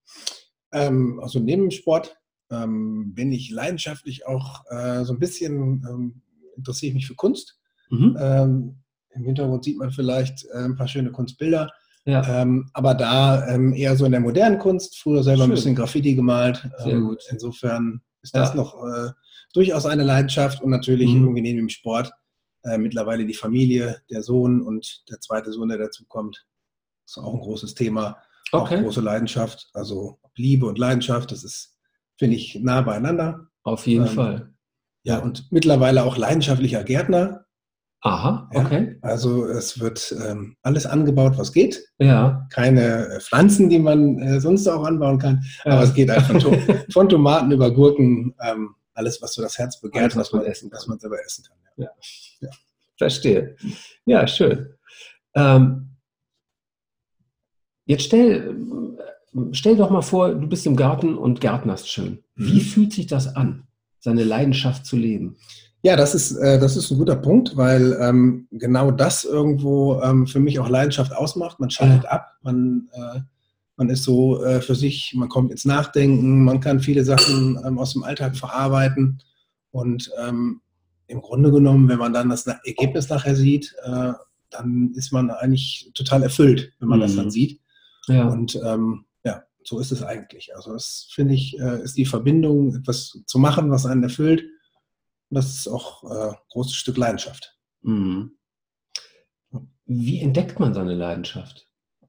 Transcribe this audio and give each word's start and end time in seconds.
Ähm, 0.72 1.20
also 1.22 1.38
neben 1.38 1.70
Sport 1.70 2.16
ähm, 2.50 3.14
bin 3.14 3.32
ich 3.32 3.50
leidenschaftlich 3.50 4.26
auch 4.26 4.64
äh, 4.70 5.04
so 5.04 5.12
ein 5.12 5.18
bisschen, 5.18 5.86
ähm, 5.88 6.22
interessiere 6.56 6.88
ich 6.88 6.94
mich 6.94 7.06
für 7.06 7.14
Kunst. 7.14 7.59
Mhm. 7.90 8.16
Ähm, 8.18 8.76
Im 9.10 9.24
Hintergrund 9.24 9.64
sieht 9.64 9.78
man 9.78 9.90
vielleicht 9.90 10.44
äh, 10.52 10.64
ein 10.64 10.76
paar 10.76 10.88
schöne 10.88 11.12
Kunstbilder. 11.12 11.70
Ja. 12.06 12.42
Ähm, 12.42 12.70
aber 12.72 12.94
da 12.94 13.46
ähm, 13.48 13.74
eher 13.74 13.94
so 13.96 14.06
in 14.06 14.12
der 14.12 14.20
modernen 14.20 14.58
Kunst, 14.58 14.98
früher 14.98 15.22
selber 15.22 15.42
Schön. 15.42 15.50
ein 15.50 15.54
bisschen 15.54 15.74
Graffiti 15.74 16.14
gemalt. 16.14 16.68
Sehr 16.78 16.94
ähm, 16.94 17.08
gut. 17.08 17.22
Insofern 17.30 18.00
ist 18.22 18.34
das 18.34 18.50
ja. 18.50 18.56
noch 18.56 18.74
äh, 18.74 19.10
durchaus 19.52 19.86
eine 19.86 20.04
Leidenschaft 20.04 20.62
und 20.62 20.70
natürlich 20.70 21.12
mhm. 21.12 21.32
neben 21.34 21.58
dem 21.58 21.68
Sport 21.68 22.10
äh, 22.62 22.78
mittlerweile 22.78 23.26
die 23.26 23.34
Familie, 23.34 24.00
der 24.10 24.22
Sohn 24.22 24.62
und 24.62 25.02
der 25.10 25.20
zweite 25.20 25.52
Sohn, 25.52 25.68
der 25.68 25.78
dazu 25.78 26.04
kommt. 26.06 26.46
Ist 27.06 27.18
auch 27.18 27.34
ein 27.34 27.40
großes 27.40 27.74
Thema. 27.74 28.18
Okay. 28.52 28.78
Auch 28.78 28.82
große 28.82 29.00
Leidenschaft. 29.00 29.70
Also 29.74 30.18
Liebe 30.36 30.66
und 30.66 30.78
Leidenschaft, 30.78 31.32
das 31.32 31.44
ist, 31.44 31.78
finde 32.18 32.36
ich, 32.36 32.58
nah 32.60 32.82
beieinander. 32.82 33.48
Auf 33.62 33.86
jeden 33.86 34.06
ähm, 34.06 34.12
Fall. 34.12 34.54
Ja, 35.02 35.18
und 35.18 35.50
mittlerweile 35.50 36.04
auch 36.04 36.16
leidenschaftlicher 36.16 36.84
Gärtner. 36.84 37.46
Aha, 38.02 38.48
okay. 38.54 38.96
Ja, 39.02 39.08
also 39.10 39.44
es 39.44 39.78
wird 39.78 40.14
ähm, 40.26 40.56
alles 40.62 40.86
angebaut, 40.86 41.36
was 41.36 41.52
geht. 41.52 41.84
Ja. 41.98 42.46
Keine 42.50 43.08
äh, 43.08 43.20
Pflanzen, 43.20 43.68
die 43.68 43.78
man 43.78 44.18
äh, 44.18 44.40
sonst 44.40 44.66
auch 44.68 44.84
anbauen 44.84 45.18
kann. 45.18 45.42
Ja. 45.64 45.72
Aber 45.72 45.82
es 45.82 45.92
geht 45.92 46.08
einfach 46.10 46.40
von, 46.40 46.56
von 46.92 47.08
Tomaten 47.10 47.52
über 47.52 47.70
Gurken, 47.70 48.34
ähm, 48.42 48.74
alles, 48.94 49.20
was 49.20 49.34
so 49.34 49.42
das 49.42 49.58
Herz 49.58 49.80
begehrt, 49.80 50.16
was 50.16 50.32
man 50.32 50.44
essen, 50.46 50.70
was 50.72 50.86
man 50.86 50.98
selber 50.98 51.22
essen 51.22 51.44
kann. 51.44 51.56
Ja. 51.76 51.90
ja. 52.40 52.48
Verstehe. 52.96 53.56
Ja, 54.06 54.26
schön. 54.26 54.74
Ähm, 55.34 55.96
jetzt 57.84 58.04
stell, 58.04 58.56
stell 59.52 59.76
doch 59.76 59.90
mal 59.90 60.02
vor, 60.02 60.34
du 60.34 60.46
bist 60.46 60.66
im 60.66 60.76
Garten 60.76 61.18
und 61.18 61.40
gärtnerst 61.40 61.90
schön. 61.90 62.24
Wie 62.34 62.60
mhm. 62.60 62.60
fühlt 62.60 62.92
sich 62.94 63.06
das 63.06 63.36
an, 63.36 63.66
seine 63.98 64.24
Leidenschaft 64.24 64.86
zu 64.86 64.96
leben? 64.96 65.36
Ja, 65.82 65.96
das 65.96 66.14
ist, 66.14 66.32
äh, 66.36 66.58
das 66.58 66.76
ist 66.76 66.90
ein 66.90 66.98
guter 66.98 67.16
Punkt, 67.16 67.56
weil 67.56 67.96
ähm, 68.00 68.46
genau 68.50 68.90
das 68.90 69.24
irgendwo 69.24 70.00
ähm, 70.02 70.26
für 70.26 70.40
mich 70.40 70.58
auch 70.58 70.68
Leidenschaft 70.68 71.12
ausmacht. 71.14 71.58
Man 71.58 71.70
schaltet 71.70 72.04
ja. 72.04 72.10
ab, 72.10 72.36
man, 72.42 72.88
äh, 72.92 73.20
man 73.76 73.88
ist 73.88 74.04
so 74.04 74.44
äh, 74.44 74.60
für 74.60 74.74
sich, 74.74 75.14
man 75.16 75.30
kommt 75.30 75.50
ins 75.50 75.64
Nachdenken, 75.64 76.44
man 76.44 76.60
kann 76.60 76.80
viele 76.80 77.02
Sachen 77.04 77.58
ähm, 77.64 77.78
aus 77.78 77.94
dem 77.94 78.02
Alltag 78.02 78.36
verarbeiten. 78.36 79.22
Und 79.70 80.10
ähm, 80.20 80.60
im 81.06 81.22
Grunde 81.22 81.50
genommen, 81.50 81.88
wenn 81.88 81.98
man 81.98 82.12
dann 82.12 82.28
das 82.28 82.46
Ergebnis 82.46 83.08
nachher 83.08 83.34
sieht, 83.34 83.74
äh, 83.82 84.12
dann 84.50 84.92
ist 84.94 85.12
man 85.12 85.30
eigentlich 85.30 85.90
total 85.94 86.22
erfüllt, 86.22 86.72
wenn 86.78 86.88
man 86.88 86.98
mhm. 86.98 87.02
das 87.02 87.16
dann 87.16 87.26
mhm. 87.26 87.30
sieht. 87.30 87.60
Ja. 88.06 88.26
Und 88.26 88.60
ähm, 88.66 89.06
ja, 89.24 89.44
so 89.64 89.78
ist 89.78 89.92
es 89.92 90.02
eigentlich. 90.02 90.54
Also 90.54 90.74
das 90.74 91.08
finde 91.14 91.32
ich, 91.32 91.58
äh, 91.58 91.82
ist 91.82 91.96
die 91.96 92.04
Verbindung, 92.04 92.74
etwas 92.74 93.18
zu 93.24 93.38
machen, 93.38 93.70
was 93.70 93.86
einen 93.86 94.02
erfüllt 94.02 94.42
und 95.30 95.36
das 95.36 95.50
ist 95.50 95.68
auch 95.68 96.04
äh, 96.04 96.30
ein 96.30 96.36
großes 96.50 96.74
Stück 96.74 96.96
Leidenschaft. 96.96 97.56
Mhm. 97.82 98.32
Wie 99.86 100.20
entdeckt 100.20 100.60
man 100.60 100.74
seine 100.74 100.94
Leidenschaft? 100.94 101.66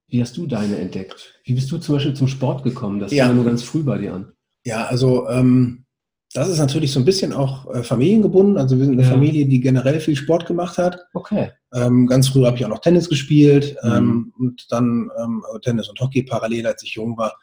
Wie 0.08 0.22
hast 0.22 0.36
du 0.38 0.46
deine 0.46 0.78
entdeckt? 0.78 1.40
Wie 1.46 1.54
bist 1.54 1.72
du 1.72 1.78
zum 1.78 1.96
Beispiel 1.96 2.14
zum 2.14 2.28
Sport 2.28 2.64
gekommen? 2.64 3.00
Das 3.00 3.12
ja. 3.12 3.26
fing 3.26 3.32
ja 3.32 3.36
nur 3.36 3.46
ganz 3.46 3.64
früh 3.64 3.82
bei 3.82 3.98
dir 3.98 4.14
an. 4.14 4.34
Ja, 4.66 4.86
also 4.86 5.28
ähm, 5.30 5.86
das 6.34 6.50
ist 6.50 6.60
natürlich 6.60 6.92
so 6.92 7.00
ein 7.00 7.06
bisschen 7.06 7.34
auch 7.34 7.74
äh, 7.74 7.84
familiengebunden. 7.84 8.58
Also 8.58 8.78
wir 8.78 8.86
sind 8.86 8.94
eine 8.94 9.04
ja. 9.04 9.10
Familie, 9.10 9.46
die 9.46 9.60
generell 9.60 10.00
viel 10.00 10.16
Sport 10.16 10.46
gemacht 10.46 10.78
hat. 10.78 11.00
Okay. 11.14 11.52
Ähm, 11.74 12.08
ganz 12.08 12.30
früh 12.30 12.46
habe 12.46 12.58
ich 12.58 12.66
auch 12.66 12.70
noch 12.70 12.80
Tennis 12.80 13.10
gespielt 13.10 13.76
mhm. 13.84 13.92
ähm, 13.92 14.34
und 14.38 14.72
dann 14.72 15.10
ähm, 15.22 15.44
Tennis 15.62 15.90
und 15.90 16.00
Hockey 16.00 16.24
parallel, 16.24 16.68
als 16.68 16.84
ich 16.84 16.96
jung 16.96 17.18
war. 17.18 17.38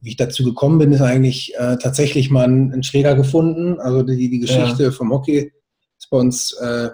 Wie 0.00 0.10
ich 0.10 0.16
dazu 0.16 0.44
gekommen 0.44 0.78
bin, 0.78 0.92
ist 0.92 1.00
eigentlich 1.00 1.54
äh, 1.56 1.76
tatsächlich 1.78 2.30
mal 2.30 2.44
ein, 2.44 2.72
einen 2.72 2.82
Schläger 2.82 3.14
gefunden. 3.14 3.80
Also 3.80 4.02
die, 4.02 4.28
die 4.28 4.40
Geschichte 4.40 4.84
ja. 4.84 4.90
vom 4.90 5.10
Hockey 5.10 5.52
ist 5.98 6.10
bei 6.10 6.18
uns 6.18 6.52
äh, 6.52 6.90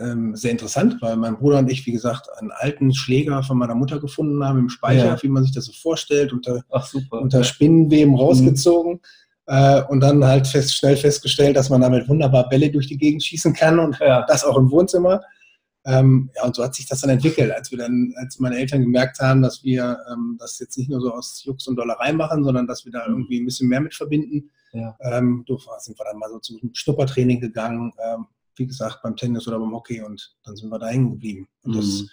ähm, 0.00 0.34
sehr 0.34 0.50
interessant, 0.50 0.96
weil 1.00 1.16
mein 1.16 1.36
Bruder 1.36 1.58
und 1.58 1.70
ich, 1.70 1.84
wie 1.86 1.92
gesagt, 1.92 2.28
einen 2.38 2.50
alten 2.50 2.94
Schläger 2.94 3.42
von 3.42 3.58
meiner 3.58 3.74
Mutter 3.74 4.00
gefunden 4.00 4.42
haben 4.42 4.58
im 4.58 4.68
Speicher, 4.68 5.04
ja. 5.04 5.22
wie 5.22 5.28
man 5.28 5.44
sich 5.44 5.52
das 5.52 5.66
so 5.66 5.72
vorstellt, 5.72 6.32
unter, 6.32 6.62
Ach, 6.70 6.90
unter 7.10 7.44
Spinnenweben 7.44 8.14
rausgezogen. 8.14 8.94
Mhm. 8.94 9.00
Äh, 9.46 9.82
und 9.88 10.00
dann 10.00 10.24
halt 10.24 10.46
fest, 10.46 10.74
schnell 10.74 10.96
festgestellt, 10.96 11.56
dass 11.56 11.70
man 11.70 11.80
damit 11.80 12.08
wunderbar 12.08 12.48
Bälle 12.48 12.70
durch 12.70 12.86
die 12.86 12.96
Gegend 12.96 13.22
schießen 13.22 13.52
kann 13.52 13.78
und 13.78 13.98
ja. 14.00 14.24
das 14.26 14.44
auch 14.44 14.56
im 14.56 14.70
Wohnzimmer. 14.70 15.20
Ähm, 15.90 16.30
ja, 16.36 16.44
und 16.44 16.54
so 16.54 16.62
hat 16.62 16.74
sich 16.74 16.86
das 16.86 17.00
dann 17.00 17.10
entwickelt, 17.10 17.50
als 17.52 17.70
wir 17.70 17.78
dann, 17.78 18.12
als 18.16 18.38
meine 18.38 18.58
Eltern 18.58 18.82
gemerkt 18.82 19.18
haben, 19.18 19.42
dass 19.42 19.64
wir 19.64 19.98
ähm, 20.12 20.36
das 20.38 20.58
jetzt 20.58 20.76
nicht 20.78 20.90
nur 20.90 21.00
so 21.00 21.12
aus 21.12 21.42
Jux 21.44 21.66
und 21.66 21.76
Dollerei 21.76 22.12
machen, 22.12 22.44
sondern 22.44 22.66
dass 22.66 22.84
wir 22.84 22.92
da 22.92 23.06
mhm. 23.06 23.14
irgendwie 23.14 23.40
ein 23.40 23.44
bisschen 23.44 23.68
mehr 23.68 23.80
mit 23.80 23.94
verbinden. 23.94 24.50
Ja. 24.72 24.96
Ähm, 25.00 25.44
sind 25.78 25.98
wir 25.98 26.04
dann 26.04 26.18
mal 26.18 26.30
so 26.30 26.38
zum 26.38 26.58
Schnuppertraining 26.72 27.40
gegangen, 27.40 27.92
ähm, 27.98 28.26
wie 28.56 28.66
gesagt, 28.66 29.02
beim 29.02 29.16
Tennis 29.16 29.48
oder 29.48 29.58
beim 29.58 29.72
Hockey 29.72 30.02
und 30.02 30.36
dann 30.44 30.56
sind 30.56 30.70
wir 30.70 30.78
da 30.78 30.88
hängen 30.88 31.10
geblieben. 31.10 31.48
Und 31.62 31.76
das 31.76 31.86
mhm. 31.86 32.10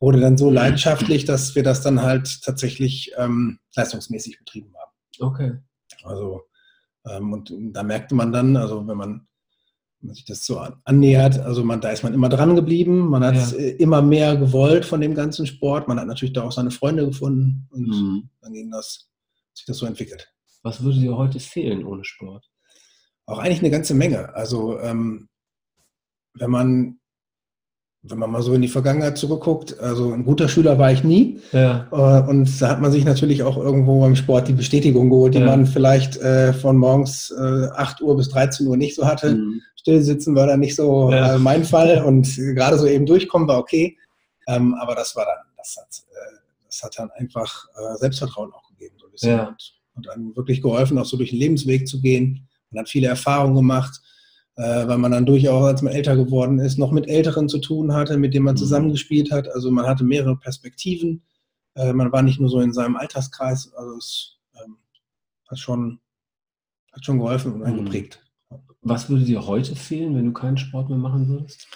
wurde 0.00 0.20
dann 0.20 0.36
so 0.36 0.50
leidenschaftlich, 0.50 1.24
dass 1.24 1.54
wir 1.54 1.62
das 1.62 1.80
dann 1.80 2.02
halt 2.02 2.42
tatsächlich 2.42 3.12
ähm, 3.16 3.58
leistungsmäßig 3.74 4.38
betrieben 4.38 4.74
haben. 4.76 4.92
Okay. 5.20 5.52
Also, 6.02 6.42
ähm, 7.06 7.32
und 7.32 7.52
da 7.72 7.82
merkte 7.82 8.14
man 8.14 8.32
dann, 8.32 8.56
also 8.56 8.86
wenn 8.86 8.96
man 8.96 9.26
man 10.04 10.14
sich 10.14 10.24
das 10.24 10.44
so 10.44 10.58
annähert, 10.84 11.38
also 11.38 11.64
man, 11.64 11.80
da 11.80 11.90
ist 11.90 12.02
man 12.02 12.14
immer 12.14 12.28
dran 12.28 12.54
geblieben, 12.54 13.08
man 13.08 13.24
hat 13.24 13.34
ja. 13.34 13.58
Äh, 13.58 13.70
immer 13.76 14.02
mehr 14.02 14.36
gewollt 14.36 14.84
von 14.84 15.00
dem 15.00 15.14
ganzen 15.14 15.46
Sport, 15.46 15.88
man 15.88 15.98
hat 15.98 16.06
natürlich 16.06 16.32
da 16.32 16.42
auch 16.42 16.52
seine 16.52 16.70
Freunde 16.70 17.06
gefunden 17.06 17.66
und 17.70 17.88
mhm. 17.88 18.30
dann 18.40 18.52
ging 18.52 18.70
das, 18.70 19.10
sich 19.54 19.66
das 19.66 19.78
so 19.78 19.86
entwickelt. 19.86 20.32
Was 20.62 20.82
würde 20.82 20.98
dir 20.98 21.16
heute 21.16 21.40
fehlen 21.40 21.84
ohne 21.84 22.04
Sport? 22.04 22.50
Auch 23.26 23.38
eigentlich 23.38 23.60
eine 23.60 23.70
ganze 23.70 23.94
Menge. 23.94 24.34
Also 24.34 24.78
ähm, 24.80 25.28
wenn 26.34 26.50
man 26.50 27.00
wenn 28.06 28.18
man 28.18 28.30
mal 28.30 28.42
so 28.42 28.52
in 28.52 28.60
die 28.60 28.68
Vergangenheit 28.68 29.16
zurückguckt, 29.16 29.80
also 29.80 30.12
ein 30.12 30.24
guter 30.24 30.46
Schüler 30.48 30.78
war 30.78 30.92
ich 30.92 31.04
nie. 31.04 31.40
Ja. 31.52 31.88
Äh, 31.90 32.28
und 32.28 32.60
da 32.60 32.68
hat 32.68 32.80
man 32.80 32.92
sich 32.92 33.04
natürlich 33.04 33.42
auch 33.42 33.56
irgendwo 33.56 34.00
beim 34.00 34.14
Sport 34.14 34.46
die 34.46 34.52
Bestätigung 34.52 35.08
geholt, 35.08 35.34
die 35.34 35.38
ja. 35.38 35.46
man 35.46 35.66
vielleicht 35.66 36.18
äh, 36.18 36.52
von 36.52 36.76
morgens 36.76 37.30
äh, 37.30 37.68
8 37.74 38.02
Uhr 38.02 38.14
bis 38.16 38.28
13 38.28 38.66
Uhr 38.66 38.76
nicht 38.76 38.94
so 38.94 39.06
hatte. 39.06 39.34
Mhm. 39.34 39.62
Stillsitzen 39.76 40.34
war 40.34 40.46
dann 40.46 40.60
nicht 40.60 40.76
so 40.76 41.10
ja. 41.10 41.38
mein 41.38 41.64
Fall 41.64 42.04
und 42.04 42.36
gerade 42.36 42.78
so 42.78 42.86
eben 42.86 43.06
durchkommen 43.06 43.48
war 43.48 43.58
okay. 43.58 43.96
Ähm, 44.48 44.74
aber 44.74 44.94
das 44.94 45.16
war 45.16 45.24
dann, 45.24 45.44
das 45.56 45.76
hat, 45.80 46.04
das 46.66 46.82
hat 46.82 46.98
dann 46.98 47.10
einfach 47.12 47.66
Selbstvertrauen 47.96 48.52
auch 48.52 48.68
gegeben, 48.68 48.96
so 48.98 49.06
ein 49.06 49.12
bisschen. 49.12 49.40
Und, 49.40 49.74
und 49.94 50.06
dann 50.06 50.36
wirklich 50.36 50.60
geholfen, 50.60 50.98
auch 50.98 51.06
so 51.06 51.16
durch 51.16 51.30
den 51.30 51.38
Lebensweg 51.38 51.88
zu 51.88 52.00
gehen. 52.02 52.46
Man 52.70 52.80
hat 52.80 52.88
viele 52.90 53.08
Erfahrungen 53.08 53.54
gemacht 53.54 54.00
äh, 54.56 54.86
weil 54.86 54.98
man 54.98 55.12
dann 55.12 55.26
durchaus, 55.26 55.66
als 55.66 55.82
man 55.82 55.92
älter 55.92 56.16
geworden 56.16 56.58
ist, 56.58 56.78
noch 56.78 56.92
mit 56.92 57.08
Älteren 57.08 57.48
zu 57.48 57.58
tun 57.58 57.92
hatte, 57.92 58.16
mit 58.16 58.34
denen 58.34 58.44
man 58.44 58.54
mhm. 58.54 58.58
zusammengespielt 58.58 59.32
hat. 59.32 59.48
Also 59.48 59.70
man 59.70 59.86
hatte 59.86 60.04
mehrere 60.04 60.36
Perspektiven. 60.36 61.22
Äh, 61.74 61.92
man 61.92 62.12
war 62.12 62.22
nicht 62.22 62.40
nur 62.40 62.48
so 62.48 62.60
in 62.60 62.72
seinem 62.72 62.96
Alterskreis. 62.96 63.72
Also 63.74 63.96
es 63.96 64.38
ähm, 64.64 64.76
hat, 65.48 65.58
schon, 65.58 65.98
hat 66.92 67.04
schon 67.04 67.18
geholfen 67.18 67.52
und 67.52 67.64
einen 67.64 67.84
mhm. 67.84 68.08
Was 68.82 69.08
würde 69.08 69.24
dir 69.24 69.46
heute 69.46 69.74
fehlen, 69.74 70.14
wenn 70.14 70.26
du 70.26 70.32
keinen 70.32 70.58
Sport 70.58 70.90
mehr 70.90 70.98
machen 70.98 71.26
würdest? 71.28 71.66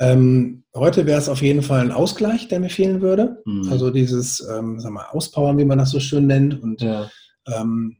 Ähm, 0.00 0.64
heute 0.74 1.06
wäre 1.06 1.18
es 1.18 1.28
auf 1.28 1.40
jeden 1.40 1.62
Fall 1.62 1.80
ein 1.80 1.92
Ausgleich, 1.92 2.48
der 2.48 2.60
mir 2.60 2.68
fehlen 2.68 3.00
würde. 3.00 3.42
Mhm. 3.46 3.68
Also 3.70 3.90
dieses, 3.90 4.46
ähm, 4.48 4.78
sag 4.80 4.92
mal, 4.92 5.06
Auspowern, 5.06 5.58
wie 5.58 5.64
man 5.64 5.78
das 5.78 5.90
so 5.90 6.00
schön 6.00 6.26
nennt. 6.26 6.60
Und 6.60 6.82
ja. 6.82 7.10
ähm, 7.46 7.96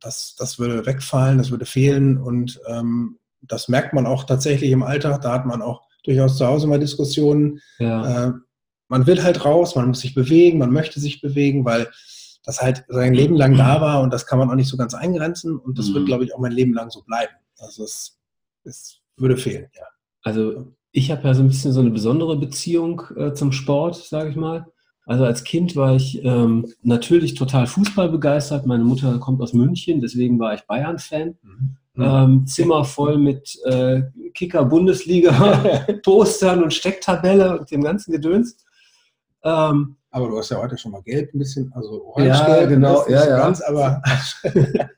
das, 0.00 0.36
das 0.38 0.58
würde 0.58 0.86
wegfallen, 0.86 1.38
das 1.38 1.50
würde 1.50 1.66
fehlen. 1.66 2.18
Und 2.18 2.60
ähm, 2.68 3.18
das 3.42 3.68
merkt 3.68 3.92
man 3.92 4.06
auch 4.06 4.24
tatsächlich 4.24 4.70
im 4.70 4.82
Alltag. 4.82 5.20
Da 5.22 5.32
hat 5.32 5.46
man 5.46 5.62
auch 5.62 5.82
durchaus 6.04 6.36
zu 6.36 6.46
Hause 6.46 6.66
mal 6.66 6.78
Diskussionen. 6.78 7.60
Ja. 7.78 8.28
Äh, 8.28 8.32
man 8.88 9.06
will 9.06 9.22
halt 9.22 9.44
raus, 9.44 9.74
man 9.74 9.88
muss 9.88 10.00
sich 10.00 10.14
bewegen, 10.14 10.58
man 10.58 10.72
möchte 10.72 11.00
sich 11.00 11.20
bewegen, 11.20 11.64
weil 11.64 11.88
das 12.44 12.62
halt 12.62 12.84
sein 12.88 13.14
Leben 13.14 13.36
lang 13.36 13.56
da 13.56 13.80
war 13.80 14.00
und 14.02 14.12
das 14.12 14.26
kann 14.26 14.38
man 14.38 14.48
auch 14.48 14.54
nicht 14.54 14.68
so 14.68 14.76
ganz 14.76 14.94
eingrenzen. 14.94 15.58
Und 15.58 15.78
das 15.78 15.88
mhm. 15.88 15.94
wird, 15.94 16.06
glaube 16.06 16.24
ich, 16.24 16.34
auch 16.34 16.38
mein 16.38 16.52
Leben 16.52 16.72
lang 16.72 16.90
so 16.90 17.02
bleiben. 17.02 17.32
Also 17.58 17.84
es, 17.84 18.18
es 18.64 19.00
würde 19.16 19.36
fehlen, 19.36 19.66
ja. 19.74 19.84
Also 20.22 20.72
ich 20.92 21.10
habe 21.10 21.24
ja 21.24 21.34
so 21.34 21.42
ein 21.42 21.48
bisschen 21.48 21.72
so 21.72 21.80
eine 21.80 21.90
besondere 21.90 22.36
Beziehung 22.36 23.02
äh, 23.16 23.32
zum 23.34 23.52
Sport, 23.52 23.96
sage 23.96 24.30
ich 24.30 24.36
mal. 24.36 24.66
Also 25.04 25.24
als 25.24 25.44
Kind 25.44 25.76
war 25.76 25.94
ich 25.94 26.24
ähm, 26.24 26.66
natürlich 26.82 27.34
total 27.34 27.66
Fußball 27.66 28.08
begeistert. 28.08 28.66
Meine 28.66 28.82
Mutter 28.82 29.18
kommt 29.18 29.40
aus 29.40 29.52
München, 29.52 30.00
deswegen 30.00 30.38
war 30.38 30.54
ich 30.54 30.62
Bayern-Fan. 30.62 31.36
Mhm. 31.42 31.76
Ähm, 31.98 32.46
Zimmer 32.46 32.84
voll 32.84 33.18
mit 33.18 33.58
äh, 33.64 34.02
Kicker-Bundesliga-Postern 34.34 36.62
und 36.62 36.74
Stecktabelle 36.74 37.58
und 37.58 37.70
dem 37.70 37.82
ganzen 37.82 38.12
Gedöns. 38.12 38.58
Ähm, 39.42 39.96
aber 40.10 40.28
du 40.28 40.38
hast 40.38 40.50
ja 40.50 40.58
heute 40.58 40.78
schon 40.78 40.92
mal 40.92 41.02
gelb 41.02 41.34
ein 41.34 41.38
bisschen, 41.38 41.72
also 41.74 42.14
Ja, 42.18 42.64
genau, 42.64 43.04
ja, 43.08 43.28
ja. 43.28 43.38
Ganz, 43.38 43.60
aber 43.60 44.00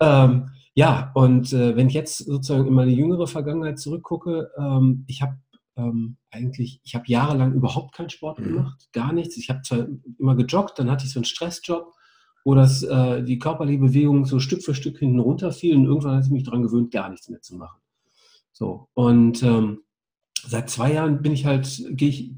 ähm, 0.00 0.50
ja, 0.74 1.10
und 1.14 1.52
äh, 1.52 1.74
wenn 1.74 1.88
ich 1.88 1.94
jetzt 1.94 2.18
sozusagen 2.18 2.66
in 2.66 2.74
meine 2.74 2.92
jüngere 2.92 3.26
Vergangenheit 3.26 3.78
zurückgucke, 3.78 4.50
ähm, 4.58 5.04
ich 5.06 5.22
habe 5.22 5.38
ähm, 5.76 6.16
eigentlich, 6.30 6.80
ich 6.84 6.94
habe 6.94 7.04
jahrelang 7.06 7.52
überhaupt 7.52 7.94
keinen 7.94 8.10
Sport 8.10 8.38
mhm. 8.38 8.44
gemacht, 8.44 8.88
gar 8.92 9.12
nichts. 9.12 9.36
Ich 9.36 9.50
habe 9.50 9.62
zwar 9.62 9.86
immer 10.18 10.36
gejoggt, 10.36 10.78
dann 10.78 10.90
hatte 10.90 11.06
ich 11.06 11.12
so 11.12 11.18
einen 11.18 11.24
Stressjob, 11.24 11.92
wo 12.46 12.54
das, 12.54 12.84
äh, 12.84 13.24
die 13.24 13.40
körperliche 13.40 13.80
Bewegung 13.80 14.24
so 14.24 14.38
Stück 14.38 14.62
für 14.62 14.72
Stück 14.72 15.00
hinten 15.00 15.18
runterfiel 15.18 15.74
und 15.74 15.86
irgendwann 15.86 16.14
hatte 16.14 16.26
ich 16.26 16.32
mich 16.32 16.44
daran 16.44 16.62
gewöhnt, 16.62 16.92
gar 16.92 17.08
nichts 17.08 17.28
mehr 17.28 17.42
zu 17.42 17.56
machen. 17.56 17.80
So, 18.52 18.88
und 18.94 19.42
ähm, 19.42 19.80
seit 20.46 20.70
zwei 20.70 20.92
Jahren 20.92 21.22
bin 21.22 21.32
ich 21.32 21.44
halt, 21.44 21.84
gehe 21.90 22.08
ich 22.08 22.30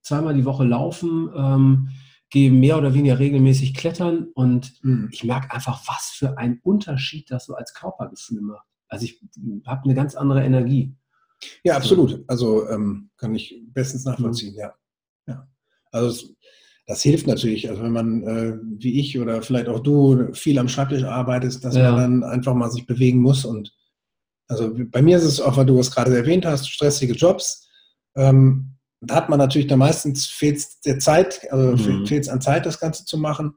zweimal 0.00 0.32
die 0.32 0.46
Woche 0.46 0.64
laufen, 0.64 1.28
ähm, 1.36 1.90
gehe 2.30 2.50
mehr 2.50 2.78
oder 2.78 2.94
weniger 2.94 3.18
regelmäßig 3.18 3.74
klettern 3.74 4.28
und 4.32 4.72
mhm. 4.82 5.10
ich 5.12 5.22
merke 5.22 5.52
einfach, 5.52 5.86
was 5.86 6.14
für 6.16 6.38
ein 6.38 6.58
Unterschied 6.62 7.30
das 7.30 7.44
so 7.44 7.54
als 7.54 7.74
Körpergefühl 7.74 8.40
macht. 8.40 8.66
Also 8.88 9.04
ich 9.04 9.20
habe 9.66 9.84
eine 9.84 9.94
ganz 9.94 10.14
andere 10.14 10.42
Energie. 10.42 10.96
Ja, 11.62 11.76
absolut. 11.76 12.24
Also 12.26 12.70
ähm, 12.70 13.10
kann 13.18 13.34
ich 13.34 13.62
bestens 13.66 14.06
nachvollziehen, 14.06 14.54
mhm. 14.54 14.60
ja. 14.60 14.74
ja. 15.26 15.48
Also 15.90 16.08
es, 16.08 16.34
das 16.86 17.02
hilft 17.02 17.26
natürlich, 17.26 17.68
also 17.68 17.82
wenn 17.82 17.92
man 17.92 18.22
äh, 18.26 18.58
wie 18.78 18.98
ich 18.98 19.18
oder 19.18 19.42
vielleicht 19.42 19.68
auch 19.68 19.80
du 19.80 20.32
viel 20.32 20.58
am 20.58 20.68
Schreibtisch 20.68 21.04
arbeitest, 21.04 21.64
dass 21.64 21.76
ja. 21.76 21.92
man 21.92 22.22
dann 22.22 22.30
einfach 22.30 22.54
mal 22.54 22.70
sich 22.70 22.86
bewegen 22.86 23.20
muss. 23.20 23.44
Und 23.44 23.72
also 24.48 24.74
bei 24.74 25.00
mir 25.00 25.16
ist 25.16 25.24
es 25.24 25.40
auch, 25.40 25.56
weil 25.56 25.66
du 25.66 25.78
es 25.78 25.90
gerade 25.90 26.16
erwähnt 26.16 26.44
hast, 26.44 26.68
stressige 26.68 27.14
Jobs. 27.14 27.68
Ähm, 28.16 28.76
da 29.00 29.16
hat 29.16 29.28
man 29.28 29.38
natürlich 29.38 29.68
dann 29.68 29.78
meistens 29.78 30.26
fehlt 30.26 30.58
es 30.58 30.80
der 30.80 30.98
Zeit, 30.98 31.40
also 31.50 31.76
mhm. 31.76 32.06
fehlt 32.06 32.24
es 32.24 32.28
an 32.28 32.40
Zeit, 32.40 32.66
das 32.66 32.80
Ganze 32.80 33.04
zu 33.04 33.16
machen. 33.16 33.54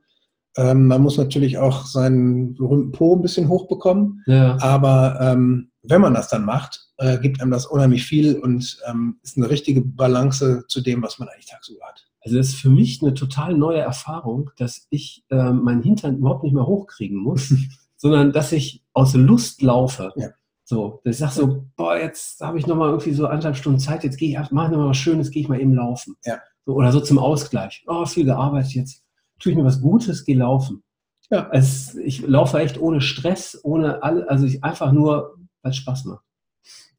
Ähm, 0.57 0.87
man 0.87 1.01
muss 1.01 1.17
natürlich 1.17 1.57
auch 1.57 1.85
seinen 1.85 2.53
berühmten 2.53 2.91
Po 2.91 3.15
ein 3.15 3.21
bisschen 3.21 3.49
hochbekommen. 3.49 4.23
Ja. 4.27 4.57
Aber 4.61 5.19
ähm, 5.21 5.71
wenn 5.83 6.01
man 6.01 6.13
das 6.13 6.29
dann 6.29 6.45
macht, 6.45 6.87
äh, 6.97 7.19
gibt 7.19 7.41
einem 7.41 7.51
das 7.51 7.65
unheimlich 7.65 8.05
viel 8.05 8.39
und 8.39 8.79
ähm, 8.89 9.19
ist 9.23 9.37
eine 9.37 9.49
richtige 9.49 9.81
Balance 9.81 10.63
zu 10.67 10.81
dem, 10.81 11.03
was 11.03 11.19
man 11.19 11.27
eigentlich 11.27 11.47
tagsüber 11.47 11.85
hat. 11.85 12.07
Also 12.25 12.37
das 12.37 12.47
ist 12.47 12.55
für 12.55 12.69
mich 12.69 13.03
eine 13.03 13.13
total 13.13 13.53
neue 13.53 13.79
Erfahrung, 13.79 14.49
dass 14.57 14.87
ich 14.89 15.23
äh, 15.29 15.51
meinen 15.51 15.83
Hintern 15.83 16.17
überhaupt 16.17 16.43
nicht 16.43 16.53
mehr 16.53 16.65
hochkriegen 16.65 17.17
muss, 17.17 17.53
sondern 17.97 18.31
dass 18.31 18.51
ich 18.51 18.83
aus 18.93 19.13
Lust 19.13 19.61
laufe. 19.61 20.11
Ja. 20.15 20.29
So, 20.63 21.01
dass 21.03 21.15
ich 21.15 21.19
sage 21.19 21.33
so, 21.33 21.65
boah, 21.75 21.95
jetzt 21.95 22.41
habe 22.41 22.57
ich 22.57 22.65
nochmal 22.65 22.89
irgendwie 22.89 23.13
so 23.13 23.27
anderthalb 23.27 23.55
Stunden 23.55 23.77
Zeit, 23.77 24.03
jetzt 24.03 24.17
gehe 24.17 24.29
ich, 24.29 24.51
mache 24.51 24.71
nochmal 24.71 24.89
was 24.89 24.97
Schönes, 24.97 25.29
gehe 25.29 25.43
ich 25.43 25.47
mal 25.47 25.61
eben 25.61 25.75
laufen. 25.75 26.15
Ja. 26.25 26.39
So, 26.65 26.73
oder 26.73 26.91
so 26.91 26.99
zum 26.99 27.19
Ausgleich. 27.19 27.83
Oh, 27.85 28.05
viel 28.07 28.25
gearbeitet 28.25 28.73
jetzt. 28.73 29.03
Tue 29.37 29.51
ich 29.51 29.57
mir 29.57 29.63
was 29.63 29.79
Gutes, 29.79 30.25
gehe 30.25 30.37
laufen. 30.37 30.81
Ja. 31.29 31.47
Es, 31.51 31.93
ich 31.93 32.21
laufe 32.21 32.57
echt 32.57 32.79
ohne 32.79 33.01
Stress, 33.01 33.59
ohne 33.63 34.01
alle, 34.01 34.27
also 34.27 34.47
ich 34.47 34.63
einfach 34.63 34.91
nur, 34.91 35.37
weil 35.61 35.71
es 35.71 35.77
Spaß 35.77 36.05
macht. 36.05 36.23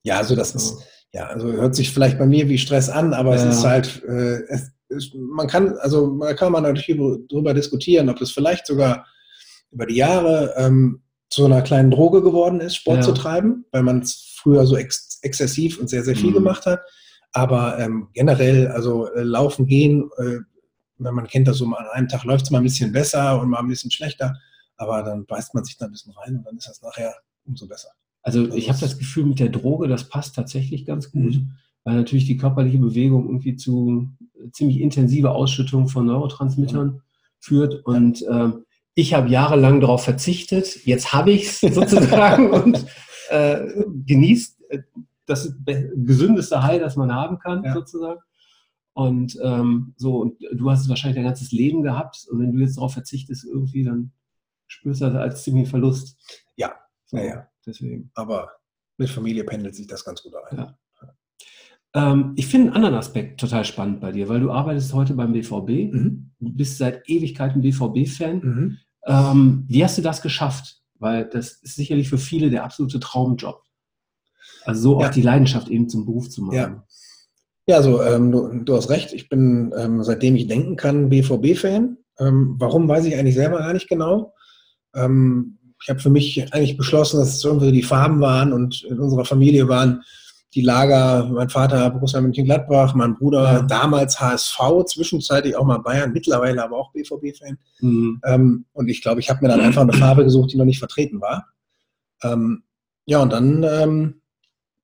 Ja, 0.05 0.19
also 0.19 0.37
das 0.37 0.55
ist, 0.55 0.84
ja, 1.12 1.26
also 1.26 1.50
hört 1.50 1.75
sich 1.75 1.93
vielleicht 1.93 2.19
bei 2.19 2.26
mir 2.26 2.49
wie 2.49 2.58
Stress 2.58 2.88
an, 2.88 3.12
aber 3.12 3.34
ja. 3.34 3.43
es 3.43 3.56
ist 3.56 3.64
halt, 3.64 4.05
äh, 4.05 4.43
es, 4.49 4.70
man 5.15 5.49
kann, 5.49 5.77
also 5.79 6.19
da 6.19 6.35
kann 6.35 6.53
man 6.53 6.62
natürlich 6.62 7.00
darüber 7.29 7.55
diskutieren, 7.55 8.09
ob 8.09 8.19
das 8.19 8.31
vielleicht 8.31 8.67
sogar 8.67 9.06
über 9.71 9.87
die 9.87 9.97
Jahre 9.97 10.55
ähm, 10.56 11.03
zu 11.29 11.44
einer 11.44 11.62
kleinen 11.62 11.91
Droge 11.91 12.23
geworden 12.23 12.61
ist, 12.61 12.77
Sport 12.77 12.99
ja. 12.99 13.03
zu 13.03 13.12
treiben, 13.12 13.65
weil 13.73 13.83
man 13.83 14.00
es 14.00 14.37
früher 14.37 14.67
so 14.67 14.77
ex 14.77 15.19
exzessiv 15.23 15.81
und 15.81 15.88
sehr, 15.88 16.05
sehr 16.05 16.15
viel 16.15 16.31
mhm. 16.31 16.35
gemacht 16.35 16.67
hat. 16.67 16.81
Aber 17.33 17.79
ähm, 17.79 18.09
generell, 18.12 18.69
also 18.69 19.12
äh, 19.12 19.23
laufen 19.23 19.67
gehen, 19.67 20.09
äh, 20.19 20.38
man 20.99 21.27
kennt 21.27 21.49
das 21.49 21.59
so, 21.59 21.67
an 21.67 21.87
einem 21.93 22.09
Tag 22.09 22.25
läuft 22.25 22.47
es 22.47 22.50
mal 22.50 22.59
ein 22.59 22.65
bisschen 22.65 22.93
besser 22.93 23.41
und 23.41 23.50
mal 23.50 23.59
ein 23.59 23.69
bisschen 23.69 23.91
schlechter, 23.91 24.35
aber 24.77 25.03
dann 25.03 25.27
beißt 25.27 25.55
man 25.55 25.65
sich 25.65 25.77
da 25.77 25.87
ein 25.87 25.93
bisschen 25.93 26.12
rein 26.12 26.37
und 26.37 26.47
dann 26.47 26.56
ist 26.56 26.69
das 26.69 26.81
nachher 26.81 27.15
umso 27.44 27.67
besser. 27.67 27.91
Also, 28.23 28.44
also 28.44 28.56
ich 28.56 28.69
habe 28.69 28.81
das 28.81 28.99
Gefühl, 28.99 29.27
mit 29.27 29.38
der 29.38 29.50
Droge, 29.50 29.88
das 29.88 30.09
passt 30.09 30.35
tatsächlich 30.35 30.87
ganz 30.87 31.11
gut, 31.11 31.35
mhm. 31.35 31.53
Weil 31.87 31.94
natürlich 31.94 32.27
die 32.27 32.37
körperliche 32.37 32.79
Bewegung 32.79 33.27
irgendwie 33.27 33.55
zu 33.55 34.11
äh, 34.35 34.50
ziemlich 34.50 34.81
intensive 34.81 35.31
Ausschüttung 35.31 35.87
von 35.87 36.05
Neurotransmittern 36.06 36.87
mhm. 36.87 37.00
führt 37.38 37.87
und 37.87 38.21
ja. 38.21 38.44
ähm, 38.44 38.65
ich 38.97 39.15
habe 39.15 39.29
jahrelang 39.29 39.81
darauf 39.81 40.03
verzichtet, 40.03 40.85
jetzt 40.85 41.12
habe 41.12 41.31
ich 41.31 41.47
es 41.47 41.61
sozusagen 41.75 42.50
und 42.50 42.85
äh, 43.31 43.67
genießt 44.05 44.71
äh, 44.71 44.79
das 45.27 45.55
gesündeste 45.65 46.62
High, 46.62 46.81
das 46.81 46.97
man 46.97 47.15
haben 47.15 47.38
kann, 47.38 47.62
ja. 47.65 47.73
sozusagen. 47.73 48.21
Und 48.93 49.38
ähm, 49.43 49.95
so, 49.97 50.21
und 50.23 50.40
du 50.52 50.71
hast 50.71 50.83
es 50.83 50.88
wahrscheinlich 50.88 51.16
dein 51.16 51.26
ganzes 51.26 51.52
Leben 51.52 51.83
gehabt 51.83 52.26
und 52.31 52.40
wenn 52.40 52.52
du 52.52 52.61
jetzt 52.61 52.78
darauf 52.78 52.95
verzichtest, 52.95 53.45
irgendwie, 53.45 53.85
dann 53.85 54.12
spürst 54.66 55.02
du 55.02 55.07
das 55.07 55.14
als 55.14 55.45
ziemlich 55.45 55.69
Verlust. 55.69 56.19
Ja, 56.57 56.75
so, 57.05 57.19
ja, 57.19 57.47
deswegen. 57.64 58.11
Aber 58.14 58.50
mit 58.97 59.11
Familie 59.11 59.45
pendelt 59.45 59.76
sich 59.76 59.87
das 59.87 60.05
ganz 60.05 60.23
gut 60.23 60.33
ein. 60.50 60.57
Ja. 60.57 60.78
Ähm, 61.97 62.35
ich 62.37 62.47
finde 62.47 62.69
einen 62.69 62.76
anderen 62.76 62.95
Aspekt 62.97 63.41
total 63.41 63.65
spannend 63.65 64.00
bei 64.00 64.12
dir, 64.12 64.29
weil 64.29 64.41
du 64.41 64.50
arbeitest 64.50 64.93
heute 64.93 65.15
beim 65.15 65.33
BVB, 65.33 65.95
mhm. 65.95 66.31
bist 66.38 66.76
seit 66.76 67.09
Ewigkeiten 67.09 67.62
BVB-Fan. 67.62 68.38
Mhm. 68.38 68.79
Ähm, 69.07 69.65
wie 69.67 69.83
hast 69.83 69.97
du 69.97 70.03
das 70.03 70.21
geschafft? 70.21 70.83
Weil 70.99 71.25
das 71.25 71.53
ist 71.62 71.75
sicherlich 71.75 72.11
für 72.11 72.19
viele 72.19 72.50
der 72.50 72.65
absolute 72.65 73.00
Traumjob. 73.00 73.62
Also 74.67 74.81
so 74.81 75.00
ja. 75.00 75.07
auch 75.07 75.11
die 75.11 75.23
Leidenschaft 75.23 75.69
eben 75.69 75.88
zum 75.88 76.05
Beruf 76.05 76.29
zu 76.29 76.43
machen. 76.43 76.57
Ja, 76.57 76.85
ja 77.67 77.76
also 77.76 78.03
ähm, 78.03 78.31
du, 78.31 78.62
du, 78.62 78.76
hast 78.76 78.91
recht. 78.91 79.15
Ich 79.15 79.31
bin, 79.31 79.73
ähm, 79.79 80.03
seitdem 80.03 80.37
ich 80.37 80.49
denken 80.49 80.76
kann, 80.76 81.09
BVB-Fan. 81.09 81.97
Ähm, 82.19 82.57
warum, 82.59 82.88
weiß 82.88 83.07
ich 83.07 83.17
eigentlich 83.17 83.37
selber 83.37 83.59
gar 83.59 83.73
nicht 83.73 83.88
genau. 83.88 84.35
Ähm, 84.95 85.59
ich 85.83 85.88
habe 85.88 86.00
für 86.00 86.11
mich 86.11 86.53
eigentlich 86.53 86.76
beschlossen, 86.76 87.21
dass 87.21 87.37
es 87.37 87.45
irgendwie 87.45 87.73
die 87.73 87.83
Farben 87.83 88.21
waren 88.21 88.53
und 88.53 88.85
in 88.85 88.99
unserer 88.99 89.25
Familie 89.25 89.69
waren 89.69 90.03
die 90.56 90.62
Lager, 90.62 91.28
mein 91.30 91.50
Vater 91.50 91.90
Borussia 91.90 92.20
Mönchengladbach, 92.20 92.94
mein 92.94 93.14
Bruder 93.14 93.42
ja. 93.42 93.62
damals 93.62 94.18
HSV, 94.18 94.58
zwischenzeitlich 94.86 95.54
auch 95.54 95.66
mal 95.66 95.78
Bayern, 95.78 96.12
mittlerweile 96.12 96.64
aber 96.64 96.78
auch 96.78 96.92
BVB-Fan. 96.92 97.58
Mhm. 97.80 98.20
Ähm, 98.25 98.64
und 98.72 98.88
ich 98.88 99.02
glaube, 99.02 99.20
ich 99.20 99.28
habe 99.28 99.42
mir 99.42 99.48
dann 99.48 99.60
einfach 99.60 99.82
eine 99.82 99.92
Farbe 99.92 100.25
gesucht, 100.25 100.52
die 100.52 100.56
noch 100.56 100.64
nicht 100.64 100.78
vertreten 100.78 101.20
war. 101.20 101.46
Ähm, 102.22 102.62
ja, 103.04 103.20
und 103.20 103.32
dann 103.32 103.62
ähm, 103.64 104.22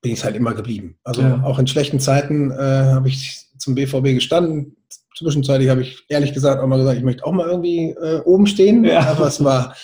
bin 0.03 0.13
ich 0.13 0.23
halt 0.23 0.37
immer 0.37 0.53
geblieben. 0.53 0.99
Also 1.05 1.23
ja. 1.23 1.43
auch 1.43 1.59
in 1.59 1.67
schlechten 1.67 2.01
Zeiten 2.01 2.51
äh, 2.51 2.55
habe 2.93 3.09
ich 3.09 3.47
zum 3.57 3.75
BVB 3.75 4.15
gestanden. 4.15 4.77
Zwischenzeitlich 5.17 5.71
habe 5.71 5.81
ich 5.81 6.05
ehrlich 6.09 6.35
gesagt 6.35 6.61
auch 6.61 6.67
mal 6.67 6.79
gesagt, 6.79 6.99
ich 6.99 7.05
möchte 7.05 7.25
auch 7.25 7.33
mal 7.33 7.49
irgendwie 7.49 7.91
äh, 7.93 8.21
oben 8.27 8.47
stehen. 8.47 8.85
Ja. 8.85 9.07
Aber 9.07 9.27
es 9.27 9.43
war, 9.43 9.75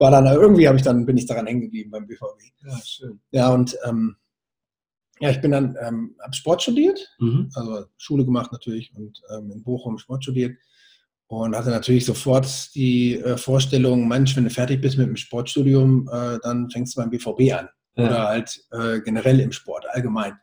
war 0.00 0.10
dann 0.10 0.26
irgendwie 0.26 0.66
habe 0.66 0.78
ich 0.78 0.82
dann 0.82 1.06
bin 1.06 1.16
ich 1.16 1.26
daran 1.26 1.46
hängen 1.46 1.60
geblieben 1.60 1.92
beim 1.92 2.08
BVB. 2.08 2.42
Ja, 2.66 2.78
schön. 2.84 3.20
Ja, 3.30 3.50
und 3.50 3.76
ähm, 3.86 4.16
ja, 5.20 5.30
ich 5.30 5.40
bin 5.40 5.50
dann, 5.50 5.76
ähm, 5.80 6.16
habe 6.22 6.34
Sport 6.34 6.62
studiert, 6.62 7.00
mhm. 7.18 7.50
also 7.54 7.86
Schule 7.96 8.24
gemacht 8.24 8.52
natürlich 8.52 8.92
und 8.94 9.20
ähm, 9.30 9.50
in 9.50 9.62
Bochum 9.62 9.98
Sport 9.98 10.22
studiert 10.24 10.56
und 11.28 11.54
hatte 11.54 11.70
natürlich 11.70 12.06
sofort 12.06 12.74
die 12.74 13.18
äh, 13.20 13.36
Vorstellung, 13.36 14.08
Mensch, 14.08 14.34
wenn 14.36 14.44
du 14.44 14.50
fertig 14.50 14.80
bist 14.80 14.96
mit 14.96 15.06
dem 15.06 15.16
Sportstudium, 15.16 16.08
äh, 16.10 16.38
dann 16.42 16.70
fängst 16.70 16.96
du 16.96 17.00
beim 17.00 17.10
BVB 17.10 17.52
an. 17.52 17.68
ja. 17.96 18.06
oder 18.06 18.28
halt 18.28 18.60
äh, 18.72 19.00
generell 19.00 19.40
im 19.40 19.52
Sport 19.52 19.84
allgemein. 19.90 20.34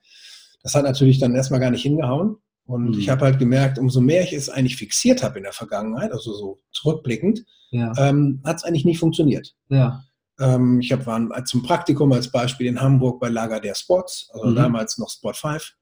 Das 0.62 0.76
hat 0.76 0.84
natürlich 0.84 1.20
dann 1.20 1.36
erstmal 1.36 1.60
gar 1.60 1.72
nicht 1.72 1.84
hingehauen. 1.84 2.38
Und 2.66 2.92
mhm. 2.92 3.00
ich 3.00 3.10
habe 3.10 3.26
halt 3.26 3.40
gemerkt, 3.40 3.78
umso 3.78 4.02
mehr 4.02 4.24
ich 4.24 4.34
es 4.34 4.50
eigentlich 4.50 4.78
fixiert 4.78 5.24
habe 5.24 5.38
in 5.38 5.44
der 5.44 5.54
Vergangenheit, 5.54 6.12
also 6.12 6.34
so 6.34 6.62
zurückblickend, 6.72 7.46
ja. 7.70 7.94
ähm, 7.98 8.42
hat 8.44 8.58
es 8.58 8.64
eigentlich 8.64 8.86
nicht 8.86 9.00
funktioniert. 9.00 9.54
Ja. 9.70 10.04
Ähm, 10.40 10.80
ich 10.80 10.92
habe 10.92 11.06
war 11.06 11.46
zum 11.46 11.64
Praktikum 11.64 12.12
als 12.12 12.32
Beispiel 12.32 12.68
in 12.68 12.82
Hamburg 12.82 13.20
bei 13.20 13.30
Lager 13.30 13.60
der 13.60 13.76
Sports, 13.76 14.30
also 14.34 14.48
mhm. 14.48 14.56
damals 14.56 14.98
noch 14.98 15.10
Sport 15.10 15.38
5, 15.38 15.74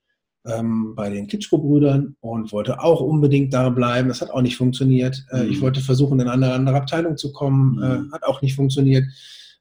ähm, 0.45 0.93
bei 0.95 1.09
den 1.09 1.27
Klitschko-Brüdern 1.27 2.15
und 2.19 2.51
wollte 2.51 2.81
auch 2.81 3.01
unbedingt 3.01 3.53
da 3.53 3.69
bleiben. 3.69 4.09
Das 4.09 4.21
hat 4.21 4.29
auch 4.29 4.41
nicht 4.41 4.57
funktioniert. 4.57 5.25
Äh, 5.31 5.43
mhm. 5.43 5.51
Ich 5.51 5.61
wollte 5.61 5.81
versuchen, 5.81 6.19
in 6.19 6.27
eine 6.27 6.53
andere 6.53 6.75
Abteilung 6.75 7.17
zu 7.17 7.31
kommen, 7.31 7.81
äh, 7.81 7.97
mhm. 7.99 8.11
hat 8.11 8.23
auch 8.23 8.41
nicht 8.41 8.55
funktioniert, 8.55 9.05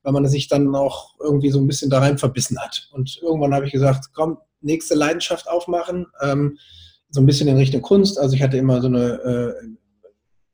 weil 0.02 0.12
man 0.12 0.26
sich 0.26 0.48
dann 0.48 0.74
auch 0.74 1.14
irgendwie 1.20 1.50
so 1.50 1.60
ein 1.60 1.66
bisschen 1.66 1.90
da 1.90 2.00
rein 2.00 2.18
verbissen 2.18 2.58
hat. 2.58 2.88
Und 2.92 3.18
irgendwann 3.22 3.54
habe 3.54 3.66
ich 3.66 3.72
gesagt, 3.72 4.10
komm, 4.12 4.38
nächste 4.60 4.94
Leidenschaft 4.94 5.48
aufmachen. 5.48 6.06
Ähm, 6.20 6.58
so 7.10 7.20
ein 7.20 7.26
bisschen 7.26 7.48
in 7.48 7.56
Richtung 7.56 7.82
Kunst. 7.82 8.18
Also 8.18 8.34
ich 8.34 8.42
hatte 8.42 8.56
immer 8.56 8.80
so 8.80 8.88
eine, 8.88 9.12
äh, 9.22 9.52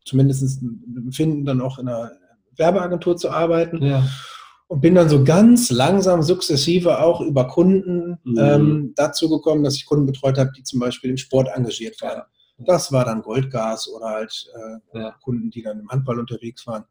zumindest 0.05 0.63
ein 0.63 0.95
Empfinden, 0.97 1.45
dann 1.45 1.61
auch 1.61 1.79
in 1.79 1.89
einer 1.89 2.13
Werbeagentur 2.59 3.17
zu 3.17 3.31
arbeiten. 3.31 3.83
Ja. 3.83 4.05
Und 4.67 4.83
bin 4.83 4.97
dann 4.97 5.09
so 5.09 5.25
ganz 5.25 5.71
langsam, 5.71 6.23
sukzessive 6.23 7.01
auch 7.01 7.23
über 7.23 7.47
Kunden 7.47 8.19
mhm. 8.25 8.39
ähm, 8.39 8.93
dazu 8.97 9.31
gekommen, 9.31 9.65
dass 9.65 9.77
ich 9.77 9.87
Kunden 9.87 10.05
betreut 10.05 10.37
habe, 10.37 10.53
die 10.55 10.63
zum 10.63 10.79
Beispiel 10.79 11.11
im 11.11 11.17
Sport 11.17 11.49
engagiert 11.55 12.01
waren. 12.03 12.23
Das 12.59 12.93
war 12.93 13.05
dann 13.05 13.23
Goldgas 13.23 13.89
oder 13.89 14.07
halt 14.07 14.53
äh, 14.93 14.99
ja. 14.99 15.11
Kunden, 15.23 15.51
die 15.51 15.63
dann 15.63 15.81
im 15.81 15.89
Handball 15.89 16.19
unterwegs 16.19 16.67
waren. 16.67 16.85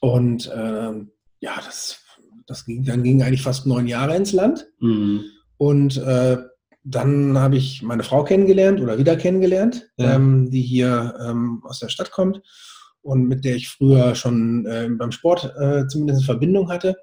Und 0.00 0.50
ähm, 0.52 1.12
ja, 1.40 1.54
das, 1.64 2.00
das 2.46 2.64
ging, 2.64 2.82
dann 2.84 3.04
ging 3.04 3.22
eigentlich 3.22 3.42
fast 3.42 3.66
neun 3.66 3.86
Jahre 3.86 4.16
ins 4.16 4.32
Land. 4.32 4.66
Mhm. 4.80 5.24
Und 5.58 5.96
äh, 5.98 6.38
dann 6.82 7.38
habe 7.38 7.56
ich 7.56 7.82
meine 7.82 8.02
Frau 8.02 8.24
kennengelernt 8.24 8.80
oder 8.80 8.98
wieder 8.98 9.14
kennengelernt, 9.16 9.90
ja. 9.96 10.14
ähm, 10.14 10.50
die 10.50 10.62
hier 10.62 11.14
ähm, 11.20 11.62
aus 11.64 11.78
der 11.78 11.88
Stadt 11.88 12.10
kommt 12.10 12.42
und 13.02 13.26
mit 13.26 13.44
der 13.44 13.56
ich 13.56 13.68
früher 13.68 14.14
schon 14.14 14.66
äh, 14.66 14.88
beim 14.90 15.12
Sport 15.12 15.52
äh, 15.58 15.86
zumindest 15.86 16.20
eine 16.20 16.26
Verbindung 16.26 16.70
hatte. 16.70 16.96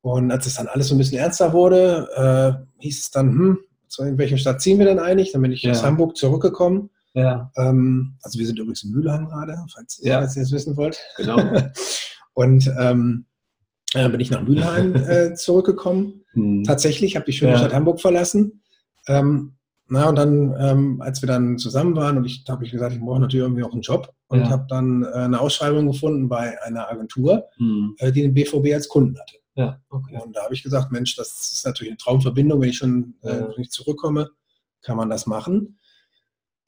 Und 0.00 0.30
als 0.30 0.46
es 0.46 0.54
dann 0.54 0.68
alles 0.68 0.88
so 0.88 0.94
ein 0.94 0.98
bisschen 0.98 1.18
ernster 1.18 1.52
wurde, 1.52 2.08
äh, 2.14 2.82
hieß 2.82 3.00
es 3.00 3.10
dann, 3.10 3.28
hm, 3.30 3.58
in 4.00 4.18
welche 4.18 4.36
Stadt 4.38 4.60
ziehen 4.60 4.78
wir 4.78 4.86
denn 4.86 4.98
eigentlich? 4.98 5.32
Dann 5.32 5.42
bin 5.42 5.52
ich 5.52 5.62
ja. 5.62 5.70
aus 5.70 5.82
Hamburg 5.82 6.16
zurückgekommen. 6.16 6.90
Ja. 7.14 7.50
Ähm, 7.56 8.18
also 8.22 8.38
wir 8.38 8.46
sind 8.46 8.58
übrigens 8.58 8.82
in 8.82 8.90
Mülheim 8.90 9.28
gerade, 9.28 9.56
falls, 9.72 10.00
ja. 10.02 10.18
falls 10.18 10.36
ihr 10.36 10.42
es 10.42 10.52
wissen 10.52 10.76
wollt. 10.76 10.98
Genau. 11.16 11.38
und 12.34 12.70
ähm, 12.78 13.26
äh, 13.94 14.08
bin 14.08 14.20
ich 14.20 14.30
nach 14.30 14.42
Mülheim 14.42 14.96
äh, 14.96 15.34
zurückgekommen. 15.36 16.24
Hm. 16.32 16.64
Tatsächlich, 16.64 17.14
habe 17.14 17.26
die 17.26 17.32
schöne. 17.32 17.56
Stadt 17.56 17.72
Hamburg 17.72 18.00
verlassen 18.00 18.62
ähm, 19.06 19.56
na, 19.94 20.08
und 20.08 20.16
dann, 20.16 20.54
ähm, 20.58 21.00
als 21.00 21.22
wir 21.22 21.26
dann 21.26 21.58
zusammen 21.58 21.96
waren 21.96 22.16
und 22.16 22.24
ich 22.24 22.44
habe 22.48 22.64
ich 22.64 22.70
gesagt, 22.70 22.94
ich 22.94 23.00
brauche 23.00 23.20
natürlich 23.20 23.44
irgendwie 23.44 23.64
auch 23.64 23.72
einen 23.72 23.82
Job 23.82 24.12
und 24.28 24.40
ja. 24.40 24.50
habe 24.50 24.66
dann 24.68 25.04
äh, 25.04 25.12
eine 25.12 25.40
Ausschreibung 25.40 25.86
gefunden 25.86 26.28
bei 26.28 26.60
einer 26.62 26.90
Agentur, 26.90 27.44
mhm. 27.58 27.94
äh, 27.98 28.12
die 28.12 28.22
den 28.22 28.34
BVB 28.34 28.74
als 28.74 28.88
Kunden 28.88 29.18
hatte. 29.18 29.36
Ja, 29.54 29.80
okay. 29.88 30.18
Und 30.24 30.34
da 30.34 30.44
habe 30.44 30.54
ich 30.54 30.62
gesagt, 30.62 30.90
Mensch, 30.90 31.16
das 31.16 31.52
ist 31.52 31.64
natürlich 31.64 31.92
eine 31.92 31.98
Traumverbindung, 31.98 32.60
wenn 32.60 32.70
ich 32.70 32.76
schon 32.76 33.14
äh, 33.22 33.42
wenn 33.54 33.62
ich 33.62 33.70
zurückkomme, 33.70 34.30
kann 34.82 34.96
man 34.96 35.08
das 35.08 35.26
machen. 35.26 35.78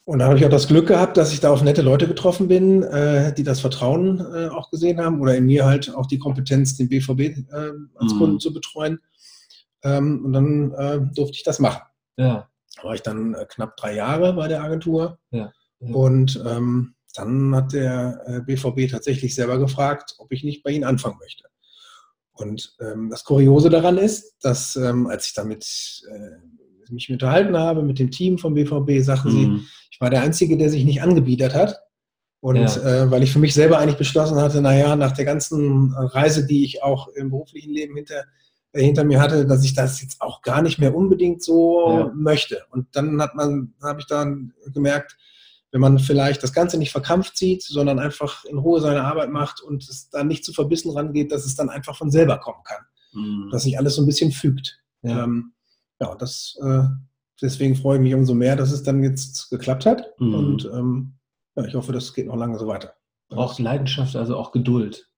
Und 0.05 0.21
da 0.21 0.27
habe 0.27 0.39
ich 0.39 0.47
auch 0.47 0.51
das 0.51 0.69
Glück 0.69 0.87
gehabt, 0.87 1.17
dass 1.17 1.33
ich 1.33 1.41
da 1.41 1.51
auf 1.51 1.65
nette 1.65 1.83
Leute 1.83 2.07
getroffen 2.07 2.47
bin, 2.47 2.85
äh, 2.85 3.35
die 3.35 3.43
das 3.43 3.59
Vertrauen 3.59 4.21
äh, 4.21 4.47
auch 4.49 4.71
gesehen 4.71 5.01
haben 5.01 5.21
oder 5.21 5.37
in 5.37 5.47
mir 5.47 5.67
halt 5.67 5.93
auch 5.97 6.07
die 6.07 6.21
Kompetenz, 6.21 6.77
den 6.77 6.89
BVB 6.89 7.21
äh, 7.21 7.35
als 7.97 8.15
mhm. 8.15 8.19
Kunden 8.19 8.41
zu 8.41 8.53
betreuen. 8.53 9.01
Ähm, 9.83 10.25
und 10.25 10.33
dann 10.33 10.73
äh, 10.73 11.01
durfte 11.13 11.35
ich 11.35 11.43
das 11.43 11.59
machen. 11.59 11.83
Ja. 12.17 12.49
Da 12.77 12.85
war 12.85 12.95
ich 12.95 13.03
dann 13.03 13.35
äh, 13.35 13.47
knapp 13.49 13.77
drei 13.77 13.95
Jahre 13.95 14.35
bei 14.35 14.49
der 14.49 14.63
Agentur. 14.63 15.19
Ja. 15.31 15.53
ja. 15.81 15.95
Und 15.95 16.43
ähm, 16.47 16.95
dann 17.15 17.55
hat 17.55 17.73
der 17.73 18.43
BVB 18.47 18.79
äh, 18.79 18.87
tatsächlich 18.89 19.35
selber 19.35 19.59
gefragt, 19.59 20.15
ob 20.19 20.33
ich 20.33 20.45
nicht 20.45 20.63
bei 20.63 20.71
ihnen 20.71 20.85
anfangen 20.85 21.19
möchte. 21.19 21.45
Und 22.33 22.77
ähm, 22.81 23.09
das 23.11 23.25
Kuriose 23.25 23.71
daran 23.71 23.97
ist, 23.97 24.37
dass 24.43 24.77
ähm, 24.77 25.07
als 25.07 25.29
ich 25.29 25.35
damit 25.35 26.03
äh, 26.11 26.93
mich 26.93 27.11
unterhalten 27.11 27.57
habe 27.57 27.83
mit 27.83 27.99
dem 27.99 28.11
Team 28.11 28.39
vom 28.39 28.55
BVB, 28.55 29.03
sagten 29.03 29.29
mhm. 29.29 29.57
sie, 29.59 29.67
ich 29.91 30.01
war 30.01 30.11
der 30.11 30.23
Einzige, 30.23 30.57
der 30.59 30.69
sich 30.69 30.85
nicht 30.85 31.03
angebietet 31.03 31.55
hat. 31.55 31.81
Und 32.41 32.57
ja. 32.57 33.05
äh, 33.05 33.11
weil 33.11 33.23
ich 33.23 33.33
für 33.33 33.39
mich 33.39 33.55
selber 33.55 33.79
eigentlich 33.79 33.97
beschlossen 33.97 34.37
hatte, 34.37 34.61
naja, 34.61 34.95
nach 34.95 35.13
der 35.13 35.25
ganzen 35.25 35.95
Reise, 35.95 36.47
die 36.47 36.65
ich 36.65 36.83
auch 36.83 37.09
im 37.09 37.31
beruflichen 37.31 37.73
Leben 37.73 37.97
hinter 37.97 38.25
hinter 38.81 39.05
mir 39.05 39.21
hatte, 39.21 39.47
dass 39.47 39.65
ich 39.65 39.75
das 39.75 40.01
jetzt 40.03 40.21
auch 40.21 40.43
gar 40.43 40.63
nicht 40.63 40.79
mehr 40.79 40.95
unbedingt 40.95 41.43
so 41.43 41.91
ja. 41.91 42.13
möchte. 42.15 42.65
Und 42.71 42.95
dann 42.95 43.21
hat 43.21 43.35
man, 43.35 43.75
habe 43.83 44.01
ich 44.01 44.07
dann 44.07 44.53
gemerkt, 44.73 45.17
wenn 45.73 45.81
man 45.81 45.99
vielleicht 45.99 46.43
das 46.43 46.53
Ganze 46.53 46.79
nicht 46.79 46.93
verkrampft 46.93 47.37
sieht, 47.37 47.63
sondern 47.63 47.99
einfach 47.99 48.45
in 48.45 48.59
Ruhe 48.59 48.81
seine 48.81 49.03
Arbeit 49.03 49.31
macht 49.31 49.61
und 49.61 49.87
es 49.89 50.09
dann 50.11 50.29
nicht 50.29 50.45
zu 50.45 50.53
verbissen 50.53 50.91
rangeht, 50.91 51.33
dass 51.33 51.45
es 51.45 51.55
dann 51.55 51.69
einfach 51.69 51.97
von 51.97 52.11
selber 52.11 52.39
kommen 52.39 52.63
kann. 52.65 52.85
Mhm. 53.13 53.51
Dass 53.51 53.65
sich 53.65 53.79
alles 53.79 53.97
so 53.97 54.03
ein 54.03 54.07
bisschen 54.07 54.33
fügt. 54.33 54.79
Ja, 55.03 55.25
ähm, 55.25 55.53
ja 56.01 56.15
das, 56.15 56.57
äh, 56.63 56.85
deswegen 57.43 57.77
freue 57.77 57.97
ich 57.97 58.03
mich 58.03 58.15
umso 58.15 58.35
mehr, 58.35 58.57
dass 58.57 58.73
es 58.73 58.83
dann 58.83 59.03
jetzt 59.03 59.51
geklappt 59.51 59.87
hat. 59.87 60.15
Mhm. 60.19 60.35
Und 60.35 60.65
ähm, 60.73 61.15
ja, 61.57 61.65
ich 61.65 61.75
hoffe, 61.75 61.93
das 61.93 62.15
geht 62.15 62.27
noch 62.27 62.37
lange 62.37 62.59
so 62.59 62.67
weiter. 62.67 62.95
Auch 63.31 63.59
Leidenschaft, 63.59 64.15
also 64.15 64.37
auch 64.37 64.53
Geduld. 64.53 65.11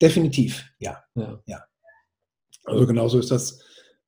Definitiv, 0.00 0.64
ja. 0.78 1.04
ja. 1.14 1.40
ja. 1.46 1.64
Also 2.64 2.86
genauso 2.86 3.18
ist 3.18 3.30
das 3.30 3.62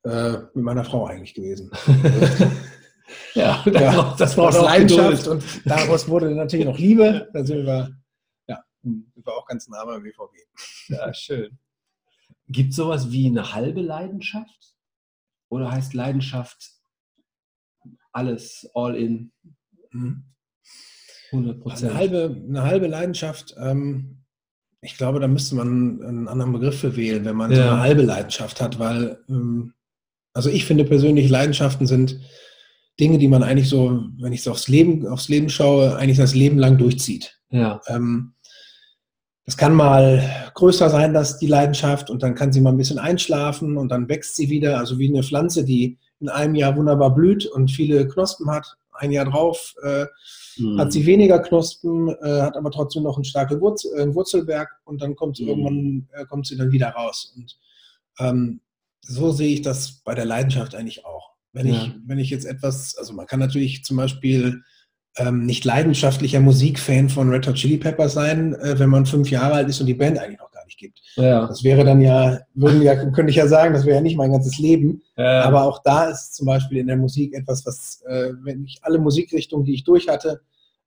äh, 0.04 0.38
mit 0.54 0.64
meiner 0.64 0.84
Frau 0.84 1.06
eigentlich 1.06 1.34
gewesen. 1.34 1.70
ja, 3.34 3.62
das, 3.64 3.80
ja, 3.80 3.96
war, 3.96 4.16
das 4.16 4.36
war 4.36 4.48
aus 4.48 4.60
Leidenschaft 4.60 5.28
und 5.28 5.44
daraus 5.64 6.08
wurde 6.08 6.34
natürlich 6.34 6.66
noch 6.66 6.78
Liebe. 6.78 7.28
Da 7.32 7.44
sind 7.44 7.66
wir, 7.66 7.96
ja, 8.48 8.62
wir 8.82 9.32
auch 9.32 9.46
ganz 9.46 9.68
nah 9.68 9.84
beim 9.84 10.02
BVB. 10.02 10.34
Ja, 10.88 11.12
schön. 11.12 11.58
Gibt 12.48 12.70
es 12.70 12.76
sowas 12.76 13.10
wie 13.10 13.26
eine 13.26 13.52
halbe 13.52 13.80
Leidenschaft? 13.80 14.74
Oder 15.48 15.70
heißt 15.70 15.94
Leidenschaft 15.94 16.72
alles, 18.12 18.68
all 18.74 18.96
in? 18.96 19.32
100 21.32 21.60
Prozent. 21.60 21.90
Eine 21.90 21.98
halbe, 21.98 22.44
eine 22.48 22.62
halbe 22.62 22.86
Leidenschaft 22.86 23.54
ähm, 23.58 24.24
ich 24.80 24.96
glaube, 24.96 25.20
da 25.20 25.28
müsste 25.28 25.54
man 25.54 26.02
einen 26.02 26.28
anderen 26.28 26.52
Begriff 26.52 26.80
für 26.80 26.96
wählen, 26.96 27.24
wenn 27.24 27.36
man 27.36 27.50
ja. 27.50 27.56
so 27.56 27.62
eine 27.62 27.80
halbe 27.80 28.02
Leidenschaft 28.02 28.60
hat, 28.60 28.78
weil, 28.78 29.18
ähm, 29.28 29.72
also 30.32 30.50
ich 30.50 30.64
finde 30.64 30.84
persönlich, 30.84 31.28
Leidenschaften 31.28 31.86
sind 31.86 32.20
Dinge, 33.00 33.18
die 33.18 33.28
man 33.28 33.42
eigentlich 33.42 33.68
so, 33.68 34.04
wenn 34.18 34.32
ich 34.32 34.42
so 34.42 34.50
aufs 34.50 34.68
Leben, 34.68 35.06
aufs 35.06 35.28
Leben 35.28 35.48
schaue, 35.48 35.96
eigentlich 35.96 36.18
das 36.18 36.34
Leben 36.34 36.58
lang 36.58 36.78
durchzieht. 36.78 37.38
Ja. 37.50 37.80
Ähm, 37.88 38.34
das 39.44 39.56
kann 39.56 39.74
mal 39.74 40.50
größer 40.54 40.90
sein, 40.90 41.14
dass 41.14 41.38
die 41.38 41.46
Leidenschaft, 41.46 42.10
und 42.10 42.22
dann 42.22 42.34
kann 42.34 42.52
sie 42.52 42.60
mal 42.60 42.70
ein 42.70 42.76
bisschen 42.76 42.98
einschlafen 42.98 43.76
und 43.76 43.90
dann 43.90 44.08
wächst 44.08 44.34
sie 44.34 44.50
wieder, 44.50 44.78
also 44.78 44.98
wie 44.98 45.08
eine 45.08 45.22
Pflanze, 45.22 45.64
die 45.64 45.98
in 46.18 46.28
einem 46.28 46.54
Jahr 46.54 46.76
wunderbar 46.76 47.14
blüht 47.14 47.46
und 47.46 47.70
viele 47.70 48.08
Knospen 48.08 48.50
hat, 48.50 48.76
ein 48.98 49.12
Jahr 49.12 49.26
drauf 49.26 49.74
äh, 49.82 50.06
mhm. 50.58 50.78
hat 50.78 50.92
sie 50.92 51.06
weniger 51.06 51.38
Knospen, 51.40 52.08
äh, 52.08 52.42
hat 52.42 52.56
aber 52.56 52.70
trotzdem 52.70 53.02
noch 53.02 53.18
ein 53.18 53.24
starkes 53.24 53.60
Wurzel, 53.60 53.98
äh, 53.98 54.14
Wurzelwerk 54.14 54.70
und 54.84 55.02
dann 55.02 55.16
kommt 55.16 55.36
sie 55.36 55.44
mhm. 55.44 55.48
irgendwann 55.48 56.08
äh, 56.12 56.24
kommt 56.26 56.46
sie 56.46 56.56
dann 56.56 56.72
wieder 56.72 56.88
raus. 56.88 57.34
Und 57.36 57.56
ähm, 58.18 58.60
so 59.00 59.32
sehe 59.32 59.54
ich 59.54 59.62
das 59.62 60.02
bei 60.04 60.14
der 60.14 60.24
Leidenschaft 60.24 60.74
eigentlich 60.74 61.04
auch. 61.04 61.30
Wenn 61.52 61.68
ja. 61.68 61.74
ich, 61.74 61.94
wenn 62.06 62.18
ich 62.18 62.30
jetzt 62.30 62.44
etwas, 62.44 62.96
also 62.96 63.14
man 63.14 63.26
kann 63.26 63.40
natürlich 63.40 63.84
zum 63.84 63.96
Beispiel 63.96 64.62
ähm, 65.16 65.46
nicht 65.46 65.64
leidenschaftlicher 65.64 66.40
Musikfan 66.40 67.08
von 67.08 67.30
Red 67.30 67.46
Hot 67.46 67.54
Chili 67.54 67.78
Peppers 67.78 68.14
sein, 68.14 68.54
äh, 68.54 68.78
wenn 68.78 68.90
man 68.90 69.06
fünf 69.06 69.30
Jahre 69.30 69.54
alt 69.54 69.68
ist 69.68 69.80
und 69.80 69.86
die 69.86 69.94
Band 69.94 70.18
eigentlich 70.18 70.38
noch 70.38 70.50
nicht 70.66 70.78
gibt. 70.78 71.00
Ja. 71.16 71.46
Das 71.46 71.64
wäre 71.64 71.84
dann 71.84 72.00
ja, 72.00 72.40
würden 72.54 72.82
ja, 72.82 72.94
könnte 73.10 73.30
ich 73.30 73.36
ja 73.36 73.48
sagen, 73.48 73.72
das 73.72 73.86
wäre 73.86 73.96
ja 73.96 74.02
nicht 74.02 74.16
mein 74.16 74.32
ganzes 74.32 74.58
Leben. 74.58 75.02
Ja. 75.16 75.42
Aber 75.42 75.64
auch 75.64 75.82
da 75.82 76.10
ist 76.10 76.34
zum 76.34 76.46
Beispiel 76.46 76.78
in 76.78 76.86
der 76.86 76.96
Musik 76.96 77.34
etwas, 77.34 77.64
was, 77.64 78.02
äh, 78.06 78.32
wenn 78.42 78.64
ich 78.64 78.80
alle 78.82 78.98
Musikrichtungen, 78.98 79.64
die 79.64 79.74
ich 79.74 79.84
durch 79.84 80.08
hatte, 80.08 80.42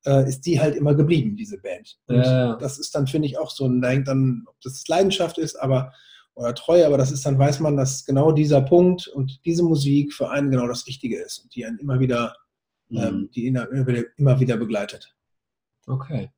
äh, 0.06 0.28
ist 0.28 0.46
die 0.46 0.60
halt 0.60 0.76
immer 0.76 0.94
geblieben, 0.94 1.36
diese 1.36 1.58
Band. 1.58 1.98
Und 2.06 2.16
ja. 2.16 2.56
das 2.56 2.78
ist 2.78 2.94
dann, 2.94 3.06
finde 3.06 3.26
ich, 3.26 3.38
auch 3.38 3.50
so 3.50 3.66
ein, 3.66 3.80
dann, 4.04 4.44
ob 4.46 4.60
das 4.62 4.86
Leidenschaft 4.86 5.38
ist, 5.38 5.56
aber 5.56 5.92
oder 6.36 6.54
Treue, 6.54 6.86
aber 6.86 6.96
das 6.96 7.10
ist 7.10 7.26
dann, 7.26 7.38
weiß 7.38 7.60
man, 7.60 7.76
dass 7.76 8.06
genau 8.06 8.32
dieser 8.32 8.62
Punkt 8.62 9.08
und 9.08 9.44
diese 9.44 9.62
Musik 9.62 10.14
für 10.14 10.30
einen 10.30 10.50
genau 10.50 10.68
das 10.68 10.86
Richtige 10.86 11.18
ist 11.20 11.40
und 11.40 11.54
die 11.54 11.66
einen 11.66 11.78
immer 11.78 12.00
wieder 12.00 12.34
ähm, 12.90 13.14
mhm. 13.14 13.30
die 13.30 13.46
immer 13.46 14.40
wieder 14.40 14.56
begleitet. 14.56 15.14
Okay. 15.86 16.30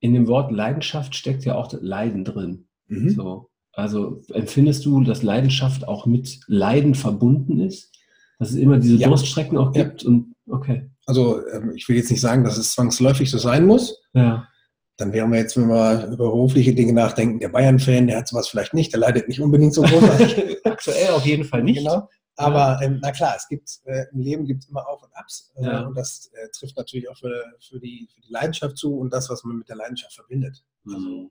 In 0.00 0.14
dem 0.14 0.28
Wort 0.28 0.52
Leidenschaft 0.52 1.14
steckt 1.14 1.44
ja 1.44 1.54
auch 1.54 1.72
Leiden 1.80 2.24
drin. 2.24 2.67
Mhm. 2.88 3.10
So. 3.10 3.50
Also 3.72 4.22
empfindest 4.32 4.84
du, 4.84 5.02
dass 5.04 5.22
Leidenschaft 5.22 5.86
auch 5.86 6.04
mit 6.06 6.40
Leiden 6.46 6.94
verbunden 6.94 7.60
ist? 7.60 7.94
Dass 8.38 8.50
es 8.50 8.56
immer 8.56 8.78
diese 8.78 8.96
ja. 8.96 9.08
Durststrecken 9.08 9.56
auch 9.56 9.72
gibt? 9.72 10.02
Ja. 10.02 10.08
Und, 10.08 10.34
okay. 10.48 10.90
Also 11.06 11.46
ähm, 11.48 11.72
ich 11.74 11.88
will 11.88 11.96
jetzt 11.96 12.10
nicht 12.10 12.20
sagen, 12.20 12.44
dass 12.44 12.58
es 12.58 12.72
zwangsläufig 12.72 13.30
so 13.30 13.38
sein 13.38 13.66
muss. 13.66 13.96
Ja. 14.14 14.48
dann 14.96 15.12
wären 15.12 15.30
wir 15.30 15.38
jetzt, 15.38 15.56
wenn 15.56 15.68
wir 15.68 16.06
über 16.06 16.16
berufliche 16.16 16.74
Dinge 16.74 16.92
nachdenken, 16.92 17.38
der 17.38 17.50
Bayern-Fan, 17.50 18.08
der 18.08 18.18
hat 18.18 18.28
sowas 18.28 18.48
vielleicht 18.48 18.74
nicht, 18.74 18.92
der 18.92 19.00
leidet 19.00 19.28
nicht 19.28 19.40
unbedingt 19.40 19.72
so 19.74 19.82
großartig. 19.82 20.58
Aktuell 20.64 21.10
auf 21.10 21.24
jeden 21.24 21.44
Fall 21.44 21.62
nicht. 21.62 21.78
Genau. 21.78 22.08
Aber 22.34 22.80
ähm, 22.82 22.98
na 23.02 23.10
klar, 23.10 23.34
es 23.36 23.48
gibt 23.48 23.68
äh, 23.84 24.04
im 24.12 24.20
Leben 24.20 24.44
gibt 24.44 24.62
es 24.62 24.68
immer 24.68 24.88
Auf 24.88 25.02
und 25.02 25.10
Abs. 25.14 25.52
Äh, 25.56 25.64
Ja. 25.64 25.86
Und 25.86 25.96
das 25.96 26.30
äh, 26.34 26.48
trifft 26.56 26.76
natürlich 26.76 27.08
auch 27.08 27.16
für, 27.16 27.44
für, 27.60 27.80
die, 27.80 28.08
für 28.12 28.20
die 28.20 28.32
Leidenschaft 28.32 28.76
zu 28.76 28.96
und 28.96 29.12
das, 29.12 29.28
was 29.28 29.42
man 29.44 29.58
mit 29.58 29.68
der 29.68 29.76
Leidenschaft 29.76 30.14
verbindet. 30.14 30.64
Mhm. 30.84 31.30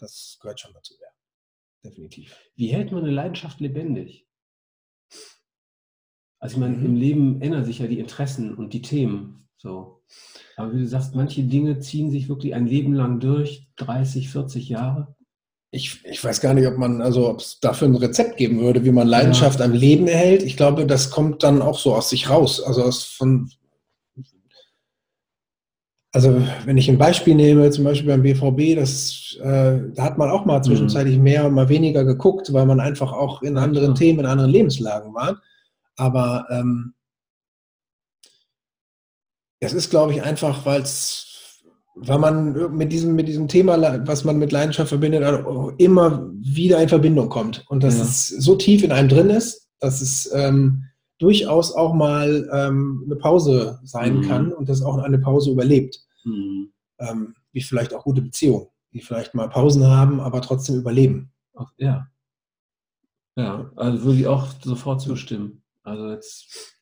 Das 0.00 0.38
gehört 0.40 0.60
schon 0.60 0.72
dazu, 0.72 0.94
ja. 1.00 1.08
Definitiv. 1.84 2.36
Wie 2.56 2.68
hält 2.68 2.92
man 2.92 3.02
eine 3.04 3.12
Leidenschaft 3.12 3.60
lebendig? 3.60 4.26
Also 6.38 6.54
ich 6.54 6.60
meine, 6.60 6.76
Mhm. 6.76 6.86
im 6.86 6.96
Leben 6.96 7.42
ändern 7.42 7.64
sich 7.64 7.78
ja 7.78 7.86
die 7.86 7.98
Interessen 7.98 8.54
und 8.54 8.72
die 8.72 8.82
Themen. 8.82 9.48
So. 9.56 10.02
Aber 10.56 10.72
wie 10.72 10.78
du 10.80 10.86
sagst, 10.88 11.14
manche 11.14 11.42
Dinge 11.42 11.78
ziehen 11.80 12.10
sich 12.10 12.28
wirklich 12.28 12.54
ein 12.54 12.66
Leben 12.66 12.94
lang 12.94 13.20
durch, 13.20 13.68
30, 13.76 14.30
40 14.30 14.68
Jahre. 14.70 15.14
Ich, 15.70 16.04
ich 16.04 16.24
weiß 16.24 16.40
gar 16.40 16.54
nicht, 16.54 16.66
ob 16.66 16.78
man, 16.78 17.00
also 17.00 17.28
ob 17.28 17.40
es 17.40 17.60
dafür 17.60 17.86
ein 17.88 17.94
Rezept 17.94 18.38
geben 18.38 18.60
würde, 18.60 18.84
wie 18.84 18.90
man 18.90 19.06
Leidenschaft 19.06 19.60
am 19.60 19.72
Leben 19.72 20.08
erhält. 20.08 20.42
Ich 20.42 20.56
glaube, 20.56 20.86
das 20.86 21.10
kommt 21.10 21.42
dann 21.42 21.62
auch 21.62 21.78
so 21.78 21.94
aus 21.94 22.10
sich 22.10 22.28
raus. 22.28 22.60
Also 22.60 22.82
aus 22.82 23.04
von 23.04 23.50
also 26.12 26.42
wenn 26.64 26.76
ich 26.76 26.88
ein 26.90 26.98
Beispiel 26.98 27.34
nehme, 27.36 27.70
zum 27.70 27.84
Beispiel 27.84 28.08
beim 28.08 28.22
BVB, 28.22 28.74
das, 28.76 29.36
äh, 29.42 29.78
da 29.94 30.02
hat 30.02 30.18
man 30.18 30.30
auch 30.30 30.44
mal 30.44 30.60
zwischenzeitlich 30.62 31.18
mehr, 31.18 31.48
mal 31.50 31.68
weniger 31.68 32.04
geguckt, 32.04 32.52
weil 32.52 32.66
man 32.66 32.80
einfach 32.80 33.12
auch 33.12 33.42
in 33.42 33.56
anderen. 33.56 33.94
Themen, 33.94 34.20
in 34.20 34.26
anderen 34.26 34.50
Lebenslagen 34.50 35.14
war. 35.14 35.40
Aber 35.96 36.46
ähm, 36.50 36.94
es 39.60 39.72
ist, 39.72 39.90
glaube 39.90 40.12
ich, 40.12 40.22
einfach, 40.22 40.64
weil 40.66 40.82
es, 40.82 41.62
weil 41.94 42.18
man 42.18 42.74
mit 42.76 42.90
diesem, 42.92 43.14
mit 43.14 43.28
diesem 43.28 43.46
Thema, 43.46 44.04
was 44.06 44.24
man 44.24 44.38
mit 44.38 44.52
Leidenschaft 44.52 44.88
verbindet, 44.88 45.22
auch 45.22 45.72
immer 45.78 46.28
wieder 46.40 46.82
in 46.82 46.88
Verbindung 46.88 47.28
kommt. 47.28 47.64
Und 47.68 47.84
dass 47.84 47.98
Ja. 47.98 48.04
es 48.04 48.28
so 48.28 48.56
tief 48.56 48.82
in 48.82 48.90
einem 48.92 49.08
drin 49.08 49.30
ist, 49.30 49.68
dass 49.78 50.00
es 50.00 50.30
ähm, 50.34 50.84
durchaus 51.20 51.72
auch 51.72 51.92
mal 51.94 52.48
ähm, 52.52 53.02
eine 53.06 53.16
Pause 53.16 53.78
sein 53.84 54.18
Mhm. 54.18 54.22
kann 54.28 54.52
und 54.52 54.68
dass 54.68 54.82
auch 54.82 54.98
eine 54.98 55.18
Pause 55.18 55.50
überlebt. 55.52 56.00
Mhm. 56.24 56.72
Ähm, 56.98 57.34
wie 57.52 57.60
vielleicht 57.62 57.94
auch 57.94 58.04
gute 58.04 58.22
Beziehungen, 58.22 58.66
die 58.92 59.00
vielleicht 59.00 59.34
mal 59.34 59.48
Pausen 59.48 59.86
haben, 59.86 60.20
aber 60.20 60.40
trotzdem 60.42 60.76
überleben. 60.76 61.32
Ja. 61.78 62.06
Ja, 63.36 63.70
also 63.76 64.02
würde 64.04 64.18
ich 64.20 64.26
auch 64.26 64.48
sofort 64.62 65.00
zustimmen. 65.00 65.62
Also 65.82 66.10
jetzt 66.10 66.76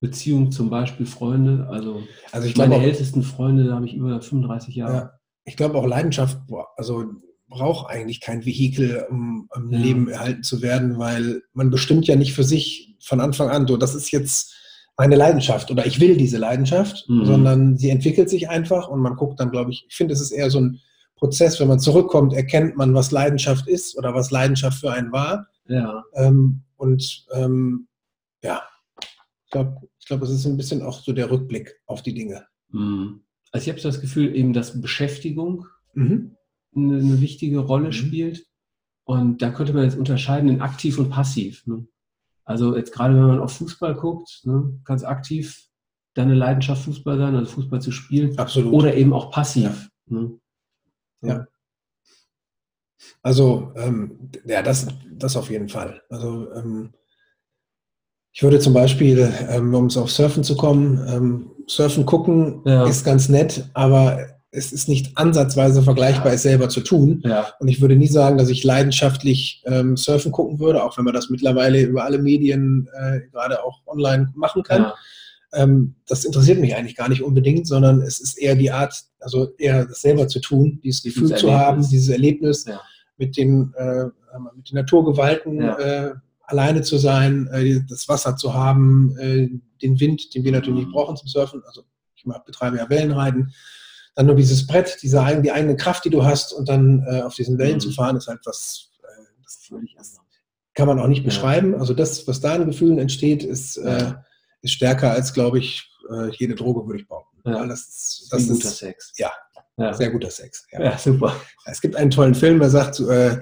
Beziehung 0.00 0.52
zum 0.52 0.70
Beispiel 0.70 1.06
Freunde, 1.06 1.66
also 1.68 2.02
Also 2.30 2.46
ich 2.46 2.56
meine 2.56 2.76
auch, 2.76 2.82
ältesten 2.82 3.22
Freunde, 3.22 3.64
da 3.64 3.74
habe 3.74 3.86
ich 3.86 3.94
über 3.94 4.20
35 4.20 4.74
Jahre. 4.76 4.94
Ja. 4.94 5.12
ich 5.44 5.56
glaube 5.56 5.76
auch 5.78 5.86
Leidenschaft, 5.86 6.38
also 6.76 7.04
braucht 7.48 7.90
eigentlich 7.90 8.20
kein 8.20 8.44
Vehikel, 8.44 9.06
um 9.10 9.48
im 9.56 9.72
Ja. 9.72 9.78
Leben 9.78 10.08
erhalten 10.08 10.42
zu 10.42 10.62
werden, 10.62 10.98
weil 10.98 11.42
man 11.52 11.70
bestimmt 11.70 12.06
ja 12.06 12.14
nicht 12.16 12.34
für 12.34 12.44
sich 12.44 12.87
von 13.00 13.20
Anfang 13.20 13.48
an, 13.50 13.66
so, 13.66 13.76
das 13.76 13.94
ist 13.94 14.10
jetzt 14.10 14.54
meine 14.96 15.16
Leidenschaft 15.16 15.70
oder 15.70 15.86
ich 15.86 16.00
will 16.00 16.16
diese 16.16 16.38
Leidenschaft, 16.38 17.04
Mhm. 17.08 17.24
sondern 17.24 17.76
sie 17.78 17.90
entwickelt 17.90 18.28
sich 18.28 18.48
einfach 18.48 18.88
und 18.88 19.00
man 19.00 19.14
guckt 19.16 19.38
dann, 19.38 19.50
glaube 19.50 19.70
ich, 19.70 19.84
ich 19.88 19.94
finde, 19.94 20.12
es 20.14 20.20
ist 20.20 20.32
eher 20.32 20.50
so 20.50 20.60
ein 20.60 20.80
Prozess, 21.16 21.58
wenn 21.60 21.68
man 21.68 21.80
zurückkommt, 21.80 22.32
erkennt 22.32 22.76
man, 22.76 22.94
was 22.94 23.10
Leidenschaft 23.10 23.68
ist 23.68 23.96
oder 23.96 24.14
was 24.14 24.30
Leidenschaft 24.30 24.78
für 24.80 24.92
einen 24.92 25.12
war. 25.12 25.46
Ja. 25.68 26.04
Ähm, 26.14 26.62
und 26.76 27.26
ähm, 27.32 27.88
ja, 28.42 28.62
ich 29.44 29.50
glaube, 29.50 29.76
ich 29.98 30.06
glaub, 30.06 30.22
es 30.22 30.30
ist 30.30 30.46
ein 30.46 30.56
bisschen 30.56 30.82
auch 30.82 31.00
so 31.02 31.12
der 31.12 31.30
Rückblick 31.30 31.80
auf 31.86 32.02
die 32.02 32.14
Dinge. 32.14 32.46
Mhm. 32.70 33.20
Also 33.52 33.64
ich 33.64 33.68
habe 33.70 33.80
so 33.80 33.88
das 33.88 34.00
Gefühl, 34.00 34.34
eben, 34.36 34.52
dass 34.52 34.80
Beschäftigung 34.80 35.66
Mhm. 35.94 36.36
eine, 36.76 36.98
eine 36.98 37.20
wichtige 37.20 37.58
Rolle 37.60 37.88
Mhm. 37.88 37.92
spielt. 37.92 38.46
Und 39.04 39.42
da 39.42 39.50
könnte 39.50 39.72
man 39.72 39.84
jetzt 39.84 39.96
unterscheiden 39.98 40.48
in 40.50 40.60
aktiv 40.60 40.98
und 40.98 41.08
passiv. 41.10 41.66
Ne? 41.66 41.86
Also 42.48 42.74
jetzt 42.74 42.92
gerade 42.92 43.14
wenn 43.14 43.26
man 43.26 43.40
auf 43.40 43.52
Fußball 43.52 43.94
guckt, 43.94 44.40
ne, 44.44 44.80
kann 44.84 44.96
es 44.96 45.04
aktiv 45.04 45.66
deine 46.14 46.34
Leidenschaft 46.34 46.82
Fußball 46.84 47.18
sein, 47.18 47.36
also 47.36 47.52
Fußball 47.52 47.82
zu 47.82 47.92
spielen, 47.92 48.36
Absolut. 48.38 48.72
oder 48.72 48.94
eben 48.94 49.12
auch 49.12 49.30
passiv. 49.30 49.90
Ne? 50.06 50.38
Ja. 51.20 51.46
Also, 53.22 53.72
ähm, 53.76 54.30
ja, 54.46 54.62
das, 54.62 54.88
das 55.12 55.36
auf 55.36 55.50
jeden 55.50 55.68
Fall. 55.68 56.02
Also, 56.08 56.50
ähm, 56.54 56.94
ich 58.32 58.42
würde 58.42 58.60
zum 58.60 58.72
Beispiel, 58.72 59.30
ähm, 59.50 59.74
um 59.74 59.86
es 59.86 59.98
auf 59.98 60.10
Surfen 60.10 60.42
zu 60.42 60.56
kommen, 60.56 61.06
ähm, 61.06 61.50
Surfen 61.66 62.06
gucken 62.06 62.62
Ja. 62.64 62.86
ist 62.86 63.04
ganz 63.04 63.28
nett, 63.28 63.68
aber 63.74 64.37
es 64.50 64.72
ist 64.72 64.88
nicht 64.88 65.16
ansatzweise 65.18 65.82
vergleichbar, 65.82 66.32
es 66.32 66.42
selber 66.42 66.68
zu 66.70 66.80
tun. 66.80 67.22
Ja. 67.24 67.52
Und 67.60 67.68
ich 67.68 67.80
würde 67.82 67.96
nie 67.96 68.08
sagen, 68.08 68.38
dass 68.38 68.48
ich 68.48 68.64
leidenschaftlich 68.64 69.62
ähm, 69.66 69.96
Surfen 69.96 70.32
gucken 70.32 70.58
würde, 70.58 70.82
auch 70.82 70.96
wenn 70.96 71.04
man 71.04 71.12
das 71.14 71.28
mittlerweile 71.28 71.82
über 71.82 72.04
alle 72.04 72.18
Medien 72.18 72.88
äh, 72.98 73.20
gerade 73.30 73.62
auch 73.62 73.80
online 73.86 74.32
machen 74.34 74.62
kann. 74.62 74.82
Ja. 74.82 74.94
Ähm, 75.52 75.96
das 76.06 76.24
interessiert 76.24 76.60
mich 76.60 76.74
eigentlich 76.76 76.96
gar 76.96 77.08
nicht 77.08 77.22
unbedingt, 77.22 77.66
sondern 77.66 78.00
es 78.00 78.20
ist 78.20 78.38
eher 78.38 78.54
die 78.54 78.70
Art, 78.70 78.94
also 79.20 79.54
eher 79.58 79.84
das 79.86 80.00
selber 80.00 80.28
zu 80.28 80.40
tun, 80.40 80.80
dieses 80.82 81.02
Dieses 81.02 81.14
Gefühl 81.20 81.28
zu 81.36 81.46
Erlebnis. 81.48 81.66
haben, 81.66 81.88
dieses 81.90 82.08
Erlebnis 82.08 82.64
Ja. 82.66 82.80
mit 83.18 83.36
den, 83.36 83.72
äh, 83.76 84.04
mit 84.56 84.70
den 84.70 84.74
Naturgewalten 84.76 85.60
äh, 85.60 86.12
alleine 86.42 86.80
zu 86.82 86.96
sein, 86.96 87.48
äh, 87.52 87.80
das 87.86 88.08
Wasser 88.08 88.36
zu 88.36 88.54
haben, 88.54 89.14
äh, 89.18 89.48
den 89.82 90.00
Wind, 90.00 90.34
den 90.34 90.44
wir 90.44 90.52
natürlich 90.52 90.86
Mhm. 90.86 90.92
brauchen 90.92 91.16
zum 91.16 91.28
Surfen. 91.28 91.62
Also 91.66 91.82
ich 92.14 92.24
betreibe 92.46 92.78
ja 92.78 92.88
Wellenreiten. 92.88 93.52
Dann 94.18 94.26
nur 94.26 94.34
dieses 94.34 94.66
Brett, 94.66 94.98
diese 95.02 95.24
die 95.44 95.52
eigene 95.52 95.76
Kraft, 95.76 96.04
die 96.04 96.10
du 96.10 96.24
hast 96.24 96.52
und 96.52 96.68
dann 96.68 97.06
äh, 97.08 97.20
auf 97.22 97.36
diesen 97.36 97.56
Wellen 97.56 97.76
Mhm. 97.76 97.80
zu 97.80 97.92
fahren, 97.92 98.16
ist 98.16 98.26
halt 98.26 98.40
was, 98.44 98.90
äh, 99.04 99.22
das 99.44 99.70
kann 100.74 100.88
man 100.88 100.98
auch 100.98 101.06
nicht 101.06 101.24
beschreiben. 101.24 101.76
Also 101.76 101.94
das, 101.94 102.26
was 102.26 102.40
da 102.40 102.54
an 102.54 102.66
Gefühlen 102.66 102.98
entsteht, 102.98 103.44
ist, 103.44 103.76
äh, 103.76 104.14
ist 104.62 104.72
stärker 104.72 105.12
als, 105.12 105.32
glaube 105.34 105.60
ich, 105.60 105.88
äh, 106.12 106.30
jede 106.36 106.56
Droge, 106.56 106.84
würde 106.84 107.00
ich 107.00 107.06
behaupten. 107.06 107.38
Ja. 107.48 107.64
Das 107.64 107.80
ist, 107.80 108.28
Das 108.32 108.42
ist 108.42 108.48
guter 108.48 108.68
ist 108.68 108.76
Sex. 108.78 109.12
ja. 109.18 109.30
Ja. 109.76 109.94
sehr 109.94 110.10
guter 110.10 110.30
Sex. 110.32 110.66
Ja. 110.72 110.82
ja, 110.82 110.98
super. 110.98 111.40
Es 111.66 111.80
gibt 111.80 111.94
einen 111.94 112.10
tollen 112.10 112.34
Film, 112.34 112.58
der 112.58 112.70
sagt, 112.70 112.98
äh, 112.98 113.40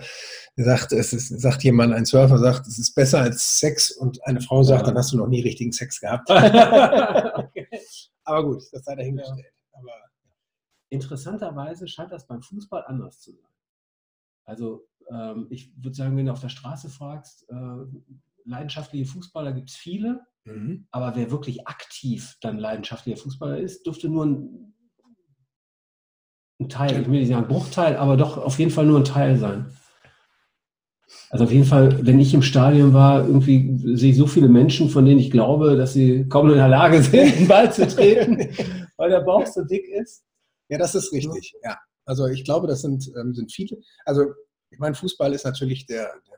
sagt, 0.57 0.93
es 0.93 1.15
ist, 1.15 1.29
sagt 1.41 1.65
jemand, 1.65 1.95
ein 1.95 2.05
Surfer 2.05 2.37
sagt, 2.37 2.67
es 2.67 2.79
ist 2.79 2.95
besser 2.95 3.21
als 3.21 3.59
Sex 3.59 3.93
und 3.93 4.23
eine 4.27 4.43
Frau 4.43 4.63
sagt, 4.63 4.83
Ja. 4.83 4.87
dann 4.89 4.99
hast 4.99 5.13
du 5.13 5.17
noch 5.17 5.29
nie 5.29 5.41
richtigen 5.41 5.73
Sex 5.73 5.99
gehabt. 6.01 6.29
okay. 6.31 7.67
Aber 8.25 8.45
gut, 8.45 8.63
das 8.73 8.85
sei 8.85 8.95
dahingestellt. 8.97 9.47
Interessanterweise 10.89 11.89
scheint 11.89 12.13
das 12.13 12.27
beim 12.27 12.43
Fußball 12.43 12.85
anders 12.87 13.21
zu 13.21 13.33
sein. 13.33 13.51
Also 14.45 14.87
ähm, 15.11 15.47
ich 15.51 15.73
würde 15.77 15.95
sagen, 15.95 16.17
wenn 16.17 16.27
du 16.27 16.33
auf 16.33 16.41
der 16.41 16.49
Straße 16.49 16.89
fragst, 16.89 17.49
äh, 17.49 17.85
leidenschaftliche 18.45 19.07
Fußballer 19.07 19.53
gibt 19.53 19.71
es 19.71 19.77
viele, 19.77 20.21
mhm. 20.45 20.87
aber 20.91 21.17
wer 21.17 21.31
wirklich 21.31 21.67
aktiv 21.67 22.37
dann 22.41 22.59
leidenschaftlicher 22.59 23.21
Fußballer 23.21 23.59
ist, 23.59 23.87
dürfte 23.87 24.09
nur 24.09 24.27
ein, 24.27 24.75
ein 26.61 26.69
Teil, 26.69 27.01
ich 27.01 27.07
will 27.07 27.21
nicht 27.21 27.29
sagen 27.29 27.49
Bruchteil, 27.49 27.97
aber 27.97 28.17
doch 28.17 28.39
auf 28.39 28.59
jeden 28.59 28.71
Fall 28.71 28.87
nur 28.87 29.01
ein 29.01 29.05
Teil 29.05 29.37
sein. 29.37 29.73
Also 31.31 31.45
auf 31.45 31.53
jeden 31.53 31.65
Fall, 31.65 32.05
wenn 32.05 32.19
ich 32.19 32.35
im 32.35 32.43
Stadion 32.43 32.93
war, 32.93 33.27
irgendwie 33.27 33.79
sehe 33.97 34.11
ich 34.11 34.17
so 34.17 34.27
viele 34.27 34.49
Menschen, 34.49 34.89
von 34.89 35.05
denen 35.05 35.21
ich 35.21 35.31
glaube, 35.31 35.77
dass 35.77 35.93
sie 35.93 36.29
kaum 36.29 36.51
in 36.51 36.57
der 36.57 36.69
Lage 36.69 37.03
sind, 37.03 37.39
den 37.39 37.49
Ball 37.49 37.73
zu 37.73 37.87
treten, 37.87 38.39
weil 38.97 39.11
der 39.11 39.21
Bauch 39.21 39.47
so 39.47 39.65
dick 39.65 39.89
ist. 39.89 40.26
Ja, 40.69 40.79
das 40.79 40.95
ist 40.95 41.13
richtig. 41.13 41.55
Ja. 41.65 41.77
Also 42.05 42.27
ich 42.27 42.45
glaube, 42.45 42.67
das 42.67 42.83
sind, 42.83 43.11
ähm, 43.21 43.35
sind 43.35 43.53
viele. 43.53 43.79
Also 44.05 44.27
ich 44.71 44.79
meine, 44.79 44.95
Fußball 44.95 45.33
ist 45.33 45.45
natürlich 45.45 45.87
der, 45.87 46.05
der, 46.27 46.37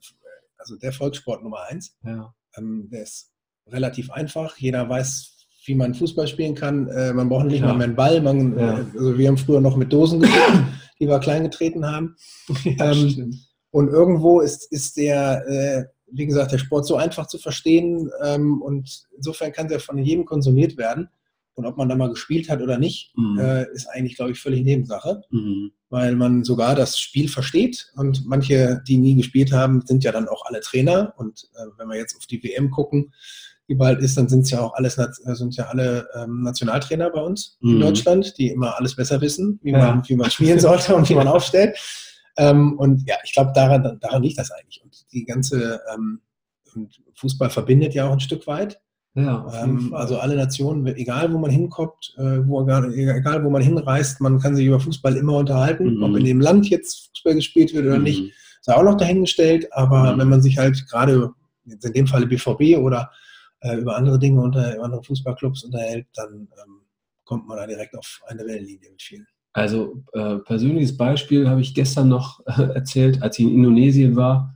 also 0.59 0.77
der 0.77 0.93
Volkssport 0.93 1.43
Nummer 1.43 1.63
eins. 1.69 1.97
Ja. 2.05 2.35
Ähm, 2.57 2.89
der 2.91 3.03
ist 3.03 3.31
relativ 3.67 4.11
einfach. 4.11 4.57
Jeder 4.57 4.89
weiß, 4.89 5.35
wie 5.67 5.75
man 5.75 5.95
Fußball 5.95 6.27
spielen 6.27 6.55
kann. 6.55 6.89
Äh, 6.89 7.13
man 7.13 7.29
braucht 7.29 7.47
nicht 7.47 7.61
Ja. 7.61 7.67
mal 7.69 7.75
mehr 7.77 7.87
einen 7.89 7.97
Ball. 7.97 8.21
Man, 8.23 8.59
Ja. 8.59 8.79
äh, 8.81 8.85
also 8.97 9.19
wir 9.19 9.29
haben 9.29 9.37
früher 9.39 9.61
noch 9.61 9.77
mit 9.77 9.93
Dosen 9.93 10.21
gespielt, 10.21 10.65
die 11.01 11.07
wir 11.07 11.19
klein 11.21 11.45
getreten 11.45 11.87
haben. 11.87 12.17
Ja, 12.65 12.93
Ähm. 12.93 13.39
Und 13.71 13.89
irgendwo 13.89 14.41
ist, 14.41 14.73
ist 14.73 14.97
der, 14.97 15.47
äh, 15.47 15.85
wie 16.11 16.25
gesagt, 16.25 16.53
der 16.53 16.59
Sport 16.59 16.87
so 16.87 16.97
einfach 16.97 17.27
zu 17.27 17.37
verstehen 17.39 18.11
ähm, 18.25 18.63
und 18.63 19.03
insofern 19.15 19.53
kann 19.53 19.69
der 19.69 19.79
von 19.79 19.99
jedem 19.99 20.25
konsumiert 20.25 20.79
werden. 20.79 21.11
Und 21.59 21.67
ob 21.67 21.77
man 21.77 21.89
da 21.89 21.97
mal 21.97 22.09
gespielt 22.09 22.49
hat 22.49 22.63
oder 22.63 22.79
nicht, 22.79 23.13
Mhm. 23.17 23.37
äh, 23.41 23.65
ist 23.73 23.89
eigentlich, 23.89 24.15
glaube 24.15 24.31
ich, 24.31 24.39
völlig 24.41 24.63
Nebensache, 24.63 25.23
Mhm. 25.31 25.73
weil 25.91 26.15
man 26.15 26.45
sogar 26.45 26.77
das 26.77 27.01
Spiel 27.01 27.29
versteht 27.29 27.91
und 27.97 28.25
manche, 28.27 28.81
die 28.87 28.97
nie 28.97 29.17
gespielt 29.17 29.51
haben, 29.53 29.83
sind 29.85 30.05
ja 30.05 30.13
dann 30.13 30.29
auch 30.29 30.47
alle 30.47 30.61
Trainer. 30.61 31.15
Und 31.17 31.49
äh, 31.57 31.67
wenn 31.77 31.89
wir 31.89 31.97
jetzt 31.97 32.17
auf 32.17 32.27
die 32.27 32.41
WM 32.45 32.71
gucken, 32.71 33.13
die 33.69 33.75
bald 33.75 34.01
ist, 34.01 34.17
dann 34.17 34.29
sind 34.29 34.43
es 34.43 34.51
ja 34.53 34.61
auch 34.61 34.73
alles, 34.75 34.97
äh, 34.99 35.09
sind 35.35 35.57
ja 35.57 35.67
alle 35.67 36.09
ähm, 36.15 36.43
Nationaltrainer 36.43 37.11
bei 37.11 37.21
uns 37.23 37.59
in 37.61 37.75
Mhm. 37.75 37.81
Deutschland, 37.81 38.39
die 38.39 38.51
immer 38.51 38.79
alles 38.79 38.95
besser 38.95 39.21
wissen, 39.21 39.59
wie, 39.65 39.73
Ja. 39.73 39.79
man, 39.79 40.09
wie 40.09 40.15
man 40.15 40.31
spielen 40.31 40.61
sollte 40.61 40.95
und 40.95 41.09
wie 41.09 41.15
man 41.17 41.27
aufstellt. 41.29 41.77
Ähm, 42.37 42.79
und 42.79 43.03
ja, 43.09 43.17
ich 43.25 43.33
glaube, 43.33 43.51
daran, 43.53 43.99
daran 44.01 44.23
liegt 44.23 44.39
das 44.39 44.53
eigentlich. 44.53 44.81
Und 44.85 45.05
die 45.13 45.25
ganze 45.25 45.81
ähm, 45.93 46.21
und 46.77 47.03
Fußball 47.17 47.51
verbindet 47.51 47.95
ja 47.95 48.07
auch 48.07 48.13
ein 48.13 48.21
Stück 48.21 48.47
weit. 48.47 48.81
Ja, 49.19 49.65
ähm, 49.65 49.93
also 49.95 50.19
alle 50.19 50.37
Nationen, 50.37 50.87
egal 50.87 51.33
wo 51.33 51.39
man 51.39 51.51
hinkommt, 51.51 52.15
äh, 52.19 52.39
wo, 52.47 52.63
egal 52.63 53.45
wo 53.45 53.51
man 53.51 53.63
hinreist, 53.63 54.21
man 54.21 54.39
kann 54.39 54.55
sich 54.55 54.67
über 54.67 54.79
Fußball 54.79 55.17
immer 55.17 55.39
unterhalten, 55.39 55.97
mhm. 55.97 56.03
ob 56.05 56.17
in 56.17 56.25
dem 56.25 56.41
Land 56.41 56.71
jetzt 56.71 57.09
Fußball 57.09 57.35
gespielt 57.35 57.75
wird 57.75 57.87
oder 57.87 57.99
mhm. 57.99 58.05
nicht, 58.05 58.33
ist 58.61 58.71
auch 58.71 58.85
noch 58.85 58.97
dahingestellt. 58.97 59.73
Aber 59.73 60.15
mhm. 60.15 60.21
wenn 60.21 60.29
man 60.29 60.43
sich 60.43 60.57
halt 60.57 60.87
gerade 60.89 61.33
in 61.65 61.93
dem 61.93 62.07
Falle 62.07 62.27
BVB 62.27 62.79
oder 62.79 63.11
äh, 63.61 63.77
über 63.77 63.97
andere 63.97 64.21
Dinge 64.21 64.41
unter 64.41 64.77
über 64.77 64.85
andere 64.85 65.03
Fußballclubs 65.03 65.65
unterhält, 65.65 66.07
dann 66.15 66.49
ähm, 66.65 66.83
kommt 67.25 67.49
man 67.49 67.57
da 67.57 67.67
direkt 67.67 67.99
auf 67.99 68.21
eine 68.29 68.47
Wellenlinie 68.47 68.91
mit 68.91 69.03
vielen. 69.03 69.27
Also 69.53 70.05
äh, 70.13 70.37
persönliches 70.37 70.97
Beispiel 70.97 71.49
habe 71.49 71.61
ich 71.61 71.75
gestern 71.75 72.09
noch 72.09 72.39
äh, 72.47 72.63
erzählt, 72.75 73.21
als 73.21 73.37
ich 73.39 73.47
in 73.47 73.55
Indonesien 73.55 74.15
war. 74.15 74.55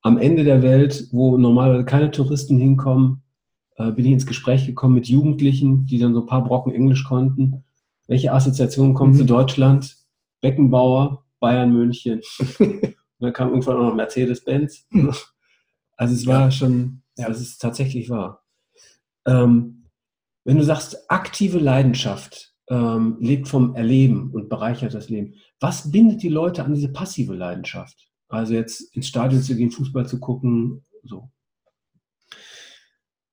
Am 0.00 0.18
Ende 0.18 0.42
der 0.42 0.62
Welt, 0.62 1.06
wo 1.12 1.38
normalerweise 1.38 1.84
keine 1.84 2.10
Touristen 2.10 2.58
hinkommen, 2.58 3.21
bin 3.90 4.06
ich 4.06 4.12
ins 4.12 4.26
Gespräch 4.26 4.66
gekommen 4.66 4.94
mit 4.94 5.08
Jugendlichen, 5.08 5.86
die 5.86 5.98
dann 5.98 6.14
so 6.14 6.20
ein 6.20 6.26
paar 6.26 6.44
Brocken 6.44 6.72
Englisch 6.72 7.04
konnten. 7.04 7.64
Welche 8.06 8.32
Assoziation 8.32 8.94
kommt 8.94 9.14
mhm. 9.14 9.18
zu 9.18 9.24
Deutschland? 9.24 9.96
Beckenbauer, 10.40 11.24
Bayern 11.40 11.72
München. 11.72 12.20
Und 12.58 12.94
dann 13.18 13.32
kam 13.32 13.50
irgendwann 13.50 13.76
auch 13.76 13.88
noch 13.88 13.94
Mercedes-Benz. 13.94 14.86
Mhm. 14.90 15.14
Also 15.96 16.14
es 16.14 16.26
war 16.26 16.50
schon, 16.50 17.02
ja. 17.16 17.28
das 17.28 17.40
ist 17.40 17.58
tatsächlich 17.58 18.10
wahr. 18.10 18.44
Ähm, 19.26 19.84
wenn 20.44 20.56
du 20.56 20.64
sagst, 20.64 21.10
aktive 21.10 21.58
Leidenschaft 21.58 22.54
ähm, 22.68 23.16
lebt 23.20 23.48
vom 23.48 23.74
Erleben 23.74 24.30
und 24.32 24.48
bereichert 24.48 24.94
das 24.94 25.08
Leben, 25.08 25.34
was 25.60 25.90
bindet 25.90 26.22
die 26.22 26.28
Leute 26.28 26.64
an 26.64 26.74
diese 26.74 26.92
passive 26.92 27.34
Leidenschaft? 27.34 28.08
Also 28.28 28.54
jetzt 28.54 28.96
ins 28.96 29.08
Stadion 29.08 29.42
zu 29.42 29.54
gehen, 29.54 29.70
Fußball 29.70 30.06
zu 30.06 30.18
gucken, 30.18 30.84
so. 31.04 31.30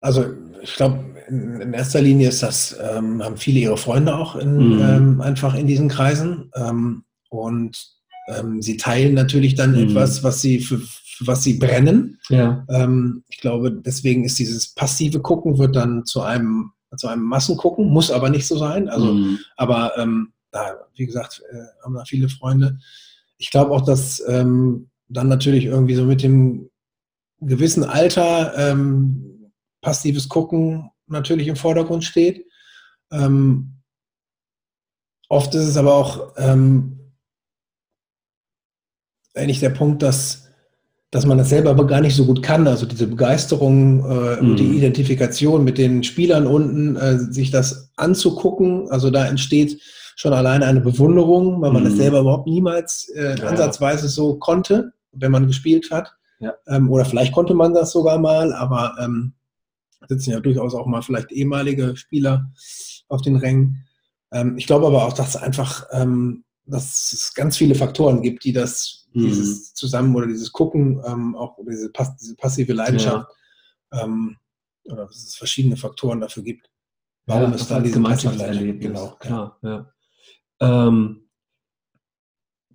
Also 0.02 0.26
ich 0.62 0.76
glaube, 0.76 1.04
in 1.28 1.74
erster 1.74 2.02
Linie 2.02 2.30
ist 2.30 2.44
das, 2.44 2.76
ähm, 2.82 3.24
haben 3.24 3.38
viele 3.38 3.60
ihre 3.60 3.78
Freunde 3.78 4.16
auch 4.16 4.36
in, 4.36 4.76
mhm. 4.76 4.82
ähm, 4.82 5.22
einfach 5.22 5.56
in 5.56 5.68
diesen 5.68 5.90
Kreisen. 5.90 6.52
Ähm, 6.56 7.04
und 7.30 7.78
ähm, 8.28 8.62
sie 8.62 8.78
teilen 8.78 9.14
natürlich 9.14 9.56
dann 9.56 9.72
mhm. 9.72 9.90
etwas, 9.90 10.24
was 10.24 10.42
sie 10.42 10.60
für, 10.60 10.80
für, 10.80 11.28
was 11.28 11.44
sie 11.44 11.56
brennen. 11.56 12.18
Ja. 12.30 12.66
Ähm, 12.70 13.24
ich 13.30 13.38
glaube, 13.38 13.72
deswegen 13.72 14.24
ist 14.24 14.40
dieses 14.40 14.74
passive 14.74 15.20
Gucken 15.20 15.58
wird 15.58 15.76
dann 15.76 16.06
zu 16.06 16.22
einem, 16.22 16.72
zu 16.96 17.08
einem 17.08 17.24
Massengucken, 17.24 17.90
muss 17.90 18.12
aber 18.12 18.30
nicht 18.30 18.48
so 18.48 18.58
sein. 18.58 18.90
Also, 18.90 19.14
mhm. 19.14 19.40
aber 19.58 19.98
ähm, 19.98 20.34
da, 20.52 20.76
wie 20.96 21.06
gesagt, 21.06 21.44
äh, 21.52 21.84
haben 21.84 21.94
da 21.94 22.04
viele 22.06 22.30
Freunde. 22.30 22.80
Ich 23.38 23.52
glaube 23.52 23.72
auch, 23.72 23.86
dass 23.86 24.22
dann 24.22 24.88
natürlich 25.08 25.64
irgendwie 25.64 25.96
so 25.96 26.04
mit 26.04 26.22
dem 26.22 26.70
gewissen 27.40 27.86
Alter 27.86 28.54
passives 29.82 30.30
Gucken 30.30 30.92
natürlich 31.08 31.48
im 31.48 31.56
Vordergrund 31.56 32.04
steht. 32.04 32.46
Ähm, 33.12 33.82
oft 35.28 35.54
ist 35.56 35.66
es 35.66 35.78
aber 35.78 35.94
auch 35.94 36.34
ähm, 36.38 37.00
eigentlich 39.36 39.60
der 39.60 39.70
Punkt, 39.70 40.02
dass, 40.02 40.48
dass 41.12 41.26
man 41.26 41.38
das 41.38 41.50
selber 41.50 41.72
aber 41.72 41.88
gar 41.88 42.02
nicht 42.02 42.16
so 42.16 42.26
gut 42.26 42.44
kann. 42.44 42.68
Also 42.68 42.86
diese 42.86 43.08
Begeisterung 43.08 44.00
äh, 44.00 44.42
mhm. 44.42 44.50
und 44.50 44.60
die 44.60 44.64
mhm. 44.64 44.78
Identifikation 44.78 45.64
mit 45.64 45.78
den 45.78 46.04
Spielern 46.04 46.48
unten, 46.48 46.96
äh, 46.96 47.18
sich 47.18 47.52
das 47.52 47.92
anzugucken. 47.96 48.90
Also 48.90 49.10
da 49.10 49.26
entsteht 49.26 49.82
schon 50.16 50.34
alleine 50.34 50.66
eine 50.66 50.82
Bewunderung, 50.82 51.62
weil 51.62 51.72
man 51.72 51.84
mhm. 51.84 51.88
das 51.88 51.98
selber 51.98 52.20
überhaupt 52.20 52.48
niemals 52.48 53.10
äh, 53.16 53.38
ja, 53.38 53.48
ansatzweise 53.48 54.10
so 54.10 54.38
konnte, 54.38 54.92
wenn 55.12 55.32
man 55.32 55.48
gespielt 55.48 55.90
hat. 55.92 56.14
Ja. 56.40 56.54
Ähm, 56.68 56.90
oder 56.90 57.06
vielleicht 57.06 57.34
konnte 57.34 57.54
man 57.54 57.74
das 57.74 57.92
sogar 57.92 58.18
mal, 58.18 58.54
aber 58.54 58.96
ähm, 59.02 59.34
sitzen 60.10 60.32
ja 60.32 60.40
durchaus 60.40 60.74
auch 60.74 60.88
mal 60.88 61.02
vielleicht 61.02 61.32
ehemalige 61.32 61.96
Spieler 61.96 62.52
auf 63.08 63.22
den 63.22 63.38
Rängen. 63.38 63.86
Ähm, 64.32 64.58
ich 64.58 64.68
glaube 64.68 64.88
aber 64.88 65.06
auch, 65.06 65.14
dass 65.14 65.38
einfach, 65.38 65.86
ähm, 65.92 66.44
dass 66.66 67.14
es 67.14 67.34
ganz 67.34 67.58
viele 67.58 67.76
Faktoren 67.76 68.22
gibt, 68.22 68.44
die 68.44 68.52
das, 68.52 69.08
mhm. 69.14 69.24
dieses 69.24 69.74
Zusammen 69.74 70.16
oder 70.16 70.28
dieses 70.28 70.52
Gucken, 70.52 71.02
ähm, 71.06 71.36
auch 71.36 71.58
diese, 71.68 71.90
pass 71.92 72.16
diese, 72.18 72.36
passive 72.36 72.74
Leidenschaft, 72.74 73.28
ja. 73.94 74.04
Ähm, 74.04 74.38
oder 74.84 75.06
dass 75.06 75.24
es 75.24 75.36
verschiedene 75.36 75.78
Faktoren 75.78 76.20
dafür 76.20 76.44
gibt. 76.44 76.70
Warum 77.26 77.52
ja, 77.52 77.56
es 77.56 77.68
dann 77.68 77.84
diese 77.84 77.96
Gemeinschaftserlebnis, 77.96 78.88
genau, 78.88 79.16
klar, 79.20 79.60
ja. 79.62 79.94
Ähm, 80.62 81.30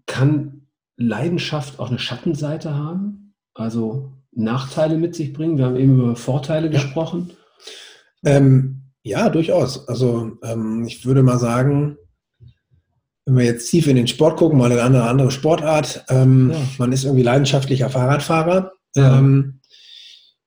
kann 0.07 0.69
Leidenschaft 0.97 1.81
auch 1.81 1.89
eine 1.89 1.99
Schattenseite 1.99 2.75
haben? 2.75 3.35
Also 3.55 4.13
Nachteile 4.37 4.97
mit 4.97 5.15
sich 5.15 5.33
bringen? 5.33 5.59
Wir 5.59 5.67
haben 5.67 5.77
eben 5.77 5.99
über 5.99 6.17
Vorteile 6.17 6.67
ja. 6.67 6.73
gesprochen. 6.73 7.33
Ähm, 8.25 8.83
ja, 9.03 9.29
durchaus. 9.29 9.89
Also 9.89 10.33
ähm, 10.43 10.85
ich 10.87 11.05
würde 11.05 11.23
mal 11.23 11.39
sagen, 11.39 11.97
wenn 13.27 13.37
wir 13.37 13.45
jetzt 13.45 13.71
tief 13.71 13.87
in 13.87 13.97
den 13.97 14.07
Sport 14.07 14.37
gucken, 14.37 14.59
mal 14.59 14.73
eine 14.73 15.03
andere, 15.03 15.31
Sportart, 15.31 16.05
ähm, 16.09 16.51
ja. 16.53 16.59
man 16.79 16.93
ist 16.93 17.05
irgendwie 17.05 17.23
leidenschaftlicher 17.23 17.91
Fahrradfahrer, 17.91 18.73
ja. 18.97 19.19
Ähm, 19.19 19.61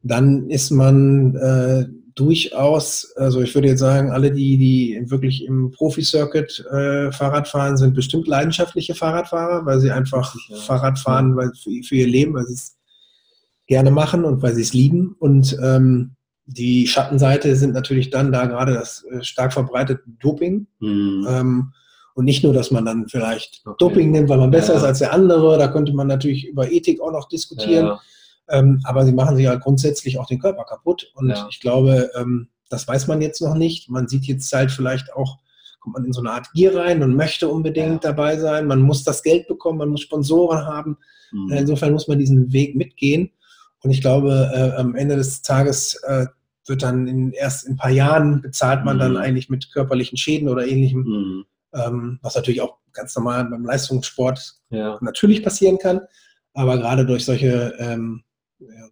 dann 0.04 0.50
ist 0.50 0.72
man 0.72 1.36
äh, 1.36 1.86
durchaus, 2.16 3.14
also 3.16 3.42
ich 3.42 3.54
würde 3.54 3.68
jetzt 3.68 3.80
sagen, 3.80 4.12
alle, 4.12 4.32
die, 4.32 4.58
die 4.58 5.12
wirklich 5.12 5.46
im 5.46 5.72
Profi-Circuit 5.72 6.66
äh, 6.72 7.12
Fahrrad 7.12 7.48
fahren, 7.48 7.78
sind 7.78 7.94
bestimmt 7.94 8.28
leidenschaftliche 8.28 8.96
Fahrradfahrer, 8.96 9.66
weil 9.66 9.80
sie 9.80 9.92
einfach. 9.92 10.36
Fahrrad 10.66 10.98
fahren 10.98 11.36
weil 11.36 11.52
für, 11.62 11.72
für, 11.84 11.96
ihr 11.96 12.08
Leben, 12.08 12.34
weil 12.34 12.46
sie 12.46 12.54
es 12.54 12.78
gerne 13.68 13.92
machen 13.92 14.26
und 14.26 14.42
weil 14.42 14.56
sie 14.56 14.62
es 14.62 14.74
lieben. 14.74 15.16
Und 15.20 15.58
ähm, 15.62 16.16
die 16.46 16.88
Schattenseite 16.88 17.56
sind 17.56 17.74
natürlich 17.74 18.10
dann 18.10 18.32
da 18.32 18.46
gerade 18.46 18.74
das 18.74 19.04
äh, 19.12 19.24
stark 19.24 19.54
verbreitete 19.54 20.04
Doping. 20.20 20.68
Mhm. 20.80 21.28
Ähm, 21.30 21.74
und 22.16 22.26
nicht 22.26 22.44
nur, 22.44 22.54
dass 22.54 22.72
man 22.72 22.84
dann 22.84 23.08
vielleicht 23.08 23.62
okay. 23.66 23.76
Doping 23.78 24.10
nimmt, 24.10 24.30
weil 24.30 24.40
man 24.40 24.50
besser 24.50 24.74
ja. 24.74 24.80
ist 24.80 24.86
als 24.86 25.00
der 25.00 25.14
andere. 25.14 25.58
Da 25.60 25.68
könnte 25.68 25.94
man 25.94 26.08
natürlich 26.08 26.48
über 26.48 26.72
Ethik 26.72 27.00
auch 27.00 27.12
noch 27.12 27.28
diskutieren. 27.28 27.86
Ja. 27.86 28.00
Ähm, 28.50 28.80
aber 28.86 29.06
sie 29.06 29.12
machen 29.12 29.36
sich 29.36 29.46
ja 29.46 29.56
grundsätzlich 29.56 30.18
auch 30.18 30.26
den 30.26 30.40
Körper 30.40 30.64
kaputt. 30.64 31.12
Und 31.14 31.30
ja. 31.30 31.48
ich 31.52 31.60
glaube, 31.60 32.10
ähm, 32.16 32.48
das 32.70 32.88
weiß 32.88 33.08
man 33.08 33.22
jetzt 33.22 33.42
noch 33.42 33.54
nicht. 33.54 33.90
Man 33.90 34.08
sieht 34.08 34.26
jetzt 34.26 34.52
halt 34.52 34.72
vielleicht 34.72 35.14
auch, 35.14 35.38
kommt 35.80 35.96
man 35.96 36.06
in 36.06 36.14
so 36.14 36.22
eine 36.22 36.32
Art 36.32 36.52
Gier 36.54 36.76
rein 36.76 37.04
und 37.04 37.16
möchte 37.16 37.50
unbedingt 37.50 38.04
dabei 38.04 38.38
sein. 38.38 38.66
Man 38.66 38.82
muss 38.82 39.04
das 39.04 39.22
Geld 39.22 39.48
bekommen, 39.48 39.78
man 39.78 39.90
muss 39.90 40.02
Sponsoren 40.02 40.66
haben. 40.66 40.98
Mhm. 41.32 41.52
Insofern 41.52 41.94
muss 41.94 42.08
man 42.08 42.18
diesen 42.18 42.52
Weg 42.52 42.76
mitgehen. 42.76 43.32
Und 43.84 43.92
ich 43.92 44.02
glaube, 44.02 44.52
äh, 44.54 44.80
am 44.80 44.96
Ende 44.96 45.16
des 45.16 45.42
Tages 45.42 45.96
äh, 46.04 46.26
wird 46.66 46.84
dann 46.84 47.08
in, 47.08 47.32
erst 47.32 47.66
in 47.66 47.74
ein 47.74 47.78
paar 47.78 47.92
Jahren 47.92 48.42
bezahlt 48.42 48.84
man 48.84 48.98
mhm. 48.98 49.02
dann 49.02 49.18
eigentlich 49.18 49.50
mit 49.50 49.72
körperlichen 49.72 50.18
Schäden 50.18 50.50
oder 50.50 50.68
ähnlichem, 50.68 51.04
mhm. 51.04 51.46
ähm, 51.74 52.20
was 52.22 52.36
natürlich 52.36 52.62
auch 52.62 52.78
ganz 52.94 53.16
normal 53.16 53.46
beim 53.46 53.66
Leistungssport 53.66 54.56
ja. 54.70 54.98
natürlich 55.02 55.44
passieren 55.44 55.78
kann. 55.78 56.02
Aber 56.54 56.78
gerade 56.78 57.06
durch 57.06 57.24
solche 57.26 57.74
ähm, 57.78 58.24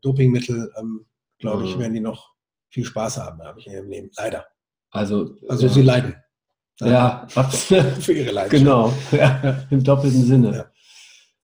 Dopingmittel, 0.02 0.72
ähm, 0.80 1.06
glaube 1.40 1.64
mhm. 1.64 1.70
ich, 1.70 1.80
werden 1.80 1.94
die 1.94 2.00
noch 2.00 2.34
viel 2.70 2.86
Spaß 2.86 3.18
haben, 3.18 3.42
habe 3.42 3.60
ich 3.60 3.68
in 3.68 3.74
ihrem 3.74 3.90
Leben. 3.90 4.12
Leider. 4.18 4.46
Also, 4.92 5.36
also 5.50 5.68
ja. 5.68 5.74
sie 5.74 5.82
leiden. 5.82 6.16
Ja, 6.82 7.26
für 7.30 8.14
ihre 8.14 8.32
Leidenschaft. 8.32 8.52
Genau, 8.52 8.94
ja, 9.12 9.66
im 9.70 9.84
doppelten 9.84 10.24
Sinne. 10.24 10.56
Ja. 10.56 10.66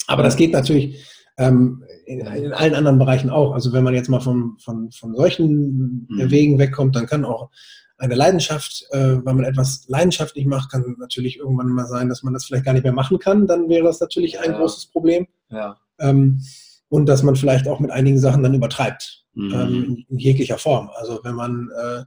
Aber 0.08 0.23
das 0.23 0.36
geht 0.36 0.51
natürlich 0.51 1.06
ähm, 1.38 1.84
in, 2.06 2.20
in, 2.20 2.54
allen 2.54 2.76
anderen 2.76 3.00
Bereichen 3.00 3.30
auch. 3.30 3.54
Also 3.54 3.74
wenn 3.74 3.84
man 3.84 3.94
jetzt 3.94 4.10
mal 4.10 4.20
von, 4.20 4.58
von, 4.60 4.91
von 4.91 5.15
solchen 5.15 6.08
mhm. 6.10 6.32
Wegen 6.32 6.60
wegkommt, 6.60 6.96
dann 6.96 7.08
kann 7.08 7.26
auch 7.26 7.50
eine 7.98 8.15
Leidenschaft, 8.15 8.86
äh, 8.91 9.17
wenn 9.24 9.36
man 9.36 9.44
etwas 9.44 9.86
leidenschaftlich 9.88 10.46
macht, 10.46 10.72
kann 10.72 10.96
natürlich 10.98 11.38
irgendwann 11.38 11.70
mal 11.70 11.86
sein, 11.86 12.10
dass 12.10 12.24
man 12.24 12.34
das 12.34 12.46
vielleicht 12.46 12.65
gar 12.65 12.74
nicht 12.74 12.84
mehr 12.84 12.94
machen 12.94 13.20
kann. 13.20 13.46
Dann 13.46 13.70
wäre 13.70 13.84
das 13.84 14.00
natürlich 14.00 14.39
ein 14.39 14.54
großes 14.54 14.88
Problem. 14.88 15.28
Ja. 15.50 15.78
Ähm, 16.00 16.41
und 16.89 17.08
dass 17.08 17.24
man 17.24 17.36
vielleicht 17.36 17.67
auch 17.67 17.80
mit 17.80 17.91
einigen 17.91 18.20
Sachen 18.20 18.44
dann 18.44 18.56
übertreibt, 18.56 19.24
mhm. 19.34 19.54
ähm, 19.54 19.84
in, 19.84 20.06
in, 20.10 20.17
jeglicher 20.17 20.58
Form. 20.58 20.89
Also 20.96 21.20
wenn 21.24 21.36
man 21.36 21.70
äh, 21.80 22.04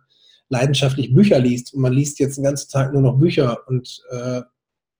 leidenschaftlich 0.48 1.14
Bücher 1.14 1.38
liest 1.38 1.74
und 1.74 1.80
man 1.80 1.92
liest 1.92 2.18
jetzt 2.18 2.36
den 2.36 2.44
ganzen 2.44 2.70
Tag 2.70 2.92
nur 2.92 3.02
noch 3.02 3.16
Bücher 3.16 3.58
und 3.68 4.02
äh, 4.10 4.42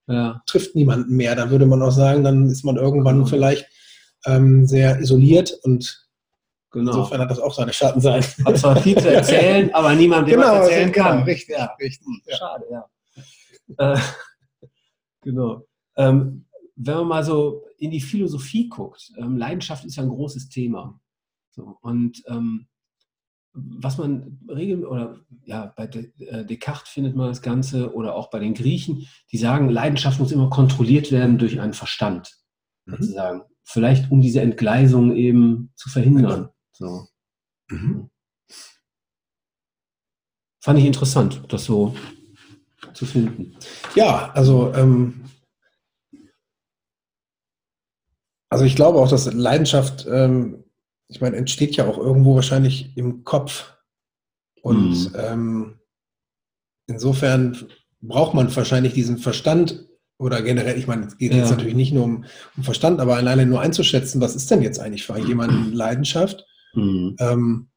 ja. 0.07 0.41
trifft 0.45 0.75
niemanden 0.75 1.15
mehr, 1.15 1.35
dann 1.35 1.51
würde 1.51 1.65
man 1.65 1.81
auch 1.81 1.91
sagen, 1.91 2.23
dann 2.23 2.49
ist 2.49 2.63
man 2.63 2.77
irgendwann 2.77 3.19
mhm. 3.19 3.27
vielleicht 3.27 3.67
ähm, 4.25 4.65
sehr 4.65 4.99
isoliert 4.99 5.57
und 5.63 6.07
genau. 6.71 6.91
insofern 6.91 7.21
hat 7.21 7.31
das 7.31 7.39
auch 7.39 7.53
seine 7.53 7.73
Schattenseiten. 7.73 8.45
Hat 8.45 8.57
zwar 8.57 8.75
viel 8.77 8.97
zu 8.97 9.13
erzählen, 9.13 9.73
aber 9.73 9.93
niemand, 9.95 10.27
dem 10.27 10.39
genau, 10.39 10.55
erzählen 10.55 10.91
genau, 10.91 11.05
kann. 11.05 11.23
Richtig, 11.23 11.55
ja, 11.55 11.65
richtig. 11.79 12.07
Ja. 12.25 12.37
Schade, 12.37 12.65
ja. 12.71 13.93
Äh, 13.93 13.99
genau. 15.21 15.65
Ähm, 15.97 16.45
wenn 16.75 16.95
man 16.95 17.07
mal 17.07 17.23
so 17.23 17.63
in 17.77 17.91
die 17.91 18.01
Philosophie 18.01 18.69
guckt, 18.69 19.11
ähm, 19.17 19.37
Leidenschaft 19.37 19.85
ist 19.85 19.95
ja 19.95 20.03
ein 20.03 20.09
großes 20.09 20.49
Thema. 20.49 20.99
So, 21.51 21.77
und 21.81 22.21
ähm, 22.27 22.67
was 23.55 23.97
man 23.97 24.39
regelmäßig, 24.49 24.91
oder 24.91 25.19
ja, 25.45 25.73
bei 25.77 25.85
äh, 25.85 26.45
Descartes 26.45 26.89
findet 26.89 27.15
man 27.15 27.29
das 27.29 27.41
Ganze 27.41 27.93
oder 27.93 28.15
auch 28.15 28.29
bei 28.29 28.39
den 28.39 28.53
Griechen, 28.53 29.07
die 29.31 29.37
sagen, 29.37 29.69
Leidenschaft 29.69 30.19
muss 30.19 30.33
immer 30.33 30.49
kontrolliert 30.49 31.11
werden 31.11 31.37
durch 31.37 31.59
einen 31.59 31.73
Verstand, 31.73 32.35
mhm. 32.85 32.97
sozusagen 32.97 33.43
vielleicht 33.65 34.11
um 34.11 34.21
diese 34.21 34.41
Entgleisung 34.41 35.15
eben 35.15 35.71
zu 35.75 35.89
verhindern. 35.89 36.49
So. 36.71 37.07
Mhm. 37.69 38.09
fand 40.61 40.79
ich 40.79 40.85
interessant, 40.85 41.41
das 41.49 41.65
so 41.65 41.95
zu 42.93 43.05
finden. 43.05 43.55
Ja, 43.95 44.31
also 44.31 44.73
ähm, 44.73 45.25
also 48.49 48.65
ich 48.65 48.75
glaube 48.75 48.99
auch, 48.99 49.09
dass 49.09 49.31
Leidenschaft, 49.33 50.07
ähm, 50.09 50.63
ich 51.07 51.21
meine, 51.21 51.35
entsteht 51.35 51.75
ja 51.75 51.87
auch 51.87 51.97
irgendwo 51.97 52.35
wahrscheinlich 52.35 52.95
im 52.95 53.23
Kopf. 53.23 53.73
Und 54.61 55.11
mhm. 55.11 55.15
ähm, 55.15 55.79
insofern 56.87 57.67
braucht 58.01 58.33
man 58.33 58.55
wahrscheinlich 58.55 58.93
diesen 58.93 59.17
Verstand 59.17 59.87
oder 60.17 60.41
generell, 60.41 60.77
ich 60.77 60.87
meine, 60.87 61.05
es 61.05 61.17
geht 61.17 61.31
ja. 61.31 61.39
jetzt 61.39 61.49
natürlich 61.49 61.75
nicht 61.75 61.93
nur 61.93 62.05
um, 62.05 62.25
um, 62.55 62.63
Verstand, 62.63 62.99
aber 62.99 63.15
alleine 63.15 63.45
nur 63.45 63.61
einzuschätzen, 63.61 64.21
was 64.21 64.35
ist 64.35 64.49
denn 64.49 64.61
jetzt 64.61 64.79
eigentlich 64.79 65.05
für 65.05 65.17
jemanden 65.19 65.73
Leidenschaft? 65.73 66.45
Mhm. 66.73 67.15
Ähm, 67.19 67.67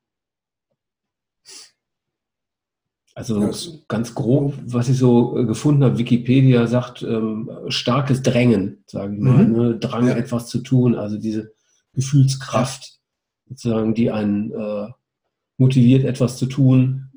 also 3.14 3.40
ja. 3.40 3.50
ganz 3.88 4.14
grob, 4.14 4.54
was 4.64 4.88
ich 4.88 4.96
so 4.96 5.36
äh, 5.36 5.44
gefunden 5.44 5.82
habe, 5.82 5.98
Wikipedia 5.98 6.68
sagt 6.68 7.02
ähm, 7.02 7.50
starkes 7.66 8.22
Drängen, 8.22 8.84
sage 8.86 9.14
ich 9.14 9.20
mal, 9.20 9.44
mhm. 9.44 9.52
ne? 9.52 9.78
Drang 9.78 10.06
ja. 10.06 10.14
etwas 10.14 10.46
zu 10.46 10.58
tun, 10.58 10.94
also 10.94 11.18
diese 11.18 11.52
Gefühlskraft, 11.94 13.00
sozusagen, 13.48 13.94
die 13.94 14.12
einen 14.12 14.52
äh, 14.52 14.86
motiviert, 15.56 16.04
etwas 16.04 16.36
zu 16.36 16.46
tun, 16.46 17.07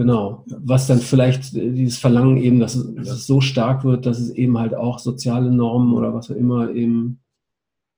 Genau. 0.00 0.46
Was 0.46 0.86
dann 0.86 1.00
vielleicht 1.00 1.54
äh, 1.54 1.72
dieses 1.72 1.98
Verlangen 1.98 2.38
eben, 2.38 2.58
dass 2.58 2.74
es, 2.74 2.94
dass 2.94 3.18
es, 3.18 3.26
so 3.26 3.42
stark 3.42 3.84
wird, 3.84 4.06
dass 4.06 4.18
es 4.18 4.30
eben 4.30 4.56
halt 4.56 4.74
auch 4.74 4.98
soziale 4.98 5.50
Normen 5.50 5.92
oder 5.92 6.14
was 6.14 6.30
auch 6.30 6.36
immer 6.36 6.70
eben 6.70 7.20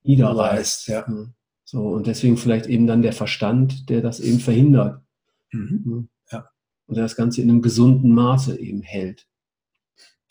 niederreißt. 0.02 0.88
Ja. 0.88 1.06
So, 1.64 1.78
und 1.90 2.08
deswegen 2.08 2.36
vielleicht 2.38 2.66
eben 2.66 2.88
dann 2.88 3.02
der 3.02 3.12
Verstand, 3.12 3.88
der 3.88 4.00
das 4.00 4.18
eben 4.18 4.40
verhindert. 4.40 5.00
Mhm. 5.52 6.08
Ja. 6.32 6.48
Und 6.88 6.96
der 6.96 7.04
das 7.04 7.14
Ganze 7.14 7.40
in 7.40 7.48
einem 7.48 7.62
gesunden 7.62 8.12
Maße 8.12 8.58
eben 8.58 8.82
hält. 8.82 9.28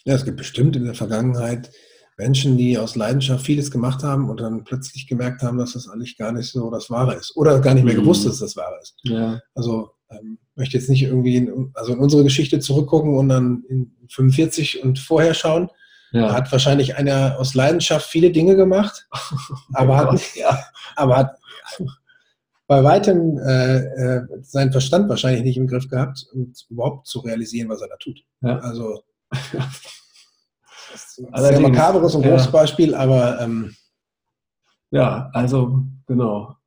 Ja, 0.04 0.16
es 0.16 0.26
gibt 0.26 0.36
bestimmt 0.36 0.76
in 0.76 0.84
der 0.84 0.94
Vergangenheit 0.94 1.72
Menschen, 2.18 2.58
die 2.58 2.78
aus 2.78 2.98
Leidenschaft 2.98 3.46
vieles 3.46 3.72
gemacht 3.72 4.04
haben 4.04 4.30
und 4.30 4.42
dann 4.42 4.66
plötzlich 4.66 5.08
gemerkt 5.08 5.42
haben, 5.42 5.58
dass 5.58 5.72
das 5.72 5.88
eigentlich 5.88 6.18
gar 6.18 6.34
nicht 6.34 6.52
so 6.52 6.70
das 6.70 6.90
Wahre 6.90 7.16
ist. 7.16 7.34
Oder 7.38 7.62
gar 7.62 7.76
nicht 7.76 7.86
mehr 7.86 7.94
mhm. 7.94 8.02
gewusst, 8.02 8.26
dass 8.26 8.40
das 8.40 8.58
Wahre 8.58 8.78
ist. 8.82 8.98
Ja. 9.04 9.40
Also 9.56 9.92
ähm, 10.12 10.38
möchte 10.56 10.78
jetzt 10.78 10.90
nicht 10.90 11.04
irgendwie 11.04 11.38
in, 11.38 11.72
also 11.74 11.94
in 11.94 12.00
unsere 12.00 12.24
Geschichte 12.24 12.60
zurückgucken 12.60 13.16
und 13.16 13.30
dann 13.30 13.64
in 13.70 13.92
45 14.10 14.84
und 14.84 15.00
vorher 15.00 15.34
schauen. 15.34 15.70
Ja. 16.12 16.28
Da 16.28 16.34
hat 16.34 16.52
wahrscheinlich 16.52 16.96
einer 16.98 17.38
aus 17.40 17.54
Leidenschaft 17.54 18.06
viele 18.08 18.32
Dinge 18.32 18.56
gemacht, 18.56 19.08
aber, 19.74 19.98
hat, 19.98 20.36
ja. 20.36 20.60
aber 20.96 21.18
hat 21.18 21.38
bei 22.68 22.84
weitem 22.84 23.38
äh, 23.38 23.80
äh, 23.80 24.28
seinen 24.42 24.72
Verstand 24.72 25.10
wahrscheinlich 25.10 25.44
nicht 25.44 25.58
im 25.58 25.68
Griff 25.68 25.90
gehabt, 25.90 26.26
um 26.34 26.54
überhaupt 26.70 27.08
zu 27.08 27.20
realisieren, 27.20 27.70
was 27.70 27.82
er 27.82 27.90
da 27.90 27.96
tut. 27.98 28.24
Ja. 28.42 28.60
Also 28.60 29.04
das 30.92 31.20
ist 31.20 31.26
ein 31.34 31.62
makaberes 31.62 32.16
und 32.16 32.24
großes 32.24 32.52
Beispiel, 32.52 32.96
aber 32.96 33.40
ähm, 33.42 33.76
ja, 34.90 35.30
also 35.34 35.84
genau. 36.08 36.58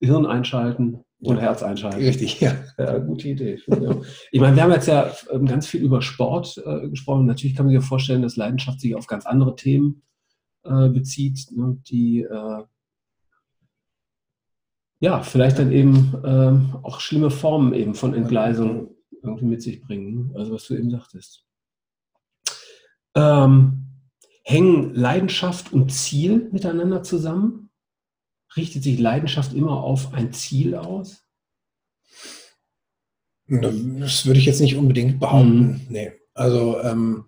Hirn 0.00 0.24
einschalten, 0.24 1.04
und 1.22 1.38
Herz 1.38 1.62
einschalten. 1.62 1.98
Richtig, 1.98 2.40
ja. 2.40 2.54
ja 2.78 2.98
gute 2.98 3.28
Idee. 3.28 3.58
Ich 4.32 4.40
meine, 4.40 4.56
wir 4.56 4.62
haben 4.62 4.72
jetzt 4.72 4.88
ja 4.88 5.12
ähm, 5.30 5.46
ganz 5.46 5.66
viel 5.66 5.82
über 5.82 6.02
Sport 6.02 6.62
äh, 6.64 6.88
gesprochen. 6.88 7.26
Natürlich 7.26 7.56
kann 7.56 7.66
man 7.66 7.74
sich 7.74 7.86
vorstellen, 7.86 8.22
dass 8.22 8.36
Leidenschaft 8.36 8.80
sich 8.80 8.94
auf 8.94 9.06
ganz 9.06 9.26
andere 9.26 9.54
Themen 9.54 10.02
äh, 10.64 10.88
bezieht, 10.88 11.46
ne, 11.52 11.78
die 11.88 12.22
äh, 12.22 12.64
ja 15.00 15.22
vielleicht 15.22 15.58
dann 15.58 15.72
eben 15.72 16.14
ähm, 16.24 16.76
auch 16.82 17.00
schlimme 17.00 17.30
Formen 17.30 17.74
eben 17.74 17.94
von 17.94 18.14
Entgleisung 18.14 18.94
irgendwie 19.22 19.46
mit 19.46 19.62
sich 19.62 19.82
bringen. 19.82 20.32
Also 20.34 20.52
was 20.52 20.66
du 20.66 20.74
eben 20.74 20.90
sagtest. 20.90 21.44
Ähm, 23.14 23.86
hängen 24.44 24.94
Leidenschaft 24.94 25.72
und 25.72 25.90
Ziel 25.92 26.48
miteinander 26.52 27.02
zusammen? 27.02 27.69
Richtet 28.56 28.82
sich 28.82 28.98
Leidenschaft 28.98 29.52
immer 29.52 29.82
auf 29.82 30.12
ein 30.12 30.32
Ziel 30.32 30.74
aus? 30.74 31.24
Das 33.46 34.26
würde 34.26 34.38
ich 34.38 34.46
jetzt 34.46 34.60
nicht 34.60 34.76
unbedingt 34.76 35.18
behaupten. 35.18 35.66
Mhm. 35.66 35.86
Nee. 35.88 36.12
Also 36.34 36.80
ähm, 36.82 37.24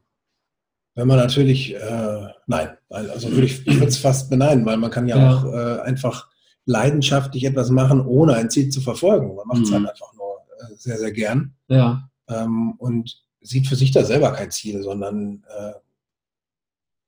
wenn 0.95 1.09
man 1.09 1.19
natürlich, 1.19 1.75
äh, 1.75 2.29
nein, 2.47 2.77
also 2.89 3.31
würde 3.31 3.47
ich, 3.47 3.67
ich 3.67 3.75
würde 3.75 3.89
es 3.89 3.99
fast 3.99 4.31
beneiden, 4.31 4.65
weil 4.67 4.77
man 4.77 4.91
kann 4.91 5.09
ja, 5.09 5.17
ja. 5.17 5.37
auch 5.37 5.45
äh, 5.47 5.81
einfach 5.83 6.29
leidenschaftlich 6.65 7.45
etwas 7.45 7.71
machen, 7.71 8.01
ohne 8.01 8.35
ein 8.35 8.51
Ziel 8.51 8.69
zu 8.69 8.81
verfolgen. 8.81 9.35
Man 9.35 9.47
macht 9.47 9.63
es 9.63 9.71
mhm. 9.71 9.75
halt 9.75 9.91
einfach 9.91 10.15
nur 10.15 10.37
äh, 10.59 10.75
sehr, 10.77 10.99
sehr 10.99 11.13
gern. 11.13 11.55
Ja. 11.69 12.09
Ähm, 12.29 12.75
und 12.79 13.25
sieht 13.41 13.67
für 13.67 13.77
sich 13.77 13.91
da 13.91 14.05
selber 14.05 14.33
kein 14.33 14.51
Ziel, 14.51 14.83
sondern 14.83 15.45
äh, 15.49 15.73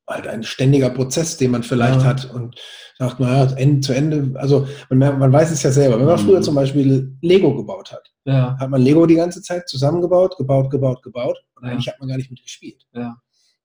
halt 0.07 0.27
ein 0.27 0.43
ständiger 0.43 0.89
Prozess, 0.89 1.37
den 1.37 1.51
man 1.51 1.63
vielleicht 1.63 2.01
ja. 2.01 2.05
hat 2.05 2.31
und 2.31 2.55
sagt, 2.97 3.19
naja, 3.19 3.51
Ende 3.55 3.81
zu 3.81 3.93
Ende, 3.93 4.39
also 4.39 4.67
man, 4.89 5.19
man 5.19 5.33
weiß 5.33 5.51
es 5.51 5.63
ja 5.63 5.71
selber, 5.71 5.99
wenn 5.99 6.05
man 6.05 6.21
mhm. 6.21 6.25
früher 6.25 6.41
zum 6.41 6.55
Beispiel 6.55 7.17
Lego 7.21 7.55
gebaut 7.55 7.91
hat, 7.91 8.11
ja. 8.25 8.55
hat 8.59 8.69
man 8.69 8.81
Lego 8.81 9.05
die 9.05 9.15
ganze 9.15 9.41
Zeit 9.41 9.67
zusammengebaut, 9.67 10.37
gebaut, 10.37 10.69
gebaut, 10.69 11.01
gebaut 11.01 11.37
und 11.55 11.65
ja. 11.65 11.71
eigentlich 11.71 11.87
hat 11.87 11.99
man 11.99 12.09
gar 12.09 12.17
nicht 12.17 12.29
mitgespielt. 12.29 12.85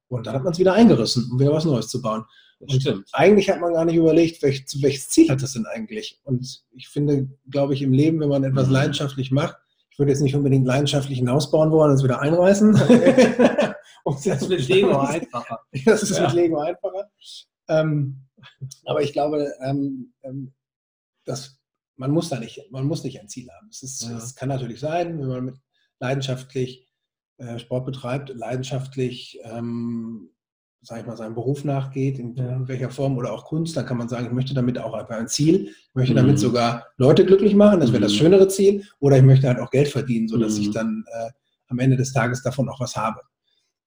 Und 0.09 0.27
dann 0.27 0.35
hat 0.35 0.43
man 0.43 0.53
es 0.53 0.59
wieder 0.59 0.73
eingerissen, 0.73 1.29
um 1.31 1.39
wieder 1.39 1.53
was 1.53 1.65
Neues 1.65 1.89
zu 1.89 2.03
bauen. 2.03 2.25
Und 2.59 2.73
stimmt. 2.73 3.09
eigentlich 3.13 3.49
hat 3.49 3.61
man 3.61 3.73
gar 3.73 3.85
nicht 3.85 3.97
überlegt, 3.97 4.43
welch, 4.43 4.65
welches 4.81 5.09
Ziel 5.09 5.31
hat 5.31 5.41
das 5.41 5.53
denn 5.53 5.67
eigentlich? 5.67 6.21
Und 6.25 6.63
ich 6.73 6.89
finde, 6.89 7.29
glaube 7.49 7.75
ich, 7.75 7.81
im 7.81 7.93
Leben, 7.93 8.21
wenn 8.21 8.29
man 8.29 8.45
etwas 8.45 8.67
mhm. 8.67 8.73
leidenschaftlich 8.73 9.31
macht, 9.31 9.57
ich 9.91 9.99
würde 9.99 10.13
jetzt 10.13 10.21
nicht 10.21 10.35
unbedingt 10.35 10.67
leidenschaftlich 10.67 11.21
ein 11.21 11.31
Haus 11.31 11.51
bauen 11.51 11.71
wollen 11.71 11.91
und 11.91 11.97
es 11.97 12.05
wieder 12.05 12.21
einreißen. 12.21 12.75
Und 14.05 14.27
das 14.27 14.43
ist 14.43 14.49
mit 14.49 14.69
Lego 14.69 14.99
einfacher. 14.99 15.61
Das 15.85 16.03
ist 16.03 16.17
ja. 16.17 16.27
mit 16.27 16.35
Lego 16.35 16.59
einfacher. 16.59 17.11
Ähm, 17.69 18.27
aber 18.85 19.03
ich 19.03 19.13
glaube, 19.13 19.53
ähm, 19.63 20.13
ähm, 20.23 20.53
dass 21.25 21.61
man 21.97 22.11
muss 22.11 22.31
da 22.31 22.41
nicht, 22.41 22.61
man 22.71 22.87
muss 22.87 23.05
nicht 23.05 23.21
ein 23.21 23.29
Ziel 23.29 23.49
haben. 23.51 23.69
Es, 23.71 23.83
ist, 23.83 24.03
ja. 24.05 24.17
es 24.17 24.35
kann 24.35 24.49
natürlich 24.49 24.81
sein, 24.81 25.21
wenn 25.21 25.29
man 25.29 25.45
mit 25.45 25.57
leidenschaftlich 26.01 26.89
äh, 27.37 27.59
Sport 27.59 27.85
betreibt, 27.85 28.31
leidenschaftlich, 28.31 29.39
ähm, 29.45 30.31
sage 30.83 31.03
ich 31.03 31.07
mal, 31.07 31.17
seinem 31.17 31.35
Beruf 31.35 31.63
nachgeht, 31.65 32.19
in, 32.19 32.35
ja. 32.37 32.57
in, 32.57 32.69
welcher 32.69 32.91
Form 32.91 33.19
oder 33.19 33.33
auch 33.33 33.45
Kunst, 33.45 33.77
dann 33.77 33.85
kann 33.85 33.99
man 33.99 34.09
sagen, 34.09 34.27
ich 34.27 34.33
möchte 34.33 34.55
damit 34.55 34.79
auch 34.79 34.95
ein 34.95 35.29
Ziel, 35.29 35.69
ich 35.69 35.95
möchte 35.95 36.15
mhm. 36.15 36.19
damit 36.19 36.39
sogar 36.39 36.87
Leute 36.97 37.27
glücklich 37.27 37.55
machen, 37.55 37.81
das 37.81 37.91
wäre 37.91 38.01
mhm. 38.01 38.05
das 38.05 38.15
schönere 38.15 38.49
Ziel, 38.49 38.83
oder 38.99 39.19
ich 39.19 39.23
möchte 39.23 39.47
halt 39.47 39.59
auch 39.59 39.71
Geld 39.71 39.89
verdienen, 39.89 40.27
sodass 40.27 40.57
mhm. 40.57 40.63
ich 40.63 40.71
dann 40.71 41.05
äh, 41.07 41.31
am 41.69 41.79
Ende 41.79 41.97
des 41.99 42.15
Tages 42.15 42.43
davon 42.43 42.69
auch 42.71 42.81
was 42.81 42.97
habe. 42.97 43.21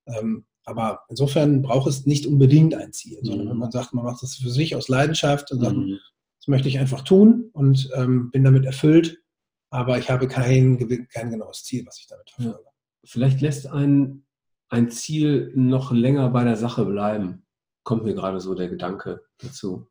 Ähm, 0.08 0.46
aber 0.66 1.02
insofern 1.10 1.62
braucht 1.62 1.88
es 1.88 2.06
nicht 2.06 2.26
unbedingt 2.26 2.74
ein 2.76 2.94
Ziel, 2.94 3.20
sondern 3.22 3.48
wenn 3.48 3.56
mhm. 3.56 3.60
man 3.60 3.72
sagt, 3.72 3.94
man 3.94 4.06
macht 4.06 4.24
das 4.24 4.36
für 4.36 4.50
sich 4.50 4.76
aus 4.76 4.88
Leidenschaft 4.88 5.52
und 5.52 5.60
sagt, 5.60 5.76
mhm. 5.76 6.00
das 6.39 6.48
möchte 6.48 6.68
ich 6.70 6.80
einfach 6.80 7.02
tun 7.02 7.50
und 7.54 7.89
ähm, 7.96 8.32
bin 8.32 8.44
damit 8.44 8.66
erfüllt, 8.66 9.22
aber 9.70 9.98
ich 9.98 10.10
habe 10.10 10.28
kein, 10.28 11.08
kein 11.10 11.32
genaues 11.32 11.63
Ziel, 11.63 11.86
was 11.86 12.00
ich 12.00 12.08
damit 12.08 12.30
verfolge. 12.30 12.70
Vielleicht 13.06 13.42
lässt 13.42 13.68
ein, 13.68 14.26
ein 14.70 14.89
Ziel 14.89 15.52
noch 15.56 15.92
länger 15.92 16.30
bei 16.30 16.44
der 16.46 16.56
Sache 16.56 16.86
bleiben, 16.86 17.46
kommt 17.84 18.06
mir 18.06 18.13
gerade 18.13 18.39
so 18.39 18.56
der 18.56 18.70
Gedanke 18.70 19.26
dazu. 19.39 19.88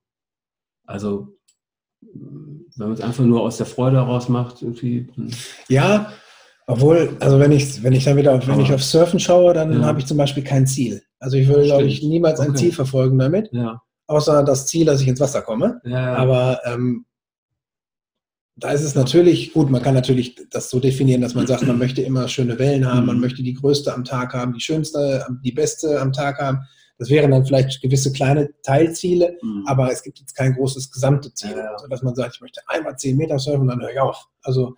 Also 0.86 1.36
wenn 2.00 2.88
man 2.88 2.92
es 2.92 3.00
einfach 3.00 3.24
nur 3.24 3.42
aus 3.42 3.58
der 3.58 3.66
Freude 3.66 3.96
heraus 3.98 4.28
macht, 4.28 4.62
irgendwie. 4.62 5.08
Ja, 5.68 6.12
obwohl, 6.66 7.16
also 7.20 7.38
wenn 7.40 7.52
ich, 7.52 7.82
wenn 7.82 7.92
ich 7.92 8.04
dann 8.04 8.16
wieder 8.16 8.34
auf, 8.34 8.46
wenn 8.46 8.60
ich 8.60 8.72
auf 8.72 8.82
Surfen 8.82 9.18
schaue, 9.18 9.52
dann 9.54 9.72
ja. 9.72 9.86
habe 9.86 10.00
ich 10.00 10.06
zum 10.06 10.16
Beispiel 10.16 10.44
kein 10.44 10.66
Ziel. 10.66 11.02
Also 11.18 11.36
ich 11.36 11.48
würde, 11.48 11.64
glaube 11.64 11.84
ich, 11.84 12.02
niemals 12.02 12.40
okay. 12.40 12.48
ein 12.48 12.56
Ziel 12.56 12.72
verfolgen 12.72 13.18
damit. 13.18 13.48
Ja. 13.52 13.80
Außer 14.06 14.42
das 14.44 14.66
Ziel, 14.66 14.86
dass 14.86 15.00
ich 15.00 15.08
ins 15.08 15.20
Wasser 15.20 15.42
komme. 15.42 15.80
Ja. 15.84 16.14
Aber 16.16 16.60
ähm, 16.64 17.06
da 18.56 18.70
ist 18.70 18.82
es 18.82 18.94
natürlich, 18.94 19.52
gut, 19.52 19.70
man 19.70 19.82
kann 19.82 19.94
natürlich 19.94 20.36
das 20.50 20.70
so 20.70 20.78
definieren, 20.78 21.22
dass 21.22 21.34
man 21.34 21.46
sagt, 21.46 21.66
man 21.66 21.78
möchte 21.78 22.02
immer 22.02 22.28
schöne 22.28 22.58
Wellen 22.58 22.86
haben, 22.86 23.06
man 23.06 23.16
mhm. 23.16 23.22
möchte 23.22 23.42
die 23.42 23.54
größte 23.54 23.92
am 23.92 24.04
Tag 24.04 24.34
haben, 24.34 24.52
die 24.52 24.60
schönste, 24.60 25.26
die 25.42 25.52
beste 25.52 26.00
am 26.00 26.12
Tag 26.12 26.38
haben. 26.38 26.60
Das 26.98 27.08
wären 27.10 27.30
dann 27.30 27.44
vielleicht 27.44 27.80
gewisse 27.80 28.12
kleine 28.12 28.50
Teilziele, 28.62 29.36
mhm. 29.42 29.64
aber 29.66 29.90
es 29.90 30.02
gibt 30.02 30.20
jetzt 30.20 30.34
kein 30.34 30.54
großes 30.54 30.92
gesamte 30.92 31.32
Ziel, 31.34 31.56
ja, 31.56 31.76
sodass 31.78 32.02
man 32.02 32.14
sagt, 32.14 32.36
ich 32.36 32.40
möchte 32.40 32.60
einmal 32.68 32.96
zehn 32.96 33.16
Meter 33.16 33.38
surfen 33.38 33.62
und 33.62 33.68
dann 33.68 33.80
höre 33.80 33.90
ich 33.90 34.00
auf. 34.00 34.28
Also 34.42 34.74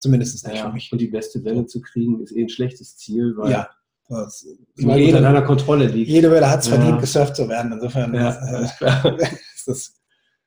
Zumindest 0.00 0.46
nicht 0.46 0.56
ja, 0.56 0.66
für 0.66 0.72
mich. 0.72 0.90
Und 0.90 1.00
die 1.00 1.08
beste 1.08 1.44
Welle 1.44 1.66
zu 1.66 1.80
kriegen, 1.80 2.20
ist 2.20 2.34
eh 2.34 2.42
ein 2.42 2.48
schlechtes 2.48 2.96
Ziel, 2.96 3.36
weil 3.36 3.52
ja, 3.52 3.70
das, 4.08 4.46
weil 4.76 4.98
jede, 4.98 5.18
unter 5.18 5.28
deiner 5.28 5.42
Kontrolle 5.42 5.86
liegt. 5.86 6.10
Jede 6.10 6.30
Welle 6.30 6.50
hat 6.50 6.60
es 6.60 6.68
ja. 6.68 6.76
verdient, 6.76 7.00
gesurft 7.00 7.36
zu 7.36 7.48
werden. 7.48 7.72
Insofern 7.72 8.14
ja, 8.14 8.30
ist, 8.60 8.80
äh, 8.80 9.24
ist 9.54 9.68
das. 9.68 10.00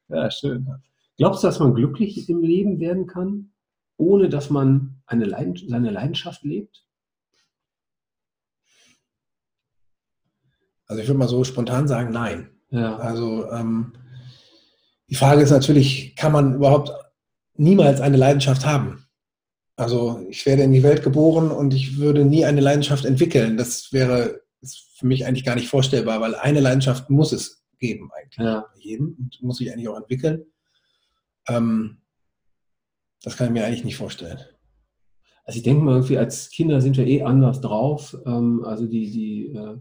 Ja, 0.10 0.30
schön. 0.30 0.68
Glaubst 1.18 1.44
du, 1.44 1.48
dass 1.48 1.60
man 1.60 1.74
glücklich 1.76 2.28
im 2.30 2.42
Leben 2.42 2.80
werden 2.80 3.08
kann, 3.08 3.52
ohne 3.98 4.28
dass 4.28 4.50
man 4.50 5.02
eine 5.06 5.26
Leiden, 5.26 5.56
seine 5.56 5.92
Leidenschaft 5.92 6.44
lebt? 6.44 6.86
Also 10.88 11.02
ich 11.02 11.08
würde 11.08 11.20
mal 11.20 11.30
so 11.30 11.44
spontan 11.44 11.88
sagen, 11.88 12.12
nein. 12.12 12.50
Ja. 12.70 12.98
Also 12.98 13.50
ähm, 13.52 13.94
die 15.10 15.16
Frage 15.16 15.42
ist 15.42 15.52
natürlich, 15.52 16.16
kann 16.16 16.32
man 16.32 16.56
überhaupt 16.56 16.92
niemals 17.56 18.02
eine 18.02 18.18
Leidenschaft 18.18 18.66
haben? 18.66 19.03
Also 19.76 20.26
ich 20.30 20.46
werde 20.46 20.64
in 20.64 20.72
die 20.72 20.84
Welt 20.84 21.04
geboren 21.04 21.50
und 21.52 21.74
ich 21.74 21.98
würde 21.98 22.26
nie 22.26 22.46
eine 22.46 22.62
Leidenschaft 22.62 23.06
entwickeln. 23.06 23.58
Das 23.58 23.92
wäre 23.92 24.42
für 24.96 25.08
mich 25.08 25.26
eigentlich 25.26 25.44
gar 25.46 25.56
nicht 25.56 25.68
vorstellbar, 25.68 26.22
weil 26.22 26.36
eine 26.36 26.60
Leidenschaft 26.60 27.10
muss 27.10 27.32
es 27.32 27.64
geben 27.80 28.10
eigentlich 28.14 28.38
Ja. 28.46 28.66
bei 28.74 28.80
jedem 28.80 29.18
und 29.20 29.42
muss 29.42 29.58
sich 29.58 29.72
eigentlich 29.72 29.90
auch 29.90 29.98
entwickeln. 29.98 30.46
Ähm, 31.48 31.98
das 33.24 33.36
kann 33.36 33.48
ich 33.48 33.54
mir 33.54 33.66
eigentlich 33.66 33.84
nicht 33.84 33.98
vorstellen. 33.98 34.40
Also 35.46 35.58
ich 35.58 35.64
denke 35.64 35.84
mal, 35.84 35.96
irgendwie 35.96 36.18
als 36.18 36.50
Kinder 36.50 36.80
sind 36.80 36.96
wir 36.96 37.06
eh 37.06 37.24
anders 37.24 37.60
drauf. 37.60 38.16
Ähm, 38.26 38.64
also 38.64 38.86
die, 38.88 39.12
die 39.12 39.48
äh, 39.48 39.78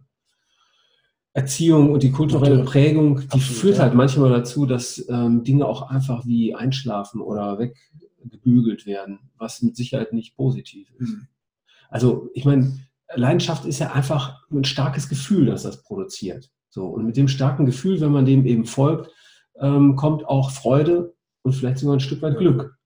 Erziehung 1.35 1.93
und 1.93 2.03
die 2.03 2.11
kulturelle 2.11 2.57
Natürlich. 2.59 2.73
Prägung, 2.73 3.21
die 3.21 3.25
Absolut, 3.31 3.61
führt 3.61 3.77
ja. 3.77 3.83
halt 3.85 3.95
manchmal 3.95 4.31
dazu, 4.31 4.67
dass 4.67 5.05
ähm, 5.09 5.45
Dinge 5.45 5.67
auch 5.67 5.83
einfach 5.83 6.27
wie 6.27 6.55
einschlafen 6.55 7.21
oder 7.21 7.59
weggebügelt 8.25 8.87
werden, 8.87 9.31
was 9.37 9.63
mit 9.63 9.77
Sicherheit 9.77 10.13
nicht 10.13 10.37
positiv 10.37 10.91
ist. 10.99 11.11
Mhm. 11.11 11.29
Also 11.89 12.31
ich 12.35 12.45
meine, 12.45 12.79
Leidenschaft 13.15 13.65
ist 13.67 13.79
ja 13.79 13.93
einfach 13.93 14.43
ein 14.51 14.65
starkes 14.65 15.09
Gefühl, 15.09 15.47
das 15.47 15.63
das 15.65 15.83
produziert. 15.83 16.51
So 16.71 16.87
und 16.87 17.05
mit 17.05 17.17
dem 17.17 17.29
starken 17.29 17.67
Gefühl, 17.67 18.01
wenn 18.01 18.13
man 18.13 18.25
dem 18.25 18.47
eben 18.47 18.65
folgt, 18.65 19.11
ähm, 19.57 19.97
kommt 19.97 20.25
auch 20.25 20.51
Freude 20.51 21.15
und 21.43 21.53
vielleicht 21.53 21.79
sogar 21.79 21.97
ein 21.97 22.01
Stück 22.01 22.23
weit. 22.23 22.39
Glück. 22.39 22.79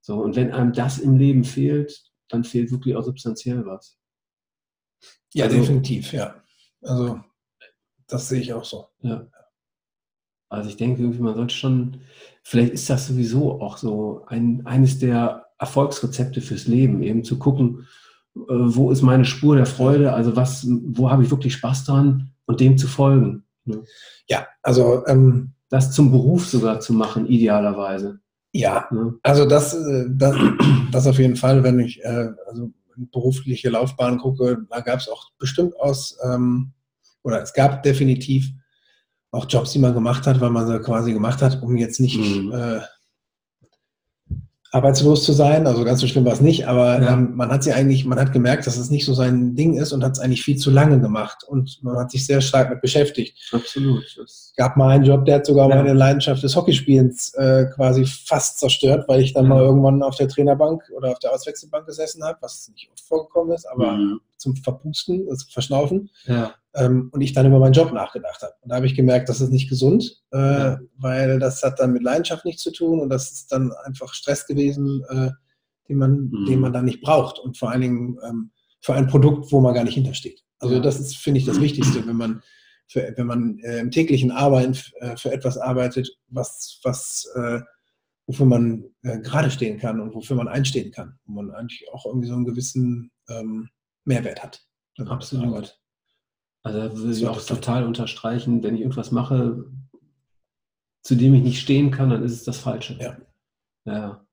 So 0.00 0.18
und 0.22 0.36
wenn 0.36 0.52
einem 0.52 0.72
das 0.72 0.98
im 0.98 1.16
Leben 1.16 1.42
fehlt, 1.44 2.04
dann 2.28 2.44
fehlt 2.44 2.70
wirklich 2.70 2.94
auch 2.94 3.02
substanziell 3.02 3.66
was. 3.66 3.98
Ja, 5.34 5.46
Also- 5.46 5.58
definitiv, 5.58 6.12
ja. 6.12 6.36
Also 6.82 7.20
das 8.06 8.28
sehe 8.28 8.40
ich 8.40 8.52
auch 8.52 8.64
so. 8.64 8.86
Ja. 9.00 9.26
Also 10.48 10.68
ich 10.70 10.76
denke, 10.76 11.02
irgendwie, 11.02 11.22
man 11.22 11.34
sollte 11.34 11.54
schon, 11.54 11.98
vielleicht 12.42 12.72
ist 12.72 12.88
das 12.88 13.08
sowieso 13.08 13.60
auch 13.60 13.76
so 13.78 14.24
ein, 14.28 14.62
eines 14.64 14.98
der 14.98 15.46
Erfolgsrezepte 15.58 16.40
fürs 16.40 16.66
Leben, 16.66 17.02
eben 17.02 17.24
zu 17.24 17.38
gucken, 17.38 17.86
äh, 18.36 18.40
wo 18.48 18.90
ist 18.90 19.02
meine 19.02 19.24
Spur 19.24 19.56
der 19.56 19.66
Freude, 19.66 20.12
also 20.12 20.36
was, 20.36 20.66
wo 20.68 21.10
habe 21.10 21.24
ich 21.24 21.30
wirklich 21.30 21.54
Spaß 21.54 21.84
dran 21.84 22.30
und 22.46 22.60
dem 22.60 22.78
zu 22.78 22.86
folgen. 22.86 23.44
Ne? 23.64 23.82
Ja, 24.28 24.46
also 24.62 25.04
ähm, 25.06 25.52
Das 25.70 25.90
zum 25.92 26.10
Beruf 26.10 26.46
sogar 26.46 26.80
zu 26.80 26.92
machen, 26.92 27.26
idealerweise. 27.26 28.20
ja, 28.52 28.86
Ne? 28.90 29.14
Also 29.22 29.46
das, 29.46 29.74
äh, 29.74 30.06
das, 30.08 30.36
das 30.92 31.06
auf 31.06 31.18
jeden 31.18 31.36
Fall, 31.36 31.62
wenn 31.64 31.80
ich 31.80 32.04
äh, 32.04 32.28
also 32.46 32.70
berufliche 32.96 33.68
Laufbahn 33.70 34.18
gucke, 34.18 34.58
da 34.70 34.80
gab 34.80 35.00
es 35.00 35.08
auch 35.08 35.32
bestimmt 35.38 35.78
aus, 35.78 36.16
ähm, 36.24 36.72
oder 37.22 37.42
es 37.42 37.52
gab 37.52 37.82
definitiv 37.82 38.52
auch 39.32 39.46
Jobs, 39.48 39.72
die 39.72 39.78
man 39.78 39.94
gemacht 39.94 40.26
hat, 40.26 40.40
weil 40.40 40.50
man 40.50 40.66
sie 40.66 40.78
quasi 40.80 41.12
gemacht 41.12 41.42
hat, 41.42 41.62
um 41.62 41.76
jetzt 41.76 42.00
nicht 42.00 42.16
Mhm. 42.18 42.52
äh, 42.52 42.80
arbeitslos 44.72 45.24
zu 45.24 45.32
sein. 45.32 45.66
Also 45.66 45.84
ganz 45.84 46.00
so 46.00 46.06
schlimm 46.06 46.24
war 46.24 46.32
es 46.32 46.40
nicht, 46.40 46.66
aber 46.66 47.00
Ja. 47.00 47.12
ähm, 47.14 47.34
man 47.36 47.50
hat 47.50 47.62
sie 47.62 47.72
eigentlich, 47.72 48.04
man 48.04 48.18
hat 48.18 48.32
gemerkt, 48.32 48.66
dass 48.66 48.76
es 48.76 48.90
nicht 48.90 49.04
so 49.06 49.14
sein 49.14 49.54
Ding 49.54 49.74
ist 49.78 49.92
und 49.92 50.02
hat 50.04 50.12
es 50.12 50.18
eigentlich 50.18 50.42
viel 50.42 50.56
zu 50.56 50.70
lange 50.70 51.00
gemacht 51.00 51.44
und 51.46 51.78
man 51.82 51.96
hat 51.96 52.10
sich 52.10 52.26
sehr 52.26 52.40
stark 52.40 52.68
mit 52.70 52.80
beschäftigt 52.82 53.38
Absolut. 53.52 54.04
Das, 54.18 54.52
gab 54.56 54.76
mal 54.76 54.90
einen 54.90 55.04
Job, 55.04 55.24
der 55.24 55.36
hat 55.36 55.46
sogar 55.46 55.70
Ja. 55.70 55.76
meine 55.76 55.92
Leidenschaft 55.94 56.42
des 56.42 56.56
Hockeyspielens 56.56 57.32
äh, 57.34 57.66
quasi 57.74 58.04
fast 58.04 58.58
zerstört, 58.58 59.06
weil 59.08 59.20
ich 59.22 59.32
dann 59.32 59.44
Ja. 59.44 59.50
mal 59.50 59.62
irgendwann 59.62 60.02
auf 60.02 60.16
der 60.16 60.28
Trainerbank 60.28 60.82
oder 60.94 61.10
auf 61.12 61.20
der 61.20 61.32
Auswechselbank 61.32 61.86
gesessen 61.86 62.22
habe, 62.24 62.38
was 62.42 62.68
nicht 62.74 62.90
oft 62.92 63.00
vorgekommen 63.00 63.54
ist, 63.54 63.66
aber 63.66 63.92
Mhm. 63.92 64.20
zum 64.36 64.56
Verpusten, 64.56 65.26
also 65.30 65.46
Verschnaufen, 65.50 66.10
ja. 66.26 66.52
Ähm, 66.76 67.08
und 67.12 67.20
ich 67.20 67.32
dann 67.32 67.46
über 67.46 67.58
meinen 67.58 67.72
Job 67.72 67.92
nachgedacht 67.92 68.42
habe. 68.42 68.52
Und 68.60 68.70
da 68.70 68.76
habe 68.76 68.86
ich 68.86 68.94
gemerkt, 68.94 69.28
das 69.28 69.40
ist 69.40 69.50
nicht 69.50 69.68
gesund, 69.68 70.22
äh, 70.32 70.38
Ja. 70.38 70.78
weil 70.96 71.38
das 71.38 71.62
hat 71.62 71.80
dann 71.80 71.92
mit 71.92 72.02
Leidenschaft 72.02 72.44
nichts 72.44 72.62
zu 72.62 72.70
tun 72.72 73.00
und 73.00 73.08
das 73.08 73.32
ist 73.32 73.52
dann 73.52 73.72
einfach 73.84 74.14
Stress 74.14 74.46
gewesen, 74.46 75.02
äh, 75.08 75.30
den, 75.88 75.98
man, 75.98 76.28
Mhm. 76.30 76.46
den 76.46 76.60
man 76.60 76.72
dann 76.72 76.84
nicht 76.84 77.00
braucht 77.02 77.38
und 77.38 77.56
vor 77.58 77.70
allen 77.70 77.80
Dingen 77.80 78.18
ähm, 78.28 78.50
für 78.80 78.94
ein 78.94 79.06
Produkt, 79.08 79.50
wo 79.52 79.60
man 79.60 79.74
gar 79.74 79.84
nicht 79.84 79.94
hintersteht. 79.94 80.42
Also 80.58 80.76
Ja. 80.76 80.80
das 80.80 81.00
ist, 81.00 81.16
finde 81.16 81.40
ich, 81.40 81.46
das 81.46 81.60
Wichtigste, 81.60 82.06
wenn 82.06 82.16
man 82.16 82.42
für, 82.88 83.12
wenn 83.16 83.26
man 83.26 83.58
äh, 83.60 83.78
im 83.80 83.90
täglichen 83.90 84.30
Arbeiten 84.30 84.76
äh, 85.00 85.16
für 85.16 85.32
etwas 85.32 85.58
arbeitet, 85.58 86.08
was, 86.28 86.78
was 86.84 87.28
äh, 87.34 87.60
wofür 88.28 88.46
man 88.46 88.84
äh, 89.02 89.18
gerade 89.20 89.50
stehen 89.50 89.78
kann 89.78 90.00
und 90.00 90.14
wofür 90.14 90.36
man 90.36 90.48
einstehen 90.48 90.90
kann, 90.92 91.18
wo 91.26 91.32
man 91.34 91.50
eigentlich 91.52 91.84
auch 91.92 92.06
irgendwie 92.06 92.28
so 92.28 92.34
einen 92.34 92.44
gewissen 92.44 93.10
ähm, 93.28 93.68
Mehrwert 94.04 94.42
hat. 94.42 94.62
Absolut. 95.06 95.78
Also 96.66 96.80
da 96.80 96.96
würde 96.96 97.12
ich 97.12 97.28
auch 97.28 97.40
total 97.40 97.84
unterstreichen, 97.84 98.60
wenn 98.64 98.74
ich 98.74 98.80
irgendwas 98.80 99.12
mache, 99.12 99.66
zu 101.00 101.14
dem 101.14 101.32
ich 101.34 101.42
nicht 101.44 101.60
stehen 101.60 101.92
kann, 101.92 102.10
dann 102.10 102.24
ist 102.24 102.32
es 102.32 102.42
das 102.42 102.58
Falsche. 102.58 102.98
Ja. 102.98 103.16
Ja. 103.84 104.26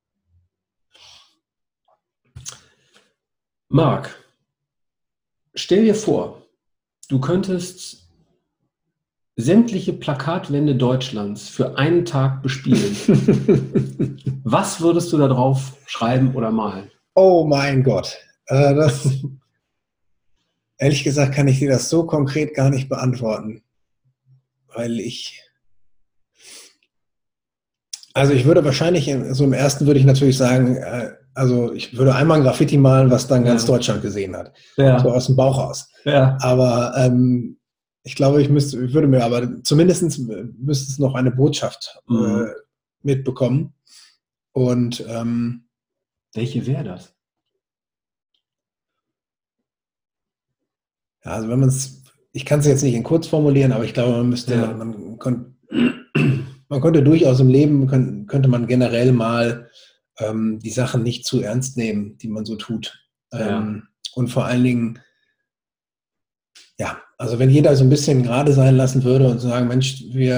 Marc, 3.69 4.15
stell 5.53 5.83
dir 5.85 5.93
vor, 5.93 6.41
du 7.07 7.19
könntest 7.19 8.09
sämtliche 9.35 9.93
Plakatwände 9.93 10.73
Deutschlands 10.75 11.49
für 11.49 11.77
einen 11.77 12.03
Tag 12.03 12.41
bespielen. 12.41 12.95
Was 14.43 14.81
würdest 14.81 15.13
du 15.13 15.19
da 15.19 15.27
drauf 15.27 15.77
schreiben 15.85 16.33
oder 16.33 16.49
malen? 16.49 16.89
Oh 17.13 17.45
mein 17.45 17.83
Gott. 17.83 18.17
Äh, 18.47 18.73
das, 18.73 19.23
ehrlich 20.83 21.03
gesagt 21.03 21.33
kann 21.33 21.47
ich 21.47 21.59
dir 21.59 21.69
das 21.69 21.89
so 21.89 22.05
konkret 22.05 22.53
gar 22.53 22.69
nicht 22.69 22.89
beantworten. 22.89 23.63
Weil 24.67 24.99
ich. 24.99 25.41
Also 28.13 28.33
ich 28.33 28.45
würde 28.45 28.63
wahrscheinlich, 28.63 29.07
in- 29.07 29.33
so 29.33 29.43
im 29.43 29.53
ersten 29.53 29.87
würde 29.87 29.99
ich 29.99 30.05
natürlich 30.05 30.37
sagen, 30.37 30.75
äh, 30.75 31.13
also 31.33 31.73
ich 31.73 31.97
würde 31.97 32.13
einmal 32.13 32.37
ein 32.37 32.43
Graffiti 32.43 32.77
malen, 32.77 33.09
was 33.09 33.27
dann 33.27 33.43
ganz 33.43 33.63
Ja. 33.63 33.67
Deutschland 33.69 34.01
gesehen 34.03 34.35
hat. 34.35 34.53
Ja, 34.77 34.99
So 34.99 35.11
aus 35.11 35.25
dem 35.27 35.35
Bauch 35.35 35.57
raus. 35.57 35.89
ja. 36.05 36.37
Aber 36.41 36.93
ähm, 36.95 37.57
ich 38.03 38.15
glaube, 38.15 38.41
ich 38.41 38.49
müsste, 38.49 38.83
ich 38.85 38.93
würde 38.93 39.07
mir 39.07 39.23
aber 39.23 39.63
zumindest 39.63 40.19
müsste 40.19 40.91
es 40.91 40.99
noch 40.99 41.15
eine 41.15 41.31
Botschaft 41.31 41.99
äh, 42.09 42.13
Mhm. 42.13 42.47
mitbekommen. 43.01 43.73
Und 44.51 45.03
ähm, 45.07 45.67
Welche 46.35 46.65
wäre 46.67 46.83
das? 46.83 47.12
Ja, 51.25 51.31
also 51.31 51.49
wenn 51.49 51.59
man 51.59 51.69
es, 51.69 52.03
ich 52.31 52.45
kann 52.45 52.59
es 52.59 52.65
jetzt 52.67 52.83
nicht 52.83 52.95
in 52.95 53.03
kurz 53.03 53.27
formulieren, 53.27 53.71
aber 53.71 53.85
ich 53.85 53.93
glaube, 53.93 54.17
man 54.17 54.29
müsste, 54.29 54.55
Ja. 54.55 54.73
man, 54.73 55.17
kon, 55.19 55.55
man 56.69 56.81
könnte 56.81 57.03
durchaus 57.03 57.39
im 57.39 57.47
Leben, 57.49 57.89
kön- 57.89 58.25
könnte 58.27 58.49
man 58.49 58.67
generell 58.67 59.11
mal 59.11 59.69
ähm, 60.19 60.59
die 60.59 60.69
Sachen 60.71 61.03
nicht 61.03 61.25
zu 61.25 61.41
ernst 61.41 61.77
nehmen, 61.77 62.17
die 62.17 62.27
man 62.27 62.45
so 62.45 62.55
tut. 62.55 62.93
Ja. 63.31 63.59
Ähm, 63.59 63.83
und 64.15 64.27
vor 64.29 64.45
allen 64.45 64.63
Dingen, 64.63 64.99
ja, 66.77 66.97
also 67.17 67.39
wenn 67.39 67.49
jeder 67.49 67.75
so 67.75 67.83
ein 67.83 67.89
bisschen 67.89 68.23
gerade 68.23 68.51
sein 68.53 68.75
lassen 68.75 69.03
würde 69.03 69.27
und 69.27 69.39
sagen, 69.39 69.67
Mensch, 69.67 70.03
wir, 70.11 70.35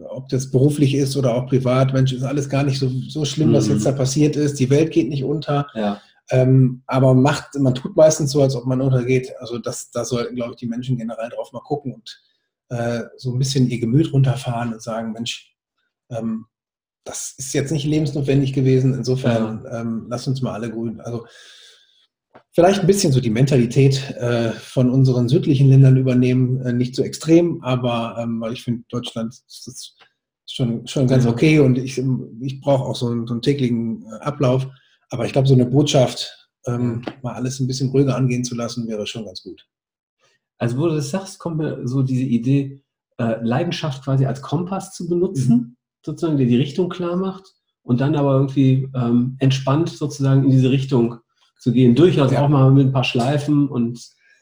äh, 0.00 0.04
ob 0.08 0.28
das 0.28 0.50
beruflich 0.50 0.94
ist 0.94 1.16
oder 1.16 1.34
auch 1.34 1.46
privat, 1.46 1.92
Mensch, 1.92 2.12
ist 2.12 2.22
alles 2.22 2.48
gar 2.48 2.64
nicht 2.64 2.78
so, 2.78 2.90
so 3.08 3.24
schlimm, 3.24 3.52
was 3.52 3.66
Mhm. 3.68 3.74
jetzt 3.74 3.86
da 3.86 3.92
passiert 3.92 4.36
ist. 4.36 4.58
Die 4.58 4.70
Welt 4.70 4.90
geht 4.92 5.08
nicht 5.08 5.24
unter. 5.24 5.66
Ja, 5.74 6.00
Ähm, 6.32 6.82
aber 6.86 7.12
macht, 7.12 7.54
man 7.58 7.74
tut 7.74 7.94
meistens 7.94 8.32
so, 8.32 8.42
als 8.42 8.56
ob 8.56 8.64
man 8.64 8.80
untergeht. 8.80 9.34
Also 9.38 9.58
das, 9.58 9.90
da 9.90 10.04
sollten, 10.04 10.34
glaube 10.34 10.52
ich, 10.52 10.56
die 10.56 10.66
Menschen 10.66 10.96
generell 10.96 11.28
drauf 11.28 11.52
mal 11.52 11.60
gucken 11.60 11.92
und 11.92 12.22
äh, 12.70 13.02
so 13.18 13.32
ein 13.32 13.38
bisschen 13.38 13.68
ihr 13.68 13.78
Gemüt 13.78 14.12
runterfahren 14.14 14.72
und 14.72 14.82
sagen, 14.82 15.12
Mensch, 15.12 15.54
ähm, 16.10 16.46
das 17.04 17.34
ist 17.36 17.52
jetzt 17.52 17.70
nicht 17.70 17.84
lebensnotwendig 17.84 18.54
gewesen. 18.54 18.94
Insofern 18.94 19.66
ähm, 19.70 20.06
lass 20.08 20.26
uns 20.26 20.40
mal 20.40 20.54
alle 20.54 20.70
grün. 20.70 21.00
Also 21.02 21.26
vielleicht 22.52 22.80
ein 22.80 22.86
bisschen 22.86 23.12
so 23.12 23.20
die 23.20 23.28
Mentalität 23.28 24.16
äh, 24.16 24.52
von 24.52 24.88
unseren 24.88 25.28
südlichen 25.28 25.68
Ländern 25.68 25.98
übernehmen, 25.98 26.62
äh, 26.62 26.72
nicht 26.72 26.94
so 26.94 27.02
extrem, 27.02 27.62
aber 27.62 28.16
ähm, 28.18 28.40
weil 28.40 28.54
ich 28.54 28.62
finde, 28.62 28.84
Deutschland 28.88 29.34
ist 29.34 29.66
das 29.66 29.96
schon, 30.46 30.86
schon 30.86 31.06
ganz 31.06 31.24
Ja. 31.24 31.30
okay 31.30 31.58
und 31.58 31.76
ich, 31.76 32.02
ich 32.40 32.60
brauche 32.62 32.84
auch 32.84 32.96
so 32.96 33.08
einen, 33.08 33.26
so 33.26 33.34
einen 33.34 33.42
täglichen 33.42 34.04
äh, 34.04 34.24
Ablauf. 34.24 34.66
Aber 35.12 35.26
ich 35.26 35.32
glaube, 35.32 35.46
so 35.46 35.52
eine 35.54 35.66
Botschaft, 35.66 36.48
ähm, 36.66 37.02
mal 37.22 37.34
alles 37.34 37.60
ein 37.60 37.66
bisschen 37.66 37.90
ruhiger 37.90 38.16
angehen 38.16 38.44
zu 38.44 38.54
lassen, 38.54 38.88
wäre 38.88 39.06
schon 39.06 39.26
ganz 39.26 39.42
gut. 39.42 39.66
Also, 40.56 40.78
wo 40.78 40.88
du 40.88 40.94
das 40.94 41.10
sagst, 41.10 41.38
kommt 41.38 41.58
mir 41.58 41.86
so 41.86 42.02
diese 42.02 42.22
Idee, 42.22 42.82
äh, 43.18 43.36
Leidenschaft 43.42 44.02
quasi 44.04 44.24
als 44.24 44.40
Kompass 44.40 44.94
zu 44.94 45.06
benutzen, 45.08 45.76
sozusagen, 46.04 46.38
der 46.38 46.46
die 46.46 46.56
Richtung 46.56 46.88
klar 46.88 47.16
macht 47.16 47.44
und 47.82 48.00
dann 48.00 48.16
aber 48.16 48.32
irgendwie 48.36 48.88
ähm, 48.94 49.36
entspannt 49.38 49.90
sozusagen 49.90 50.44
in 50.44 50.50
diese 50.50 50.70
Richtung 50.70 51.18
zu 51.60 51.72
gehen. 51.72 51.94
Durchaus 51.94 52.32
Ja. 52.32 52.42
auch 52.42 52.48
mal 52.48 52.70
mit 52.70 52.86
ein 52.86 52.92
paar 52.92 53.04
Schleifen 53.04 53.68
und 53.68 54.00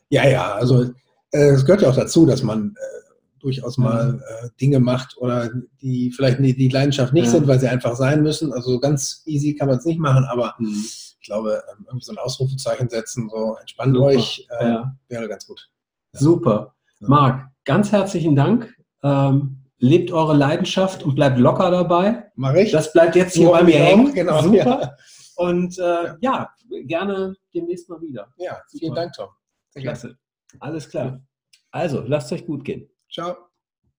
Ja, 0.08 0.28
ja, 0.28 0.54
also 0.54 0.84
äh, 1.32 1.48
es 1.50 1.64
gehört 1.64 1.82
ja 1.82 1.90
auch 1.90 1.96
dazu, 1.96 2.26
dass 2.26 2.44
man 2.44 2.76
äh, 2.76 3.09
durchaus 3.40 3.78
mal 3.78 4.20
äh, 4.42 4.48
Dinge 4.60 4.78
macht 4.80 5.16
oder 5.18 5.50
die 5.80 6.10
vielleicht 6.12 6.40
nie, 6.40 6.52
die 6.54 6.68
Leidenschaft 6.68 7.12
nicht 7.12 7.26
Ja. 7.26 7.30
sind, 7.32 7.46
weil 7.48 7.58
sie 7.60 7.68
einfach 7.68 7.96
sein 7.96 8.22
müssen. 8.22 8.52
Also 8.52 8.78
ganz 8.80 9.22
easy 9.26 9.54
kann 9.54 9.68
man 9.68 9.78
es 9.78 9.84
nicht 9.84 9.98
machen, 9.98 10.24
aber 10.24 10.54
hm, 10.58 10.66
ich 10.68 11.20
glaube, 11.26 11.62
ähm, 11.72 11.84
irgendwie 11.86 12.04
so 12.04 12.12
ein 12.12 12.18
Ausrufezeichen 12.18 12.88
setzen, 12.88 13.28
so 13.30 13.56
entspannt 13.60 13.94
Super. 13.96 14.06
euch, 14.06 14.46
äh, 14.60 14.64
ja, 14.68 14.96
wäre 15.08 15.28
ganz 15.28 15.46
gut. 15.46 15.68
super. 16.12 16.74
Ja. 17.00 17.08
Marc, 17.08 17.48
ganz 17.64 17.92
herzlichen 17.92 18.36
Dank. 18.36 18.74
Ähm, 19.02 19.56
lebt 19.78 20.12
eure 20.12 20.36
Leidenschaft 20.36 21.02
und 21.02 21.14
bleibt 21.14 21.38
locker 21.38 21.70
dabei. 21.70 22.30
Mach 22.36 22.54
ich? 22.54 22.70
Das 22.70 22.92
bleibt 22.92 23.16
jetzt 23.16 23.34
hier 23.34 23.46
So 23.46 23.52
bei 23.52 23.62
mir 23.62 23.78
hängen. 23.78 24.12
genau, 24.14 24.42
Super. 24.42 24.96
Und 25.36 25.78
äh, 25.78 26.14
ja. 26.20 26.50
gerne 26.84 27.34
demnächst 27.54 27.88
mal 27.88 28.00
wieder. 28.02 28.28
Ja, 28.36 28.60
vielen 28.70 28.90
Super. 28.90 29.00
Dank, 29.00 29.12
Tom. 29.14 29.28
Sehr 29.70 29.82
Klasse. 29.82 30.18
Alles 30.58 30.88
klar. 30.88 31.20
Also, 31.70 32.02
lasst 32.06 32.30
euch 32.32 32.44
gut 32.44 32.64
gehen. 32.64 32.90
Ciao. 33.10 33.49